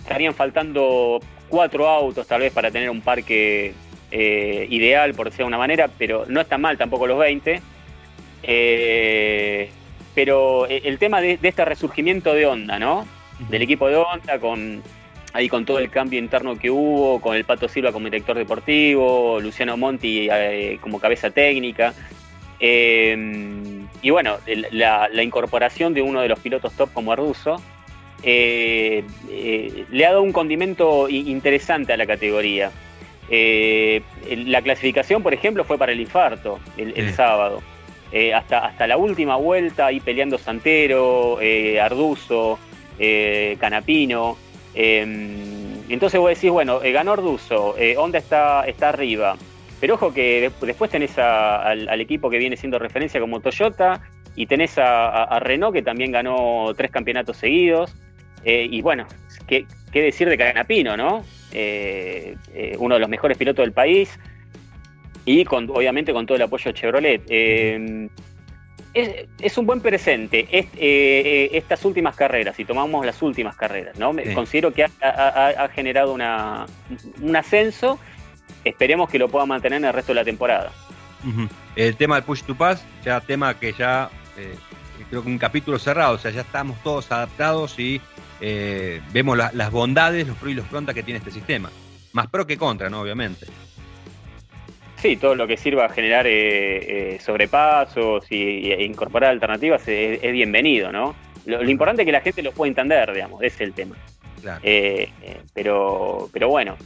estarían 0.00 0.34
faltando 0.34 1.20
cuatro 1.48 1.88
autos 1.88 2.26
tal 2.26 2.40
vez 2.40 2.52
para 2.52 2.70
tener 2.70 2.90
un 2.90 3.00
parque 3.00 3.74
eh, 4.16 4.68
ideal, 4.70 5.12
por 5.12 5.26
decirlo 5.26 5.46
de 5.46 5.48
una 5.48 5.58
manera, 5.58 5.88
pero 5.98 6.24
no 6.28 6.40
está 6.40 6.56
mal 6.56 6.78
tampoco 6.78 7.08
los 7.08 7.18
20. 7.18 7.60
Eh, 8.44 9.68
pero 10.14 10.68
el 10.68 10.98
tema 10.98 11.20
de, 11.20 11.36
este 11.42 11.64
resurgimiento 11.64 12.32
de 12.32 12.46
Honda, 12.46 12.78
¿no? 12.78 13.08
Del 13.48 13.62
equipo 13.62 13.88
de 13.88 13.96
Honda, 13.96 14.38
con 14.38 14.84
ahí 15.32 15.48
con 15.48 15.64
todo 15.64 15.80
el 15.80 15.90
cambio 15.90 16.20
interno 16.20 16.56
que 16.56 16.70
hubo, 16.70 17.20
con 17.20 17.34
el 17.34 17.42
Pato 17.44 17.66
Silva 17.66 17.90
como 17.90 18.04
director 18.04 18.36
deportivo, 18.36 19.40
Luciano 19.40 19.76
Monti 19.76 20.28
eh, 20.30 20.78
como 20.80 21.00
cabeza 21.00 21.30
técnica. 21.30 21.92
y 22.60 24.10
bueno, 24.10 24.36
la, 24.70 25.22
incorporación 25.24 25.92
de 25.92 26.02
uno 26.02 26.20
de 26.20 26.28
los 26.28 26.38
pilotos 26.38 26.72
top 26.74 26.92
como 26.92 27.10
Arduzo 27.10 27.60
le 28.22 29.02
ha 30.06 30.10
dado 30.10 30.22
un 30.22 30.30
condimento 30.30 31.08
interesante 31.08 31.92
a 31.92 31.96
la 31.96 32.06
categoría. 32.06 32.70
Eh, 33.28 34.02
la 34.46 34.62
clasificación, 34.62 35.22
por 35.22 35.34
ejemplo, 35.34 35.64
fue 35.64 35.78
para 35.78 35.92
el 35.92 36.00
infarto 36.00 36.60
el, 36.76 37.12
sábado. 37.14 37.62
Eh, 38.12 38.32
hasta, 38.32 38.66
hasta 38.66 38.86
la 38.86 38.96
última 38.96 39.36
vuelta, 39.36 39.86
ahí 39.86 40.00
peleando 40.00 40.38
Santero, 40.38 41.40
eh, 41.40 41.80
Arduzo, 41.80 42.58
Canapino. 43.58 44.36
Em, 44.74 45.82
entonces 45.88 46.20
vos 46.20 46.30
decís, 46.30 46.50
bueno, 46.50 46.80
ganó 46.80 47.12
Arduzo, 47.12 47.74
Honda 47.96 48.18
está, 48.18 48.64
está 48.66 48.90
arriba. 48.90 49.36
Pero 49.80 49.94
ojo 49.94 50.14
que 50.14 50.50
después 50.62 50.90
tenés 50.90 51.18
al, 51.18 52.00
equipo 52.00 52.30
que 52.30 52.38
viene 52.38 52.56
siendo 52.56 52.78
referencia 52.78 53.20
como 53.20 53.40
Toyota 53.40 54.00
y 54.36 54.46
tenés 54.46 54.78
a, 54.78 55.38
Renault 55.40 55.74
que 55.74 55.82
también 55.82 56.12
ganó 56.12 56.72
tres 56.76 56.90
campeonatos 56.90 57.36
seguidos. 57.36 57.94
y 58.44 58.80
bueno, 58.80 59.06
¿qué, 59.46 59.66
¿qué, 59.94 60.02
decir 60.02 60.28
de 60.28 60.36
Canapino, 60.36 60.96
no? 60.96 61.24
Eh, 61.52 62.36
eh, 62.52 62.76
uno 62.78 62.96
de 62.96 63.00
los 63.00 63.08
mejores 63.08 63.38
pilotos 63.38 63.64
del 63.64 63.72
país 63.72 64.18
y 65.24 65.44
con, 65.44 65.70
obviamente 65.70 66.12
con 66.12 66.26
todo 66.26 66.36
el 66.36 66.42
apoyo 66.42 66.64
de 66.72 66.74
Chevrolet. 66.74 67.22
Eh, 67.28 68.08
es, 68.92 69.58
un 69.58 69.66
buen 69.66 69.80
presente 69.80 70.46
estas 71.56 71.84
últimas 71.84 72.14
carreras, 72.14 72.54
si 72.54 72.64
tomamos 72.64 73.04
las 73.06 73.22
últimas 73.22 73.56
carreras, 73.56 73.98
¿no? 73.98 74.14
Considero 74.34 74.72
que 74.72 74.84
ha, 74.84 75.68
generado 75.74 76.12
una, 76.12 76.66
un 77.20 77.34
ascenso, 77.34 77.98
esperemos 78.62 79.08
que 79.08 79.18
lo 79.18 79.28
pueda 79.28 79.46
mantener 79.46 79.78
en 79.78 79.86
el 79.86 79.92
resto 79.92 80.12
de 80.12 80.16
la 80.16 80.24
temporada. 80.24 80.70
El 81.74 81.96
tema 81.96 82.16
del 82.16 82.24
push 82.24 82.42
to 82.42 82.54
pass, 82.54 82.84
ya 83.04 83.20
tema 83.20 83.58
que 83.58 83.72
ya 83.72 84.10
creo 85.08 85.22
que 85.22 85.28
un 85.28 85.38
capítulo 85.38 85.78
cerrado, 85.78 86.14
o 86.14 86.18
sea, 86.18 86.30
ya 86.30 86.42
estamos 86.42 86.82
todos 86.82 87.10
adaptados 87.12 87.78
y 87.78 88.00
eh, 88.40 89.00
vemos 89.12 89.36
las 89.36 89.70
bondades, 89.70 90.26
los 90.26 90.36
pros 90.36 90.52
y 90.52 90.54
los 90.54 90.66
contras 90.66 90.94
que 90.94 91.02
tiene 91.02 91.18
este 91.18 91.30
sistema. 91.30 91.70
Más 92.12 92.28
pro 92.28 92.46
que 92.46 92.56
contra, 92.56 92.90
¿no? 92.90 93.00
Obviamente. 93.00 93.46
Sí, 94.96 95.16
todo 95.16 95.34
lo 95.34 95.46
que 95.46 95.56
sirva 95.56 95.86
a 95.86 95.88
generar 95.88 96.26
eh, 96.26 97.14
eh, 97.14 97.20
sobrepasos 97.20 98.30
y, 98.30 98.72
e 98.72 98.84
incorporar 98.84 99.30
alternativas 99.30 99.86
es, 99.86 100.20
bienvenido, 100.32 100.92
¿no? 100.92 101.14
Lo, 101.46 101.68
importante 101.68 102.02
es 102.02 102.06
que 102.06 102.12
la 102.12 102.20
gente 102.22 102.42
lo 102.42 102.52
pueda 102.52 102.68
entender, 102.68 103.12
digamos, 103.12 103.42
ese 103.42 103.56
es 103.56 103.60
el 103.60 103.72
tema. 103.74 103.96
pero, 105.52 106.30
pero 106.32 106.48
bueno, 106.48 106.76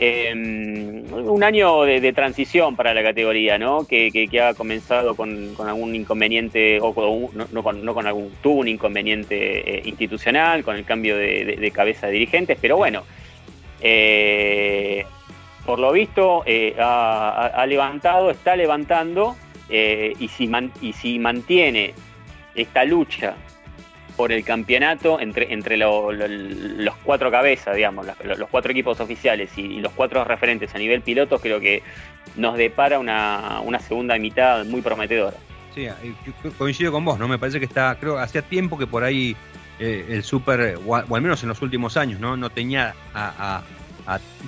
Em, 0.00 1.02
un 1.12 1.42
año 1.42 1.82
de, 1.82 2.12
transición 2.12 2.76
para 2.76 2.94
la 2.94 3.02
categoría, 3.02 3.58
¿no? 3.58 3.84
Que, 3.84 4.28
ha 4.40 4.54
comenzado 4.54 5.16
con, 5.16 5.56
algún 5.58 5.92
inconveniente, 5.96 6.78
o 6.80 6.94
no, 7.32 7.62
con, 7.64 8.06
algún, 8.06 8.30
tuvo 8.40 8.60
un 8.60 8.68
inconveniente 8.68 9.78
eh, 9.78 9.82
institucional, 9.86 10.62
con 10.62 10.76
el 10.76 10.84
cambio 10.84 11.16
de, 11.16 11.72
cabeza 11.74 12.06
de 12.06 12.12
dirigentes, 12.12 12.56
pero 12.60 12.76
bueno, 12.76 13.02
eh, 13.80 15.04
por 15.66 15.80
lo 15.80 15.90
visto 15.90 16.44
eh, 16.46 16.76
ha, 16.78 17.66
levantado, 17.66 18.30
está 18.30 18.54
levantando, 18.54 19.34
y, 19.68 20.28
si 20.28 20.48
y 20.80 20.92
si 20.92 21.18
mantiene 21.18 21.92
esta 22.54 22.84
lucha 22.84 23.34
por 24.18 24.32
el 24.32 24.42
campeonato 24.42 25.20
entre, 25.20 25.52
entre 25.52 25.76
los 25.76 26.94
cuatro 27.04 27.30
cabezas, 27.30 27.76
digamos, 27.76 28.04
los, 28.24 28.48
cuatro 28.50 28.72
equipos 28.72 28.98
oficiales 28.98 29.56
y, 29.56 29.78
los 29.78 29.92
cuatro 29.92 30.24
referentes 30.24 30.74
a 30.74 30.78
nivel 30.78 31.02
pilotos, 31.02 31.40
creo 31.40 31.60
que 31.60 31.84
nos 32.34 32.56
depara 32.56 32.98
una, 32.98 33.62
segunda 33.86 34.18
mitad 34.18 34.64
muy 34.64 34.82
prometedora. 34.82 35.36
Sí, 35.72 35.86
coincido 36.58 36.90
con 36.90 37.04
vos, 37.04 37.16
¿no? 37.16 37.28
Me 37.28 37.38
parece 37.38 37.60
que 37.60 37.66
está, 37.66 37.96
creo, 38.00 38.18
hacía 38.18 38.42
tiempo 38.42 38.76
que 38.76 38.88
por 38.88 39.04
ahí 39.04 39.36
eh, 39.78 40.06
el 40.08 40.24
Super, 40.24 40.80
o, 40.84 40.96
al 40.96 41.22
menos 41.22 41.40
en 41.44 41.50
los 41.50 41.62
últimos 41.62 41.96
años, 41.96 42.18
¿no? 42.18 42.36
No 42.36 42.50
tenía 42.50 42.96
a, 43.14 43.62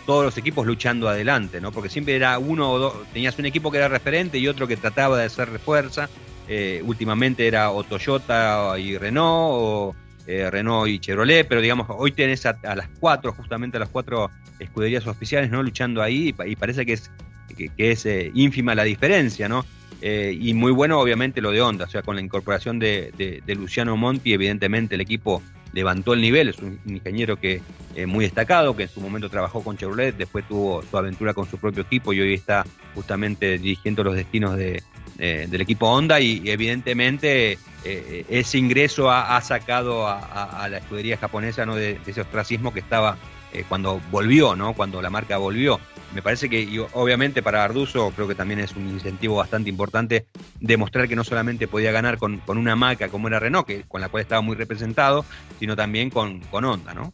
todos 0.04 0.24
los 0.24 0.36
equipos 0.36 0.66
luchando 0.66 1.08
adelante, 1.08 1.60
¿no? 1.60 1.70
Porque 1.70 1.90
siempre 1.90 2.16
era 2.16 2.40
uno 2.40 2.72
o 2.72 2.78
dos, 2.80 2.94
tenías 3.12 3.38
un 3.38 3.46
equipo 3.46 3.70
que 3.70 3.78
era 3.78 3.86
referente 3.86 4.36
y 4.38 4.48
otro 4.48 4.66
que 4.66 4.76
trataba 4.76 5.16
de 5.16 5.26
hacer 5.26 5.48
refuerza 5.48 6.08
eh, 6.53 6.82
últimamente 6.84 7.46
era 7.46 7.70
o 7.70 7.84
Toyota 7.84 8.76
y 8.76 8.98
Renault, 8.98 9.53
o 9.55 9.94
eh, 10.26 10.51
Renault 10.51 10.88
y 10.88 10.98
Chevrolet, 10.98 11.46
pero 11.46 11.61
digamos, 11.61 11.86
hoy 11.90 12.11
tenés 12.11 12.44
a, 12.44 12.57
las 12.74 12.88
cuatro, 12.98 13.32
justamente 13.32 13.76
a 13.76 13.80
las 13.80 13.88
cuatro 13.88 14.32
escuderías 14.59 15.07
oficiales, 15.07 15.48
¿no? 15.48 15.62
Luchando 15.62 16.03
ahí 16.03 16.34
y, 16.44 16.57
parece 16.57 16.84
que 16.84 16.94
es, 16.94 17.09
que, 17.57 17.70
es 17.76 18.05
eh, 18.05 18.32
ínfima 18.34 18.74
la 18.74 18.82
diferencia, 18.82 19.48
¿no? 19.48 19.64
y 20.03 20.55
muy 20.55 20.72
bueno, 20.72 20.98
obviamente, 20.98 21.42
lo 21.42 21.51
de 21.51 21.61
Honda, 21.61 21.84
o 21.84 21.88
sea, 21.88 22.01
con 22.01 22.16
la 22.16 22.22
incorporación 22.22 22.78
de, 22.78 23.42
Luciano 23.46 23.98
Monti, 23.98 24.32
evidentemente 24.32 24.94
el 24.94 25.03
equipo 25.03 25.42
levantó 25.74 26.14
el 26.14 26.22
nivel, 26.22 26.48
es 26.48 26.59
un 26.59 26.80
ingeniero 26.86 27.36
que 27.36 27.61
muy 28.07 28.24
destacado, 28.24 28.74
que 28.74 28.84
en 28.84 28.88
su 28.88 29.03
momento 29.03 29.28
trabajó 29.28 29.62
con 29.62 29.76
Chevrolet, 29.76 30.16
después 30.16 30.48
tuvo 30.48 30.82
su 30.82 30.96
aventura 30.96 31.34
con 31.34 31.46
su 31.51 31.59
propio 31.59 31.82
equipo 31.82 32.14
y 32.14 32.20
hoy 32.22 32.32
está 32.32 32.64
justamente 32.94 33.59
dirigiendo 33.59 34.03
los 34.03 34.14
destinos 34.14 34.57
de, 34.57 34.82
eh, 35.22 35.46
del 35.50 35.60
equipo 35.60 35.86
Honda 35.86 36.18
y, 36.18 36.40
evidentemente 36.46 37.58
eh, 37.84 38.24
ese 38.30 38.56
ingreso 38.56 39.10
ha, 39.10 39.38
sacado 39.42 40.08
a, 40.08 40.66
la 40.70 40.78
escudería 40.78 41.18
japonesa 41.18 41.66
¿no? 41.66 41.76
de, 41.76 41.98
ese 42.06 42.22
ostracismo 42.22 42.72
que 42.72 42.80
estaba 42.80 43.18
eh, 43.52 43.64
cuando 43.68 44.00
volvió, 44.10 44.56
¿no? 44.56 44.72
cuando 44.72 45.02
la 45.02 45.10
marca 45.10 45.36
volvió. 45.36 45.78
Me 46.14 46.22
parece 46.22 46.48
que 46.48 46.66
obviamente 46.94 47.42
para 47.42 47.62
Arduzo 47.62 48.12
creo 48.16 48.28
que 48.28 48.34
también 48.34 48.60
es 48.60 48.74
un 48.74 48.88
incentivo 48.88 49.36
bastante 49.36 49.68
importante 49.68 50.24
demostrar 50.58 51.06
que 51.06 51.16
no 51.16 51.22
solamente 51.22 51.68
podía 51.68 51.92
ganar 51.92 52.16
con, 52.16 52.40
una 52.46 52.74
marca 52.74 53.08
como 53.08 53.28
era 53.28 53.38
Renault, 53.38 53.66
que, 53.66 53.82
con 53.82 54.00
la 54.00 54.08
cual 54.08 54.22
estaba 54.22 54.40
muy 54.40 54.56
representado, 54.56 55.26
sino 55.58 55.76
también 55.76 56.08
con, 56.08 56.40
con 56.50 56.64
Honda, 56.64 56.94
¿no? 56.94 57.12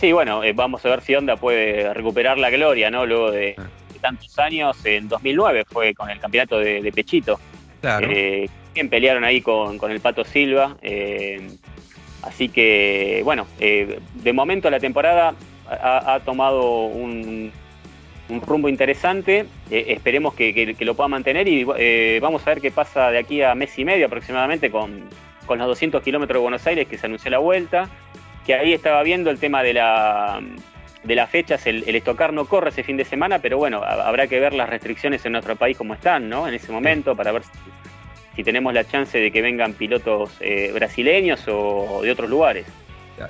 Sí, 0.00 0.10
bueno, 0.10 0.40
vamos 0.56 0.84
a 0.84 0.88
ver 0.88 1.02
si 1.02 1.14
Honda 1.14 1.36
puede 1.36 1.94
recuperar 1.94 2.36
la 2.36 2.50
gloria, 2.50 2.90
¿no? 2.90 3.06
Luego 3.06 3.30
de, 3.30 3.54
ah 3.56 3.83
tantos 4.04 4.38
años, 4.38 4.76
en 4.84 5.08
2009 5.08 5.64
fue 5.66 5.94
con 5.94 6.10
el 6.10 6.20
campeonato 6.20 6.58
de, 6.58 6.92
Pechito. 6.94 7.40
Claro. 7.80 8.06
Eh, 8.10 8.50
pelearon 8.90 9.24
ahí 9.24 9.40
con, 9.40 9.78
el 9.90 10.00
Pato 10.00 10.24
Silva. 10.24 10.76
Eh, 10.82 11.48
así 12.20 12.50
que, 12.50 13.22
bueno, 13.24 13.46
eh, 13.60 13.98
de 14.12 14.32
momento 14.34 14.68
la 14.68 14.78
temporada 14.78 15.34
ha, 15.70 16.20
tomado 16.22 16.84
un, 16.84 17.50
rumbo 18.46 18.68
interesante. 18.68 19.46
esperemos 19.70 20.34
que, 20.34 20.76
lo 20.80 20.94
pueda 20.94 21.08
mantener 21.08 21.48
y 21.48 21.64
vamos 22.20 22.42
a 22.46 22.50
ver 22.50 22.60
qué 22.60 22.70
pasa 22.70 23.10
de 23.10 23.16
aquí 23.16 23.40
a 23.40 23.54
mes 23.54 23.78
y 23.78 23.86
medio 23.86 24.04
aproximadamente 24.04 24.70
con, 24.70 25.08
con 25.46 25.58
los 25.58 25.66
200 25.68 26.02
kilómetros 26.02 26.40
de 26.40 26.42
Buenos 26.42 26.66
Aires 26.66 26.86
que 26.86 26.98
se 26.98 27.06
anunció 27.06 27.30
la 27.30 27.38
vuelta. 27.38 27.88
Que 28.44 28.52
ahí 28.52 28.74
estaba 28.74 29.02
viendo 29.02 29.30
el 29.30 29.38
tema 29.38 29.62
de 29.62 29.72
la 29.72 30.42
de 31.04 31.14
las 31.14 31.30
fechas, 31.30 31.66
el, 31.66 31.84
estocar 31.86 32.32
no 32.32 32.46
corre 32.46 32.70
ese 32.70 32.82
fin 32.82 32.96
de 32.96 33.04
semana, 33.04 33.38
pero 33.38 33.58
bueno, 33.58 33.82
habrá 33.82 34.26
que 34.26 34.40
ver 34.40 34.54
las 34.54 34.68
restricciones 34.68 35.24
en 35.24 35.32
nuestro 35.32 35.56
país 35.56 35.76
como 35.76 35.94
están, 35.94 36.28
¿no? 36.28 36.48
En 36.48 36.54
ese 36.54 36.72
momento, 36.72 37.14
para 37.14 37.32
ver 37.32 37.42
si, 38.34 38.42
tenemos 38.42 38.74
la 38.74 38.84
chance 38.84 39.16
de 39.18 39.30
que 39.30 39.42
vengan 39.42 39.74
pilotos 39.74 40.36
eh, 40.40 40.72
brasileños 40.74 41.44
o 41.46 42.00
de 42.02 42.10
otros 42.10 42.28
lugares. 42.28 42.66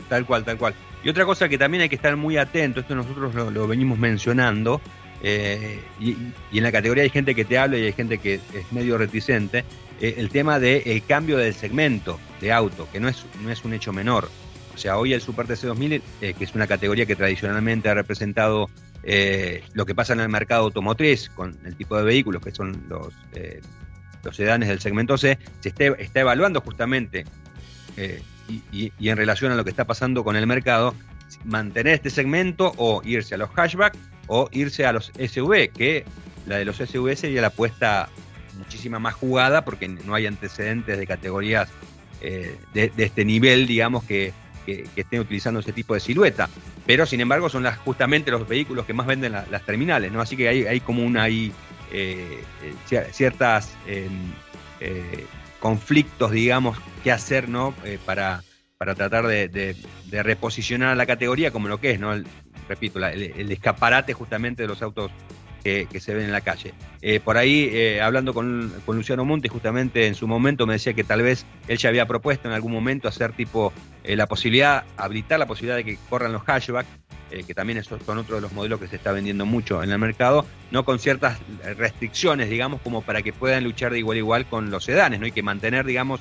Tal 0.08 0.24
cual, 0.24 0.44
tal 0.44 0.56
cual. 0.56 0.74
Y 1.02 1.10
otra 1.10 1.26
cosa 1.26 1.48
que 1.48 1.58
también 1.58 1.82
hay 1.82 1.88
que 1.90 1.96
estar 1.96 2.16
muy 2.16 2.38
atento, 2.38 2.80
esto 2.80 2.94
nosotros 2.94 3.34
lo, 3.34 3.68
venimos 3.68 3.98
mencionando, 3.98 4.80
eh, 5.22 5.80
y, 6.00 6.16
en 6.52 6.62
la 6.62 6.72
categoría 6.72 7.02
hay 7.02 7.10
gente 7.10 7.34
que 7.34 7.44
te 7.44 7.58
habla 7.58 7.76
y 7.76 7.84
hay 7.84 7.92
gente 7.92 8.18
que 8.18 8.34
es 8.34 8.72
medio 8.72 8.96
reticente, 8.96 9.64
eh, 10.00 10.14
el 10.16 10.30
tema 10.30 10.58
del 10.58 11.02
cambio 11.06 11.36
del 11.36 11.54
segmento 11.54 12.18
de 12.40 12.52
auto, 12.52 12.88
que 12.90 13.00
no 13.00 13.08
es, 13.08 13.26
no 13.42 13.50
es 13.50 13.64
un 13.64 13.74
hecho 13.74 13.92
menor. 13.92 14.28
O 14.74 14.78
sea, 14.78 14.98
hoy 14.98 15.12
el 15.12 15.20
Super 15.20 15.46
TC2000, 15.46 16.02
que 16.20 16.44
es 16.44 16.54
una 16.54 16.66
categoría 16.66 17.06
que 17.06 17.16
tradicionalmente 17.16 17.88
ha 17.88 17.94
representado 17.94 18.68
lo 19.74 19.86
que 19.86 19.94
pasa 19.94 20.14
en 20.14 20.20
el 20.20 20.28
mercado 20.28 20.64
automotriz 20.64 21.28
con 21.28 21.56
el 21.64 21.76
tipo 21.76 21.96
de 21.96 22.04
vehículos 22.04 22.42
que 22.42 22.50
son 22.50 22.84
los, 22.88 23.12
los 24.24 24.36
sedanes 24.36 24.68
del 24.68 24.80
segmento 24.80 25.18
C, 25.18 25.38
se 25.60 25.68
está, 25.68 26.20
evaluando 26.20 26.60
justamente 26.60 27.24
y, 28.48 28.92
en 29.08 29.16
relación 29.16 29.52
a 29.52 29.54
lo 29.54 29.64
que 29.64 29.70
está 29.70 29.84
pasando 29.84 30.24
con 30.24 30.36
el 30.36 30.46
mercado, 30.46 30.94
mantener 31.44 31.94
este 31.94 32.10
segmento 32.10 32.72
o 32.76 33.02
irse 33.04 33.34
a 33.34 33.38
los 33.38 33.50
hatchback 33.50 33.96
o 34.26 34.48
irse 34.52 34.86
a 34.86 34.92
los 34.92 35.12
SUV, 35.16 35.70
que 35.72 36.04
la 36.46 36.56
de 36.56 36.64
los 36.64 36.76
SUV 36.76 37.16
sería 37.16 37.40
la 37.40 37.48
apuesta 37.48 38.08
muchísima 38.58 38.98
más 38.98 39.14
jugada 39.14 39.64
porque 39.64 39.88
no 39.88 40.14
hay 40.14 40.26
antecedentes 40.26 40.98
de 40.98 41.06
categorías 41.06 41.68
eh, 42.20 42.56
de, 42.72 42.92
este 42.96 43.24
nivel, 43.24 43.66
digamos, 43.66 44.04
que, 44.04 44.32
estén 44.66 45.20
utilizando 45.20 45.60
ese 45.60 45.72
tipo 45.72 45.94
de 45.94 46.00
silueta. 46.00 46.48
Pero, 46.86 47.06
sin 47.06 47.20
embargo, 47.20 47.48
son 47.48 47.64
justamente 47.84 48.30
los 48.30 48.46
vehículos 48.46 48.86
que 48.86 48.92
más 48.92 49.06
venden 49.06 49.32
las 49.32 49.66
terminales, 49.66 50.12
¿no? 50.12 50.20
Así 50.20 50.36
que 50.36 50.48
hay, 50.48 50.66
hay 50.66 50.80
como 50.80 51.04
una 51.04 51.22
hay, 51.24 51.52
eh, 51.92 52.42
eh, 52.90 53.08
ciertas 53.12 53.76
conflictos, 55.64 56.30
digamos, 56.30 56.76
que 57.02 57.10
hacer, 57.10 57.48
¿no? 57.48 57.74
Eh, 57.84 57.98
para, 58.04 58.44
para 58.76 58.94
tratar 58.94 59.26
de, 59.26 59.74
reposicionar 60.10 60.90
a 60.90 60.94
la 60.94 61.06
categoría 61.06 61.50
como 61.50 61.68
lo 61.68 61.80
que 61.80 61.92
es, 61.92 61.98
¿no? 61.98 62.12
repito, 62.68 62.98
el, 63.06 63.50
escaparate 63.50 64.12
justamente 64.12 64.62
de 64.62 64.68
los 64.68 64.82
autos 64.82 65.10
que, 65.64 66.00
se 66.00 66.14
ven 66.14 66.26
en 66.26 66.32
la 66.32 66.42
calle. 66.42 66.74
Eh, 67.02 67.20
por 67.20 67.36
ahí, 67.36 67.70
eh, 67.72 68.00
hablando 68.00 68.34
con, 68.34 68.72
Luciano 68.86 69.24
Monte, 69.24 69.48
justamente 69.48 70.06
en 70.06 70.14
su 70.14 70.28
momento 70.28 70.66
me 70.66 70.74
decía 70.74 70.92
que 70.92 71.04
tal 71.04 71.22
vez 71.22 71.46
él 71.66 71.78
ya 71.78 71.88
había 71.88 72.06
propuesto 72.06 72.46
en 72.46 72.54
algún 72.54 72.72
momento 72.72 73.08
hacer 73.08 73.32
tipo 73.32 73.72
la 74.04 74.26
posibilidad, 74.26 74.84
habilitar 74.96 75.38
la 75.38 75.46
posibilidad 75.46 75.76
de 75.76 75.84
que 75.84 75.98
corran 76.10 76.32
los 76.32 76.42
hatchback 76.42 76.86
eh, 77.34 77.42
que 77.42 77.54
también 77.54 77.82
son 77.82 78.18
otro 78.18 78.36
de 78.36 78.40
los 78.40 78.52
modelos 78.52 78.78
que 78.78 78.86
se 78.86 78.94
está 78.94 79.10
vendiendo 79.10 79.44
mucho 79.44 79.82
en 79.82 79.90
el 79.90 79.98
mercado, 79.98 80.46
no 80.70 80.84
con 80.84 81.00
ciertas 81.00 81.38
restricciones, 81.76 82.48
digamos, 82.48 82.80
como 82.80 83.02
para 83.02 83.22
que 83.22 83.32
puedan 83.32 83.64
luchar 83.64 83.90
de 83.90 83.98
igual 83.98 84.16
a 84.16 84.18
igual 84.18 84.46
con 84.46 84.70
los 84.70 84.84
sedanes, 84.84 85.18
¿no? 85.18 85.26
hay 85.26 85.32
que 85.32 85.42
mantener, 85.42 85.84
digamos, 85.84 86.20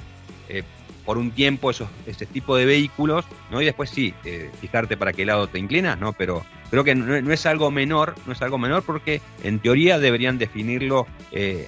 eh, 0.50 0.64
por 1.06 1.20
un 1.20 1.30
tiempo 1.30 1.70
esos, 1.70 1.88
ese 2.08 2.26
tipo 2.26 2.56
de 2.56 2.66
vehículos, 2.66 3.26
¿no? 3.52 3.62
Y 3.62 3.66
después 3.66 3.92
sí, 3.92 4.14
eh, 4.24 4.50
fijarte 4.60 4.98
para 4.98 5.14
qué 5.14 5.26
lado 5.26 5.48
te 5.48 5.60
inclinas, 5.60 6.00
¿no? 6.00 6.14
Pero 6.14 6.44
creo 6.74 6.84
que 6.84 6.96
no, 6.96 7.32
es 7.32 7.46
algo 7.46 7.70
menor, 7.70 8.16
no 8.26 8.34
es 8.34 8.42
algo 8.42 8.58
menor 8.58 8.82
porque 8.82 9.22
en 9.44 9.60
teoría 9.60 10.00
deberían 10.00 10.40
definirlo 10.40 11.06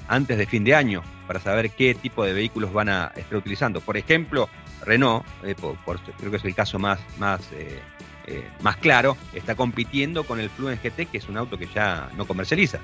antes 0.07 0.37
de 0.39 0.47
fin 0.47 0.63
de 0.63 0.73
año 0.73 1.03
para 1.27 1.39
saber 1.39 1.69
qué 1.69 1.93
tipo 1.93 2.25
de 2.25 2.33
vehículos 2.33 2.73
van 2.73 2.89
a 2.89 3.11
estar 3.15 3.37
utilizando. 3.37 3.81
Por 3.81 3.97
ejemplo, 3.97 4.49
Renault, 4.83 5.23
creo 5.41 6.31
que 6.31 6.37
es 6.37 6.45
el 6.45 6.55
caso 6.55 6.79
más, 6.79 6.99
más 7.19 7.41
eh, 8.27 8.43
más 8.61 8.77
claro, 8.77 9.15
está 9.33 9.53
compitiendo 9.53 10.23
con 10.23 10.39
el 10.39 10.49
Fluence 10.49 10.89
GT, 10.89 11.11
que 11.11 11.19
es 11.19 11.29
un 11.29 11.37
auto 11.37 11.59
que 11.59 11.67
ya 11.67 12.09
no 12.17 12.25
comercializa, 12.25 12.79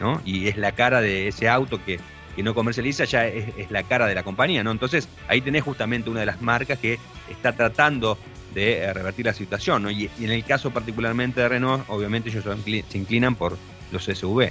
¿no? 0.00 0.22
Y 0.24 0.48
es 0.48 0.56
la 0.56 0.72
cara 0.72 1.02
de 1.02 1.28
ese 1.28 1.50
auto 1.50 1.78
que, 1.84 2.00
no 2.42 2.54
comercializa, 2.54 3.04
ya 3.04 3.26
es, 3.26 3.70
la 3.70 3.82
cara 3.82 4.06
de 4.06 4.14
la 4.14 4.22
compañía, 4.22 4.64
¿no? 4.64 4.70
Entonces 4.70 5.08
ahí 5.28 5.40
tenés 5.42 5.62
justamente 5.62 6.08
una 6.08 6.20
de 6.20 6.26
las 6.26 6.40
marcas 6.40 6.78
que 6.78 6.98
está 7.30 7.52
tratando 7.52 8.18
de 8.56 8.78
eh, 8.78 8.92
revertir 8.94 9.26
la 9.26 9.34
situación, 9.34 9.82
¿no? 9.82 9.90
Y, 9.90 10.10
en 10.18 10.30
el 10.30 10.42
caso 10.42 10.70
particularmente 10.70 11.42
de 11.42 11.48
Renault, 11.48 11.84
obviamente 11.88 12.30
ellos 12.30 12.42
se 12.42 12.98
inclinan 12.98 13.34
por 13.34 13.58
los 13.92 14.04
SUV. 14.04 14.50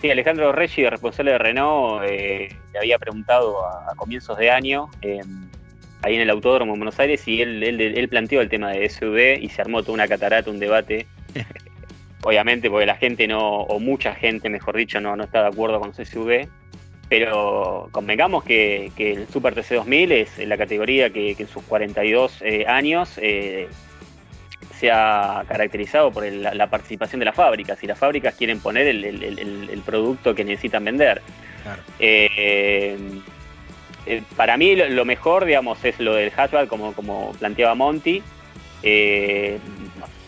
Sí, 0.00 0.10
Alejandro 0.10 0.50
Reggi, 0.50 0.88
responsable 0.88 1.32
de 1.32 1.38
Renault, 1.38 2.02
eh, 2.08 2.56
le 2.72 2.78
había 2.78 2.98
preguntado 2.98 3.66
a, 3.66 3.94
comienzos 3.94 4.38
de 4.38 4.50
año 4.50 4.88
ahí 6.02 6.14
en 6.14 6.22
el 6.22 6.30
Autódromo 6.30 6.72
en 6.72 6.80
Buenos 6.80 6.98
Aires 6.98 7.28
y 7.28 7.42
él, 7.42 7.62
él, 7.62 8.08
planteó 8.08 8.40
el 8.40 8.48
tema 8.48 8.70
de 8.70 8.88
SUV 8.88 9.38
y 9.38 9.50
se 9.50 9.60
armó 9.60 9.82
toda 9.82 9.92
una 9.92 10.08
catarata, 10.08 10.50
un 10.50 10.58
debate. 10.58 11.06
Obviamente 12.22 12.70
porque 12.70 12.86
la 12.86 12.96
gente 12.96 13.28
no, 13.28 13.40
o 13.40 13.78
mucha 13.78 14.14
gente 14.14 14.48
mejor 14.48 14.78
dicho, 14.78 14.98
no, 14.98 15.14
no 15.14 15.24
está 15.24 15.42
de 15.42 15.48
acuerdo 15.48 15.78
con 15.78 15.92
SUV, 15.92 16.48
pero 17.10 17.88
convengamos 17.90 18.44
que, 18.44 18.92
el 18.96 19.26
Super 19.28 19.54
TC2000 19.56 20.12
es 20.12 20.38
la 20.46 20.56
categoría 20.56 21.10
que, 21.10 21.32
en 21.36 21.48
sus 21.48 21.64
42 21.64 22.40
eh, 22.40 22.64
años 22.68 23.18
eh, 23.20 23.68
se 24.78 24.92
ha 24.92 25.44
caracterizado 25.48 26.12
por 26.12 26.24
la, 26.24 26.66
participación 26.68 27.18
de 27.18 27.26
las 27.26 27.34
fábricas 27.34 27.82
y 27.82 27.88
las 27.88 27.98
fábricas 27.98 28.36
quieren 28.36 28.60
poner 28.60 28.86
el, 28.86 29.82
producto 29.84 30.36
que 30.36 30.44
necesitan 30.44 30.84
vender. 30.84 31.20
Eh, 31.98 32.96
eh, 34.06 34.22
para 34.36 34.56
mí 34.56 34.76
lo, 34.76 35.04
mejor, 35.04 35.46
digamos, 35.46 35.84
es 35.84 35.98
lo 35.98 36.14
del 36.14 36.30
hatchback, 36.30 36.68
como, 36.68 36.92
como 36.92 37.32
planteaba 37.32 37.74
Monty. 37.74 38.22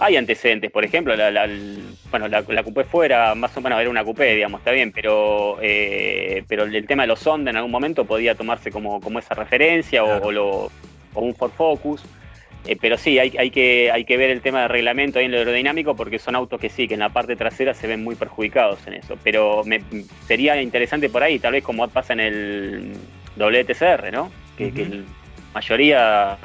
Eh, 0.02 0.06
hay 0.06 0.16
antecedentes, 0.16 0.70
por 0.70 0.84
ejemplo, 0.84 1.14
la, 1.16 1.48
bueno, 2.10 2.28
la, 2.28 2.42
coupé 2.42 2.84
fuera, 2.84 3.34
más 3.34 3.56
o 3.56 3.60
menos 3.60 3.80
era 3.80 3.88
una 3.88 4.04
coupé, 4.04 4.34
digamos, 4.34 4.60
está 4.60 4.72
bien, 4.72 4.92
pero, 4.92 5.58
eh, 5.62 6.44
pero 6.48 6.64
el 6.64 6.86
tema 6.86 7.04
de 7.04 7.08
los 7.08 7.26
Honda 7.26 7.50
en 7.50 7.56
algún 7.56 7.70
momento 7.70 8.04
podía 8.04 8.34
tomarse 8.34 8.70
como, 8.70 9.00
como 9.00 9.18
esa 9.18 9.34
referencia 9.34 10.04
o, 10.04 10.30
lo, 10.30 10.70
un 11.14 11.34
Ford 11.34 11.52
Focus. 11.52 12.04
pero 12.80 12.96
sí, 12.98 13.18
hay, 13.18 13.32
hay, 13.38 13.50
que, 13.50 13.90
hay 13.92 14.04
que 14.04 14.16
ver 14.16 14.30
el 14.30 14.40
tema 14.40 14.62
del 14.62 14.70
reglamento 14.70 15.18
ahí 15.18 15.26
en 15.26 15.32
lo 15.32 15.38
aerodinámico 15.38 15.94
porque 15.94 16.18
son 16.18 16.34
autos 16.34 16.60
que 16.60 16.68
sí, 16.68 16.88
que 16.88 16.94
en 16.94 17.00
la 17.00 17.10
parte 17.10 17.36
trasera 17.36 17.74
se 17.74 17.86
ven 17.86 18.02
muy 18.02 18.14
perjudicados 18.14 18.86
en 18.86 18.94
eso. 18.94 19.16
Pero 19.22 19.62
me, 19.64 19.82
sería 20.26 20.60
interesante 20.60 21.08
por 21.08 21.22
ahí, 21.22 21.38
tal 21.38 21.52
vez 21.52 21.64
como 21.64 21.86
pasa 21.88 22.12
en 22.12 22.20
el 22.20 22.92
WTCR, 23.36 24.12
¿no? 24.12 24.30
Que, 24.56 24.70
la 24.70 25.04
mayoría 25.54 26.38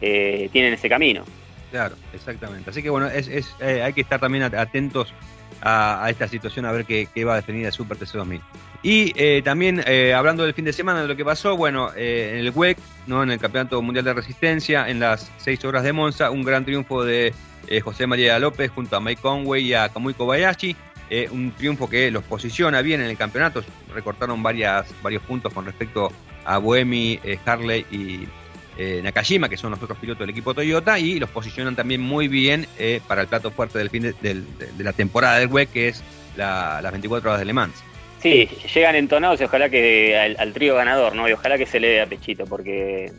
eh, 0.00 0.48
tienen 0.52 0.74
ese 0.74 0.88
camino. 0.88 1.24
Claro, 1.70 1.96
exactamente. 2.12 2.70
Así 2.70 2.82
que 2.82 2.90
bueno, 2.90 3.06
es, 3.08 3.28
eh, 3.28 3.82
hay 3.82 3.92
que 3.92 4.00
estar 4.00 4.20
también 4.20 4.44
atentos 4.44 5.12
a, 5.60 6.06
esta 6.08 6.28
situación 6.28 6.64
a 6.64 6.72
ver 6.72 6.84
qué, 6.84 7.24
va 7.24 7.34
a 7.34 7.36
definir 7.36 7.66
el 7.66 7.72
Super 7.72 7.98
TC2000. 7.98 8.40
Y 8.82 9.12
eh, 9.16 9.42
también 9.42 9.82
hablando 10.14 10.44
del 10.44 10.54
fin 10.54 10.64
de 10.64 10.72
semana, 10.72 11.02
de 11.02 11.08
lo 11.08 11.16
que 11.16 11.24
pasó, 11.24 11.56
bueno, 11.56 11.90
en 11.96 12.36
el 12.36 12.52
WEC, 12.54 12.78
¿no? 13.06 13.22
en 13.22 13.30
el 13.30 13.38
Campeonato 13.38 13.82
Mundial 13.82 14.04
de 14.04 14.14
Resistencia, 14.14 14.88
en 14.88 15.00
las 15.00 15.30
seis 15.38 15.64
horas 15.64 15.82
de 15.82 15.92
Monza, 15.92 16.30
un 16.30 16.42
gran 16.42 16.64
triunfo 16.64 17.04
de 17.04 17.34
José 17.82 18.06
María 18.06 18.38
López 18.38 18.70
junto 18.70 18.96
a 18.96 19.00
Mike 19.00 19.20
Conway 19.20 19.64
y 19.64 19.74
a 19.74 19.88
Kamui 19.88 20.14
Kobayashi. 20.14 20.76
Eh, 21.10 21.28
un 21.30 21.52
triunfo 21.52 21.88
que 21.88 22.10
los 22.10 22.22
posiciona 22.24 22.82
bien 22.82 23.00
en 23.00 23.08
el 23.08 23.16
campeonato. 23.16 23.62
Recortaron 23.94 24.42
varias, 24.42 24.94
varios 25.02 25.22
puntos 25.22 25.52
con 25.54 25.64
respecto 25.64 26.12
a 26.44 26.58
Buemi, 26.58 27.18
eh, 27.24 27.38
Harley 27.44 27.86
y 27.90 28.28
eh, 28.78 29.00
Nakajima, 29.02 29.48
que 29.48 29.56
son 29.56 29.72
los 29.72 29.82
otros 29.82 29.98
pilotos 29.98 30.20
del 30.20 30.30
equipo 30.30 30.54
Toyota, 30.54 30.98
y 30.98 31.18
los 31.18 31.28
posicionan 31.28 31.76
también 31.76 32.00
muy 32.00 32.28
bien 32.28 32.66
para 33.06 33.22
el 33.22 33.28
plato 33.28 33.50
fuerte 33.50 33.78
del 33.78 33.90
fin 33.90 34.14
de, 34.20 34.42
la 34.78 34.92
temporada 34.92 35.38
del 35.38 35.48
WEC, 35.48 35.70
que 35.70 35.88
es 35.88 36.02
las 36.36 36.90
24 36.90 37.30
horas 37.30 37.40
de 37.40 37.44
Le 37.44 37.52
Mans. 37.52 37.84
Sí, 38.20 38.48
llegan 38.74 38.96
entonados 38.96 39.40
y 39.40 39.44
ojalá 39.44 39.68
que 39.68 40.16
al, 40.16 40.52
trío 40.52 40.74
ganador, 40.74 41.14
¿no? 41.14 41.28
Y 41.28 41.32
ojalá 41.32 41.56
que 41.56 41.66
se 41.66 41.78
le 41.78 41.88
dé 41.88 42.00
a 42.00 42.06
pechito, 42.06 42.46
porque 42.46 43.12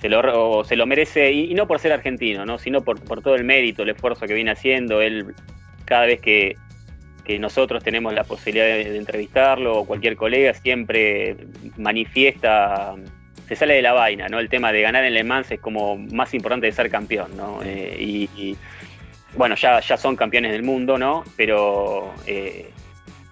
se 0.00 0.08
lo, 0.08 0.64
se 0.64 0.76
lo 0.76 0.86
merece, 0.86 1.32
y, 1.32 1.54
no 1.54 1.66
por 1.66 1.78
ser 1.78 1.92
argentino, 1.92 2.44
¿no? 2.44 2.58
Sino 2.58 2.82
por, 2.82 3.00
todo 3.22 3.34
el 3.34 3.44
mérito, 3.44 3.82
el 3.82 3.90
esfuerzo 3.90 4.26
que 4.26 4.34
viene 4.34 4.50
haciendo. 4.50 5.00
Él, 5.00 5.34
cada 5.86 6.04
vez 6.04 6.20
que, 6.20 6.56
que 7.24 7.38
nosotros 7.38 7.82
tenemos 7.82 8.12
la 8.12 8.24
posibilidad 8.24 8.66
de, 8.66 8.98
entrevistarlo 8.98 9.78
o 9.78 9.86
cualquier 9.86 10.16
colega 10.16 10.52
siempre 10.52 11.36
manifiesta, 11.78 12.94
se 13.52 13.56
sale 13.56 13.74
de 13.74 13.82
la 13.82 13.92
vaina, 13.92 14.28
¿no? 14.28 14.38
El 14.38 14.48
tema 14.48 14.72
de 14.72 14.80
ganar 14.80 15.04
en 15.04 15.12
Le 15.12 15.24
Mans 15.24 15.50
es 15.50 15.60
como 15.60 15.98
más 15.98 16.32
importante 16.32 16.66
de 16.66 16.72
ser 16.72 16.88
campeón, 16.90 17.36
¿no? 17.36 17.60
Eh, 17.62 17.96
y, 18.00 18.56
bueno, 19.34 19.56
ya, 19.56 19.80
ya 19.80 19.98
son 19.98 20.16
campeones 20.16 20.52
del 20.52 20.62
mundo, 20.62 20.96
¿no? 20.96 21.22
Pero 21.36 22.14
eh, 22.26 22.70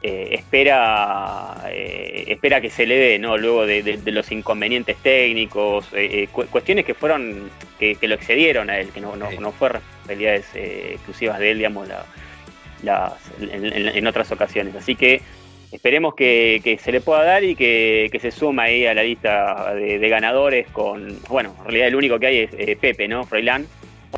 eh, 0.03 0.29
espera, 0.33 1.71
espera 1.73 2.61
que 2.61 2.69
se 2.69 2.87
le 2.87 2.97
dé, 2.97 3.19
¿no? 3.19 3.39
Luego 3.39 3.65
de, 3.65 3.99
los 4.05 4.31
inconvenientes 4.31 4.99
técnicos, 4.99 5.89
cuestiones 6.51 6.85
que 6.85 6.93
fueron, 6.93 7.51
que, 7.79 7.97
lo 8.03 8.15
excedieron 8.15 8.69
a 8.69 8.79
él, 8.79 8.91
que 8.91 9.01
no, 9.01 9.17
no, 9.17 9.31
no 9.31 9.53
fue 9.53 9.71
responsabilidades 9.71 10.47
exclusivas 10.55 11.39
de 11.39 11.51
él, 11.53 11.59
digamos, 11.59 11.89
la 11.89 12.05
en, 13.41 14.07
otras 14.07 14.31
ocasiones. 14.33 14.75
Así 14.75 14.95
que 14.95 15.23
esperemos 15.73 16.15
que, 16.15 16.79
se 16.83 16.93
le 16.93 17.01
pueda 17.01 17.25
dar 17.25 17.45
y 17.45 17.55
que, 17.55 18.11
se 18.21 18.31
suma 18.31 18.65
ahí 18.65 18.87
a 18.87 18.95
la 18.95 19.03
lista 19.03 19.75
de, 19.75 20.09
ganadores 20.09 20.69
con, 20.69 21.19
bueno, 21.29 21.55
en 21.59 21.65
realidad 21.65 21.89
el 21.89 21.97
único 21.97 22.19
que 22.19 22.27
hay 22.27 22.39
es 22.39 22.51
eh, 22.57 22.77
Pepe, 22.81 23.09
¿no? 23.09 23.25
Froilán. 23.25 23.67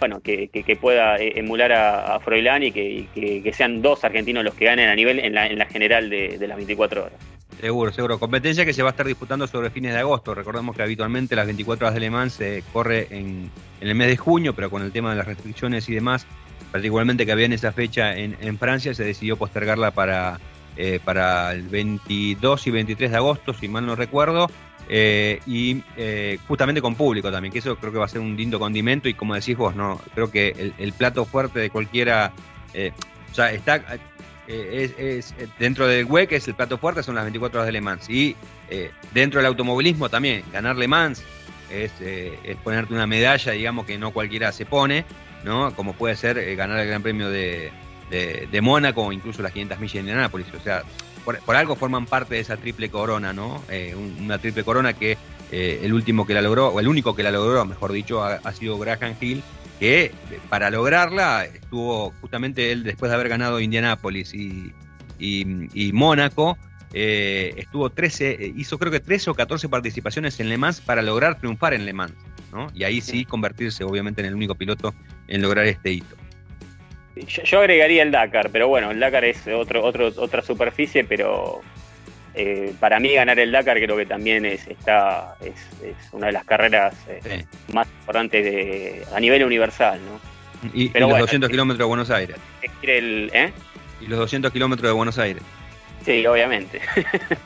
Bueno, 0.00 0.20
que, 0.20 0.78
pueda 0.80 1.18
eh, 1.18 1.34
emular 1.36 1.72
a, 1.72 2.14
a 2.14 2.20
Froilán 2.20 2.62
y 2.62 2.72
que, 2.72 3.52
sean 3.54 3.82
dos 3.82 4.04
argentinos 4.04 4.42
los 4.42 4.54
que 4.54 4.64
ganen 4.64 4.88
a 4.88 4.94
nivel 4.94 5.18
en 5.18 5.34
la, 5.34 5.66
general 5.66 6.08
de, 6.08 6.38
de 6.38 6.48
las 6.48 6.56
24 6.56 7.04
horas. 7.04 7.32
Seguro, 7.62 7.92
seguro. 7.92 8.18
Competencia 8.18 8.64
que 8.64 8.72
se 8.72 8.82
va 8.82 8.88
a 8.88 8.90
estar 8.90 9.06
disputando 9.06 9.46
sobre 9.46 9.70
fines 9.70 9.92
de 9.92 10.00
agosto. 10.00 10.34
Recordemos 10.34 10.74
que 10.74 10.82
habitualmente 10.82 11.36
las 11.36 11.46
24 11.46 11.86
horas 11.86 11.94
de 11.94 12.00
Le 12.00 12.10
Mans 12.10 12.32
se 12.32 12.64
corre 12.72 13.06
en, 13.10 13.50
el 13.80 13.94
mes 13.94 14.08
de 14.08 14.16
junio, 14.16 14.52
pero 14.52 14.68
con 14.68 14.82
el 14.82 14.90
tema 14.90 15.10
de 15.10 15.16
las 15.16 15.26
restricciones 15.26 15.88
y 15.88 15.94
demás, 15.94 16.26
particularmente 16.72 17.24
que 17.24 17.30
había 17.30 17.46
en 17.46 17.52
esa 17.52 17.70
fecha 17.70 18.16
en, 18.16 18.58
Francia, 18.58 18.94
se 18.94 19.04
decidió 19.04 19.36
postergarla 19.36 19.92
para, 19.92 20.40
eh, 20.76 21.00
para 21.04 21.52
el 21.52 21.68
22 21.68 22.66
y 22.66 22.70
23 22.70 23.10
de 23.10 23.16
agosto, 23.16 23.52
si 23.52 23.68
mal 23.68 23.84
no 23.84 23.94
recuerdo. 23.94 24.50
Eh, 24.88 25.40
y 25.46 25.82
eh, 25.96 26.38
justamente 26.48 26.82
con 26.82 26.94
público 26.94 27.30
también, 27.30 27.52
que 27.52 27.60
eso 27.60 27.76
creo 27.76 27.92
que 27.92 27.98
va 27.98 28.06
a 28.06 28.08
ser 28.08 28.20
un 28.20 28.36
lindo 28.36 28.58
condimento 28.58 29.08
y 29.08 29.14
como 29.14 29.34
decís 29.34 29.56
vos, 29.56 29.76
no 29.76 30.00
creo 30.14 30.30
que 30.30 30.72
el, 30.76 30.92
plato 30.92 31.24
fuerte 31.24 31.60
de 31.60 31.70
cualquiera, 31.70 32.32
o 32.74 33.34
sea, 33.34 33.52
está 33.52 33.82
es, 34.48 35.34
dentro 35.58 35.86
del 35.86 36.04
WEC 36.04 36.32
es 36.32 36.48
el 36.48 36.54
plato 36.54 36.78
fuerte, 36.78 37.02
son 37.02 37.14
las 37.14 37.24
24 37.24 37.60
horas 37.60 37.66
de 37.66 37.72
Le 37.72 37.80
Mans. 37.80 38.10
Y 38.10 38.36
dentro 39.12 39.38
del 39.38 39.46
automovilismo 39.46 40.08
también, 40.08 40.42
ganar 40.52 40.76
Le 40.76 40.88
Mans 40.88 41.22
es, 41.70 41.92
es, 42.00 42.56
ponerte 42.64 42.92
una 42.92 43.06
medalla, 43.06 43.52
digamos, 43.52 43.86
que 43.86 43.96
no 43.98 44.10
cualquiera 44.10 44.52
se 44.52 44.66
pone. 44.66 45.04
¿no? 45.44 45.74
Como 45.74 45.94
puede 45.94 46.16
ser 46.16 46.54
ganar 46.56 46.78
el 46.78 46.88
Gran 46.88 47.02
Premio 47.02 47.28
de, 47.30 47.72
de, 48.12 48.60
Mónaco 48.60 49.02
o 49.02 49.12
incluso 49.12 49.42
las 49.42 49.52
500 49.52 49.80
millas 49.80 49.94
de 49.94 50.00
Indianápolis. 50.00 50.46
O 50.54 50.60
sea, 50.60 50.82
por, 51.24 51.56
algo 51.56 51.76
forman 51.76 52.06
parte 52.06 52.34
de 52.34 52.40
esa 52.40 52.56
triple 52.56 52.90
corona, 52.90 53.32
¿no? 53.32 53.62
Eh, 53.70 53.94
una 54.20 54.38
triple 54.38 54.64
corona 54.64 54.92
que 54.92 55.16
eh, 55.50 55.80
el 55.82 55.92
último 55.94 56.26
que 56.26 56.34
la 56.34 56.42
logró, 56.42 56.68
o 56.68 56.80
el 56.80 56.88
único 56.88 57.14
que 57.14 57.22
la 57.22 57.30
logró, 57.30 57.64
mejor 57.64 57.92
dicho, 57.92 58.22
ha, 58.22 58.52
sido 58.52 58.78
Graham 58.78 59.14
Hill, 59.20 59.42
que 59.80 60.12
para 60.48 60.70
lograrla 60.70 61.44
estuvo 61.44 62.12
justamente 62.20 62.72
él 62.72 62.82
después 62.82 63.10
de 63.10 63.14
haber 63.16 63.28
ganado 63.28 63.60
Indianápolis 63.60 64.34
y, 64.34 64.72
y, 65.18 65.92
Mónaco, 65.92 66.58
estuvo 66.92 67.90
13, 67.90 68.52
hizo 68.56 68.78
creo 68.78 68.92
que 68.92 69.00
13 69.00 69.30
o 69.30 69.34
14 69.34 69.68
participaciones 69.68 70.38
en 70.40 70.48
Le 70.48 70.58
Mans 70.58 70.80
para 70.80 71.02
lograr 71.02 71.38
triunfar 71.38 71.74
en 71.74 71.86
Le 71.86 71.92
Mans. 71.92 72.14
Y 72.74 72.84
ahí 72.84 73.00
sí 73.00 73.24
convertirse 73.24 73.82
obviamente 73.84 74.20
en 74.20 74.26
el 74.26 74.34
único 74.34 74.54
piloto 74.54 74.94
en 75.28 75.42
lograr 75.42 75.66
este 75.66 75.92
hito. 75.92 76.21
Yo, 77.14 77.60
agregaría 77.60 78.02
el 78.02 78.10
Dakar, 78.10 78.50
pero 78.50 78.68
bueno, 78.68 78.90
el 78.90 79.00
Dakar 79.00 79.24
es 79.24 79.46
otro, 79.46 79.84
otro, 79.84 80.10
otra 80.16 80.42
superficie, 80.42 81.04
pero 81.04 81.60
eh, 82.34 82.72
para 82.80 82.98
mí 83.00 83.12
ganar 83.12 83.38
el 83.38 83.52
Dakar 83.52 83.78
creo 83.78 83.96
que 83.96 84.06
también 84.06 84.46
es, 84.46 84.66
está, 84.66 85.36
es, 85.40 85.54
una 86.12 86.28
de 86.28 86.32
las 86.32 86.44
carreras 86.44 86.94
eh, 87.08 87.44
más 87.72 87.86
importantes 87.86 88.44
de, 88.44 89.04
a 89.14 89.20
nivel 89.20 89.44
universal, 89.44 90.00
¿no? 90.04 90.32
Y, 90.72 90.88
los 90.98 91.18
200 91.18 91.50
kilómetros 91.50 91.78
de 91.78 91.84
Buenos 91.84 92.10
Aires. 92.10 92.36
¿eh? 92.82 93.52
Y 94.00 94.06
los 94.06 94.18
200 94.20 94.52
kilómetros 94.52 94.88
de 94.88 94.92
Buenos 94.92 95.18
Aires. 95.18 95.42
Sí, 96.04 96.24
obviamente. 96.24 96.80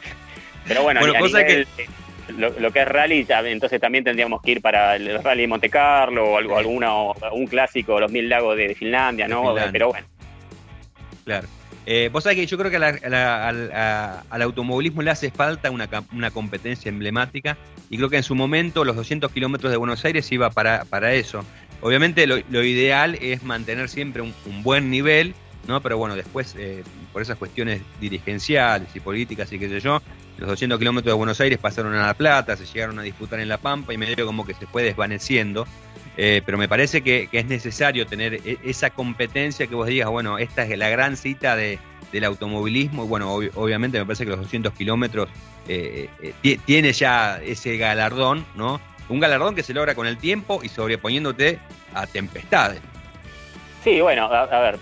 pero 0.68 0.82
bueno, 0.82 1.00
a, 1.00 1.06
nivel, 1.06 1.66
que 1.76 1.88
lo, 2.28 2.72
que 2.72 2.82
es 2.82 2.88
rally, 2.88 3.26
entonces 3.28 3.80
también 3.80 4.04
tendríamos 4.04 4.42
que 4.42 4.52
ir 4.52 4.60
para 4.60 4.96
el 4.96 5.22
rally 5.22 5.42
de 5.42 5.48
Monte 5.48 5.70
Carlo 5.70 6.32
o 6.32 6.38
algo, 6.38 6.56
alguna, 6.58 6.92
un 7.32 7.46
clásico, 7.46 8.00
los 8.00 8.10
Mil 8.10 8.28
Lagos 8.28 8.56
de, 8.56 8.74
Finlandia, 8.74 9.28
¿no? 9.28 9.54
Pero 9.72 9.88
bueno. 9.88 10.06
Claro. 11.24 11.48
Eh, 11.88 12.10
vos 12.12 12.24
sabés 12.24 12.38
que 12.38 12.46
yo 12.46 12.58
creo 12.58 12.70
que 12.70 12.78
al 12.78 14.42
automovilismo 14.42 15.02
le 15.02 15.12
hace 15.12 15.30
falta 15.30 15.70
una, 15.70 15.88
una, 16.12 16.32
competencia 16.32 16.88
emblemática 16.88 17.56
y 17.88 17.96
creo 17.96 18.10
que 18.10 18.16
en 18.16 18.24
su 18.24 18.34
momento 18.34 18.84
los 18.84 18.96
200 18.96 19.30
kilómetros 19.30 19.70
de 19.70 19.76
Buenos 19.76 20.04
Aires 20.04 20.30
iba 20.32 20.50
para, 20.50 20.84
para 20.84 21.14
eso. 21.14 21.44
Obviamente 21.80 22.26
lo, 22.26 22.64
ideal 22.64 23.16
es 23.20 23.44
mantener 23.44 23.88
siempre 23.88 24.22
un, 24.22 24.34
buen 24.64 24.90
nivel, 24.90 25.34
¿no? 25.68 25.80
Pero 25.80 25.96
bueno, 25.96 26.16
después, 26.16 26.56
eh, 26.58 26.82
por 27.16 27.22
esas 27.22 27.38
cuestiones 27.38 27.80
dirigenciales 27.98 28.94
y 28.94 29.00
políticas 29.00 29.50
y 29.50 29.58
qué 29.58 29.70
sé 29.70 29.80
yo, 29.80 30.02
los 30.36 30.50
200 30.50 30.78
kilómetros 30.78 31.14
de 31.14 31.16
Buenos 31.16 31.40
Aires 31.40 31.58
pasaron 31.58 31.94
a 31.94 32.08
La 32.08 32.12
Plata, 32.12 32.58
se 32.58 32.66
llegaron 32.66 32.98
a 32.98 33.02
disputar 33.02 33.40
en 33.40 33.48
La 33.48 33.56
Pampa 33.56 33.94
y 33.94 33.96
medio 33.96 34.26
como 34.26 34.44
que 34.44 34.52
se 34.52 34.66
fue 34.66 34.82
desvaneciendo. 34.82 35.66
Eh, 36.18 36.42
pero 36.44 36.58
me 36.58 36.68
parece 36.68 37.00
que, 37.00 37.30
es 37.32 37.46
necesario 37.46 38.06
tener 38.06 38.34
e, 38.34 38.58
esa 38.64 38.90
competencia 38.90 39.66
que 39.66 39.74
vos 39.74 39.86
digas, 39.86 40.10
bueno, 40.10 40.36
esta 40.36 40.64
es 40.64 40.76
la 40.76 40.90
gran 40.90 41.16
cita 41.16 41.56
de, 41.56 41.78
del 42.12 42.24
automovilismo. 42.24 43.06
Y 43.06 43.08
bueno, 43.08 43.32
obviamente 43.32 43.98
me 43.98 44.04
parece 44.04 44.24
que 44.24 44.32
los 44.32 44.40
200 44.40 44.74
kilómetros 44.74 45.30
eh, 45.68 46.10
eh, 46.42 46.58
tiene 46.66 46.92
ya 46.92 47.40
ese 47.42 47.78
galardón, 47.78 48.44
¿no? 48.56 48.78
Un 49.08 49.20
galardón 49.20 49.54
que 49.54 49.62
se 49.62 49.72
logra 49.72 49.94
con 49.94 50.06
el 50.06 50.18
tiempo 50.18 50.60
y 50.62 50.68
sobreponiéndote 50.68 51.60
a 51.94 52.06
tempestades. 52.06 52.82
Sí, 53.82 54.02
bueno, 54.02 54.26
a 54.26 54.60
ver, 54.60 54.78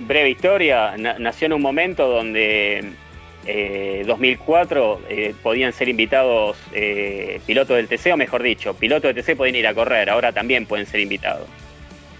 breve 0.00 0.30
historia, 0.30 0.96
nació 0.96 1.46
en 1.46 1.52
un 1.54 1.62
momento 1.62 2.08
donde 2.08 2.92
2004 4.06 5.00
eh, 5.08 5.08
eh, 5.08 5.34
podían 5.42 5.72
ser 5.72 5.88
invitados 5.88 6.58
eh, 6.72 7.40
pilotos 7.46 7.76
del 7.76 7.88
TC, 7.88 8.12
o 8.12 8.16
mejor 8.16 8.42
dicho, 8.42 8.74
pilotos 8.74 9.14
del 9.14 9.24
TC 9.24 9.36
pueden 9.36 9.56
ir 9.56 9.66
a 9.66 9.74
correr, 9.74 10.10
ahora 10.10 10.32
también 10.32 10.66
pueden 10.66 10.86
ser 10.86 11.00
invitados. 11.00 11.48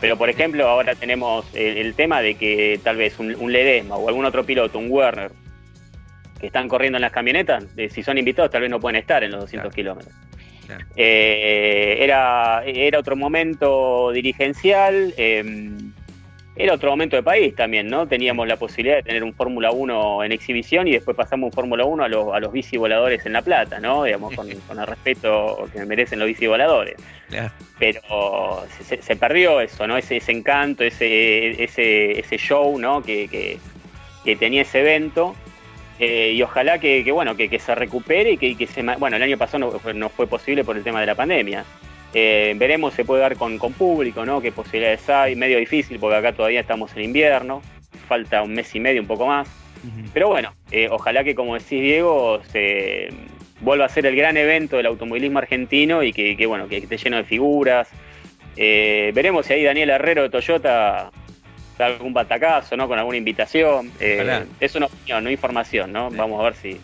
Pero 0.00 0.16
por 0.16 0.30
ejemplo, 0.30 0.66
ahora 0.66 0.94
tenemos 0.94 1.44
el, 1.54 1.94
tema 1.94 2.22
de 2.22 2.34
que 2.36 2.80
tal 2.82 2.96
vez 2.96 3.18
un, 3.18 3.52
Ledesma 3.52 3.96
o 3.96 4.08
algún 4.08 4.24
otro 4.24 4.44
piloto, 4.46 4.78
un 4.78 4.90
Werner, 4.90 5.30
que 6.40 6.46
están 6.46 6.68
corriendo 6.68 6.96
en 6.96 7.02
las 7.02 7.12
camionetas, 7.12 7.66
si 7.90 8.02
son 8.02 8.16
invitados 8.16 8.50
tal 8.50 8.62
vez 8.62 8.70
no 8.70 8.80
pueden 8.80 8.96
estar 8.96 9.22
en 9.22 9.32
los 9.32 9.40
200 9.40 9.74
kilómetros. 9.74 10.14
era, 10.96 12.62
era 12.64 12.98
otro 12.98 13.14
momento 13.14 14.10
dirigencial 14.12 15.12
em, 15.18 15.92
era 16.62 16.74
otro 16.74 16.90
momento 16.90 17.16
de 17.16 17.22
país 17.22 17.54
también, 17.54 17.88
¿no? 17.88 18.06
Teníamos 18.06 18.46
la 18.46 18.56
posibilidad 18.56 18.96
de 18.96 19.02
tener 19.02 19.24
un 19.24 19.32
Fórmula 19.32 19.70
1 19.70 20.24
en 20.24 20.32
exhibición 20.32 20.86
y 20.88 20.92
después 20.92 21.16
pasamos 21.16 21.46
un 21.46 21.52
Fórmula 21.52 21.84
1 21.86 22.04
a 22.04 22.08
los, 22.08 22.34
a 22.34 22.38
los 22.38 22.52
bici 22.52 22.76
voladores 22.76 23.24
en 23.24 23.32
La 23.32 23.40
Plata, 23.40 23.80
¿no? 23.80 24.04
Digamos, 24.04 24.34
con, 24.34 24.48
el 24.50 24.86
respeto 24.86 25.68
que 25.72 25.84
merecen 25.86 26.18
los 26.18 26.28
bici 26.28 26.46
voladores. 26.46 26.96
Pero 27.78 28.66
se, 28.82 29.16
perdió 29.16 29.60
eso, 29.60 29.86
¿no? 29.86 29.96
Ese, 29.96 30.18
ese 30.18 30.32
encanto, 30.32 30.84
ese, 30.84 31.62
ese, 31.62 32.20
ese 32.20 32.36
show, 32.36 32.78
¿no? 32.78 33.02
Que, 33.02 33.58
tenía 34.38 34.62
ese 34.62 34.80
evento. 34.80 35.34
Eh, 35.98 36.32
y 36.34 36.42
ojalá 36.42 36.78
que, 36.78 37.10
bueno, 37.10 37.36
que, 37.36 37.58
se 37.58 37.74
recupere 37.74 38.32
y 38.32 38.36
que, 38.36 38.56
que 38.56 38.66
se... 38.66 38.82
Bueno, 38.82 39.16
el 39.16 39.22
año 39.22 39.38
pasado 39.38 39.80
no, 39.82 39.92
no 39.94 40.08
fue 40.10 40.26
posible 40.26 40.62
por 40.62 40.76
el 40.76 40.82
tema 40.82 41.00
de 41.00 41.06
la 41.06 41.14
pandemia. 41.14 41.64
Eh, 42.12 42.54
veremos, 42.56 42.94
se 42.94 43.04
puede 43.04 43.22
dar 43.22 43.36
con, 43.36 43.58
público, 43.58 44.24
¿no? 44.24 44.40
Qué 44.40 44.52
posibilidades 44.52 45.08
hay. 45.08 45.36
Medio 45.36 45.58
difícil 45.58 45.98
porque 45.98 46.16
acá 46.16 46.32
todavía 46.32 46.60
estamos 46.60 46.94
en 46.96 47.04
invierno. 47.04 47.62
Falta 48.08 48.42
un 48.42 48.52
mes 48.52 48.74
y 48.74 48.80
medio, 48.80 49.00
un 49.00 49.06
poco 49.06 49.26
más. 49.26 49.48
Pero 50.12 50.28
bueno, 50.28 50.52
eh, 50.70 50.88
ojalá 50.90 51.24
que, 51.24 51.34
como 51.34 51.54
decís, 51.54 51.80
Diego, 51.80 52.42
se 52.50 53.08
vuelva 53.60 53.86
a 53.86 53.88
ser 53.88 54.04
el 54.04 54.14
gran 54.14 54.36
evento 54.36 54.76
del 54.76 54.84
automovilismo 54.86 55.38
argentino 55.38 56.02
y 56.02 56.12
que, 56.12 56.46
bueno, 56.46 56.68
que 56.68 56.78
esté 56.78 56.98
lleno 56.98 57.16
de 57.16 57.24
figuras. 57.24 57.88
Eh, 58.56 59.10
veremos 59.14 59.46
si 59.46 59.54
ahí 59.54 59.64
Daniel 59.64 59.90
Herrero 59.90 60.22
de 60.22 60.28
Toyota 60.28 61.10
da 61.78 61.86
algún 61.86 62.12
batacazo, 62.12 62.76
¿no? 62.76 62.88
Con 62.88 62.98
alguna 62.98 63.16
invitación. 63.16 63.90
es 63.98 64.74
una 64.74 64.86
opinión, 64.86 65.24
no 65.24 65.30
información, 65.30 65.92
¿no? 65.92 66.10
Vamos 66.10 66.40
a 66.40 66.44
ver 66.44 66.54
si, 66.56 66.78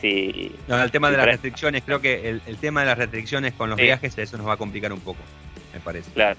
Sí. 0.00 0.54
No, 0.68 0.80
el 0.80 0.90
tema 0.90 1.10
de 1.10 1.16
las 1.16 1.26
restricciones, 1.26 1.82
creo 1.84 2.00
que 2.00 2.28
el, 2.28 2.56
tema 2.58 2.80
de 2.80 2.86
las 2.86 2.98
restricciones 2.98 3.54
con 3.54 3.68
los 3.70 3.78
viajes, 3.78 4.16
eso 4.16 4.36
nos 4.36 4.46
va 4.46 4.52
a 4.52 4.56
complicar 4.56 4.92
un 4.92 5.00
poco, 5.00 5.18
me 5.72 5.80
parece. 5.80 6.10
Claro. 6.12 6.38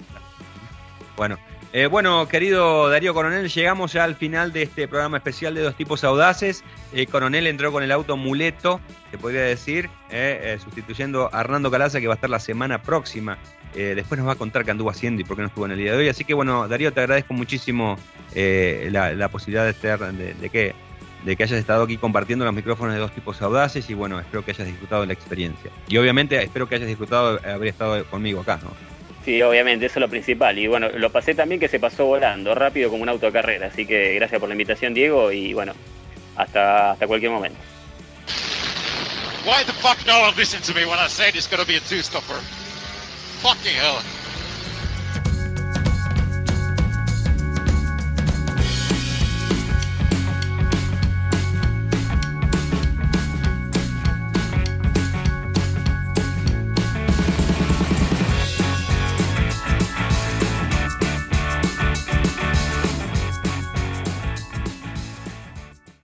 Bueno, 1.16 1.38
eh, 1.72 1.86
bueno, 1.86 2.26
querido 2.26 2.88
Darío 2.88 3.14
Coronel, 3.14 3.48
llegamos 3.48 3.92
ya 3.92 4.02
al 4.02 4.16
final 4.16 4.52
de 4.52 4.62
este 4.62 4.88
programa 4.88 5.18
especial 5.18 5.54
de 5.54 5.60
Dos 5.60 5.76
Tipos 5.76 6.02
Audaces. 6.02 6.64
Eh, 6.92 7.06
Coronel 7.06 7.46
entró 7.46 7.70
con 7.70 7.82
el 7.82 7.92
auto 7.92 8.16
muleto, 8.16 8.80
se 9.12 9.18
podría 9.18 9.42
decir, 9.42 9.88
eh, 10.10 10.58
sustituyendo 10.64 11.28
a 11.32 11.40
Hernando 11.40 11.70
Calaza, 11.70 12.00
que 12.00 12.08
va 12.08 12.14
a 12.14 12.16
estar 12.16 12.30
la 12.30 12.40
semana 12.40 12.82
próxima. 12.82 13.38
después 13.72 14.18
nos 14.18 14.26
va 14.26 14.32
a 14.32 14.36
contar 14.36 14.64
qué 14.64 14.72
anduvo 14.72 14.90
haciendo 14.90 15.20
y 15.20 15.24
por 15.24 15.36
qué 15.36 15.42
no 15.42 15.48
estuvo 15.48 15.66
en 15.66 15.72
el 15.72 15.78
día 15.78 15.92
de 15.92 15.98
hoy. 15.98 16.08
Así 16.08 16.24
que, 16.24 16.34
bueno, 16.34 16.66
Darío, 16.66 16.92
te 16.92 17.00
agradezco 17.00 17.34
muchísimo 17.34 17.96
la, 18.34 19.28
posibilidad 19.28 19.64
de, 19.64 19.70
estar, 19.70 20.12
de 20.12 20.50
que 20.50 20.74
de 21.24 21.36
que 21.36 21.42
hayas 21.42 21.58
estado 21.58 21.84
aquí 21.84 21.96
compartiendo 21.96 22.44
los 22.44 22.54
micrófonos 22.54 22.94
de 22.94 23.00
dos 23.00 23.12
tipos 23.12 23.40
audaces 23.42 23.88
y 23.90 23.94
bueno, 23.94 24.18
espero 24.18 24.44
que 24.44 24.52
hayas 24.52 24.66
disfrutado 24.66 25.02
de 25.02 25.08
la 25.08 25.12
experiencia. 25.12 25.70
Y 25.88 25.96
obviamente 25.98 26.42
espero 26.42 26.68
que 26.68 26.76
hayas 26.76 26.88
disfrutado 26.88 27.38
de 27.38 27.50
haber 27.50 27.68
estado 27.68 28.04
conmigo 28.06 28.40
acá, 28.40 28.58
¿no? 28.62 28.70
Sí, 29.24 29.42
obviamente, 29.42 29.86
eso 29.86 29.98
es 29.98 30.00
lo 30.00 30.08
principal. 30.08 30.58
Y 30.58 30.66
bueno, 30.66 30.88
lo 30.88 31.10
pasé 31.10 31.34
también 31.34 31.60
que 31.60 31.68
se 31.68 31.78
pasó 31.78 32.06
volando, 32.06 32.54
rápido 32.54 32.90
como 32.90 33.02
un 33.02 33.08
auto 33.08 33.26
de 33.26 33.32
carrera. 33.32 33.66
Así 33.66 33.84
que 33.84 34.14
gracias 34.14 34.40
por 34.40 34.48
la 34.48 34.54
invitación, 34.54 34.94
Diego, 34.94 35.30
y 35.30 35.52
bueno, 35.52 35.74
hasta, 36.36 36.92
hasta 36.92 37.06
cualquier 37.06 37.30
momento. 37.30 37.58
Why 39.44 39.64
the 39.64 39.72
fuck 39.72 39.98
no 40.06 40.20
one 40.20 40.34
listen 40.36 40.60
to 40.62 40.74
me 40.74 40.84
when 40.84 40.98
I 40.98 41.08
say 41.08 41.30
it's 41.34 41.48
gonna 41.48 41.64
be 41.64 41.76
a 41.76 41.80
two-stopper? 41.80 42.36
Fucking 43.42 43.74
hell. 43.74 44.19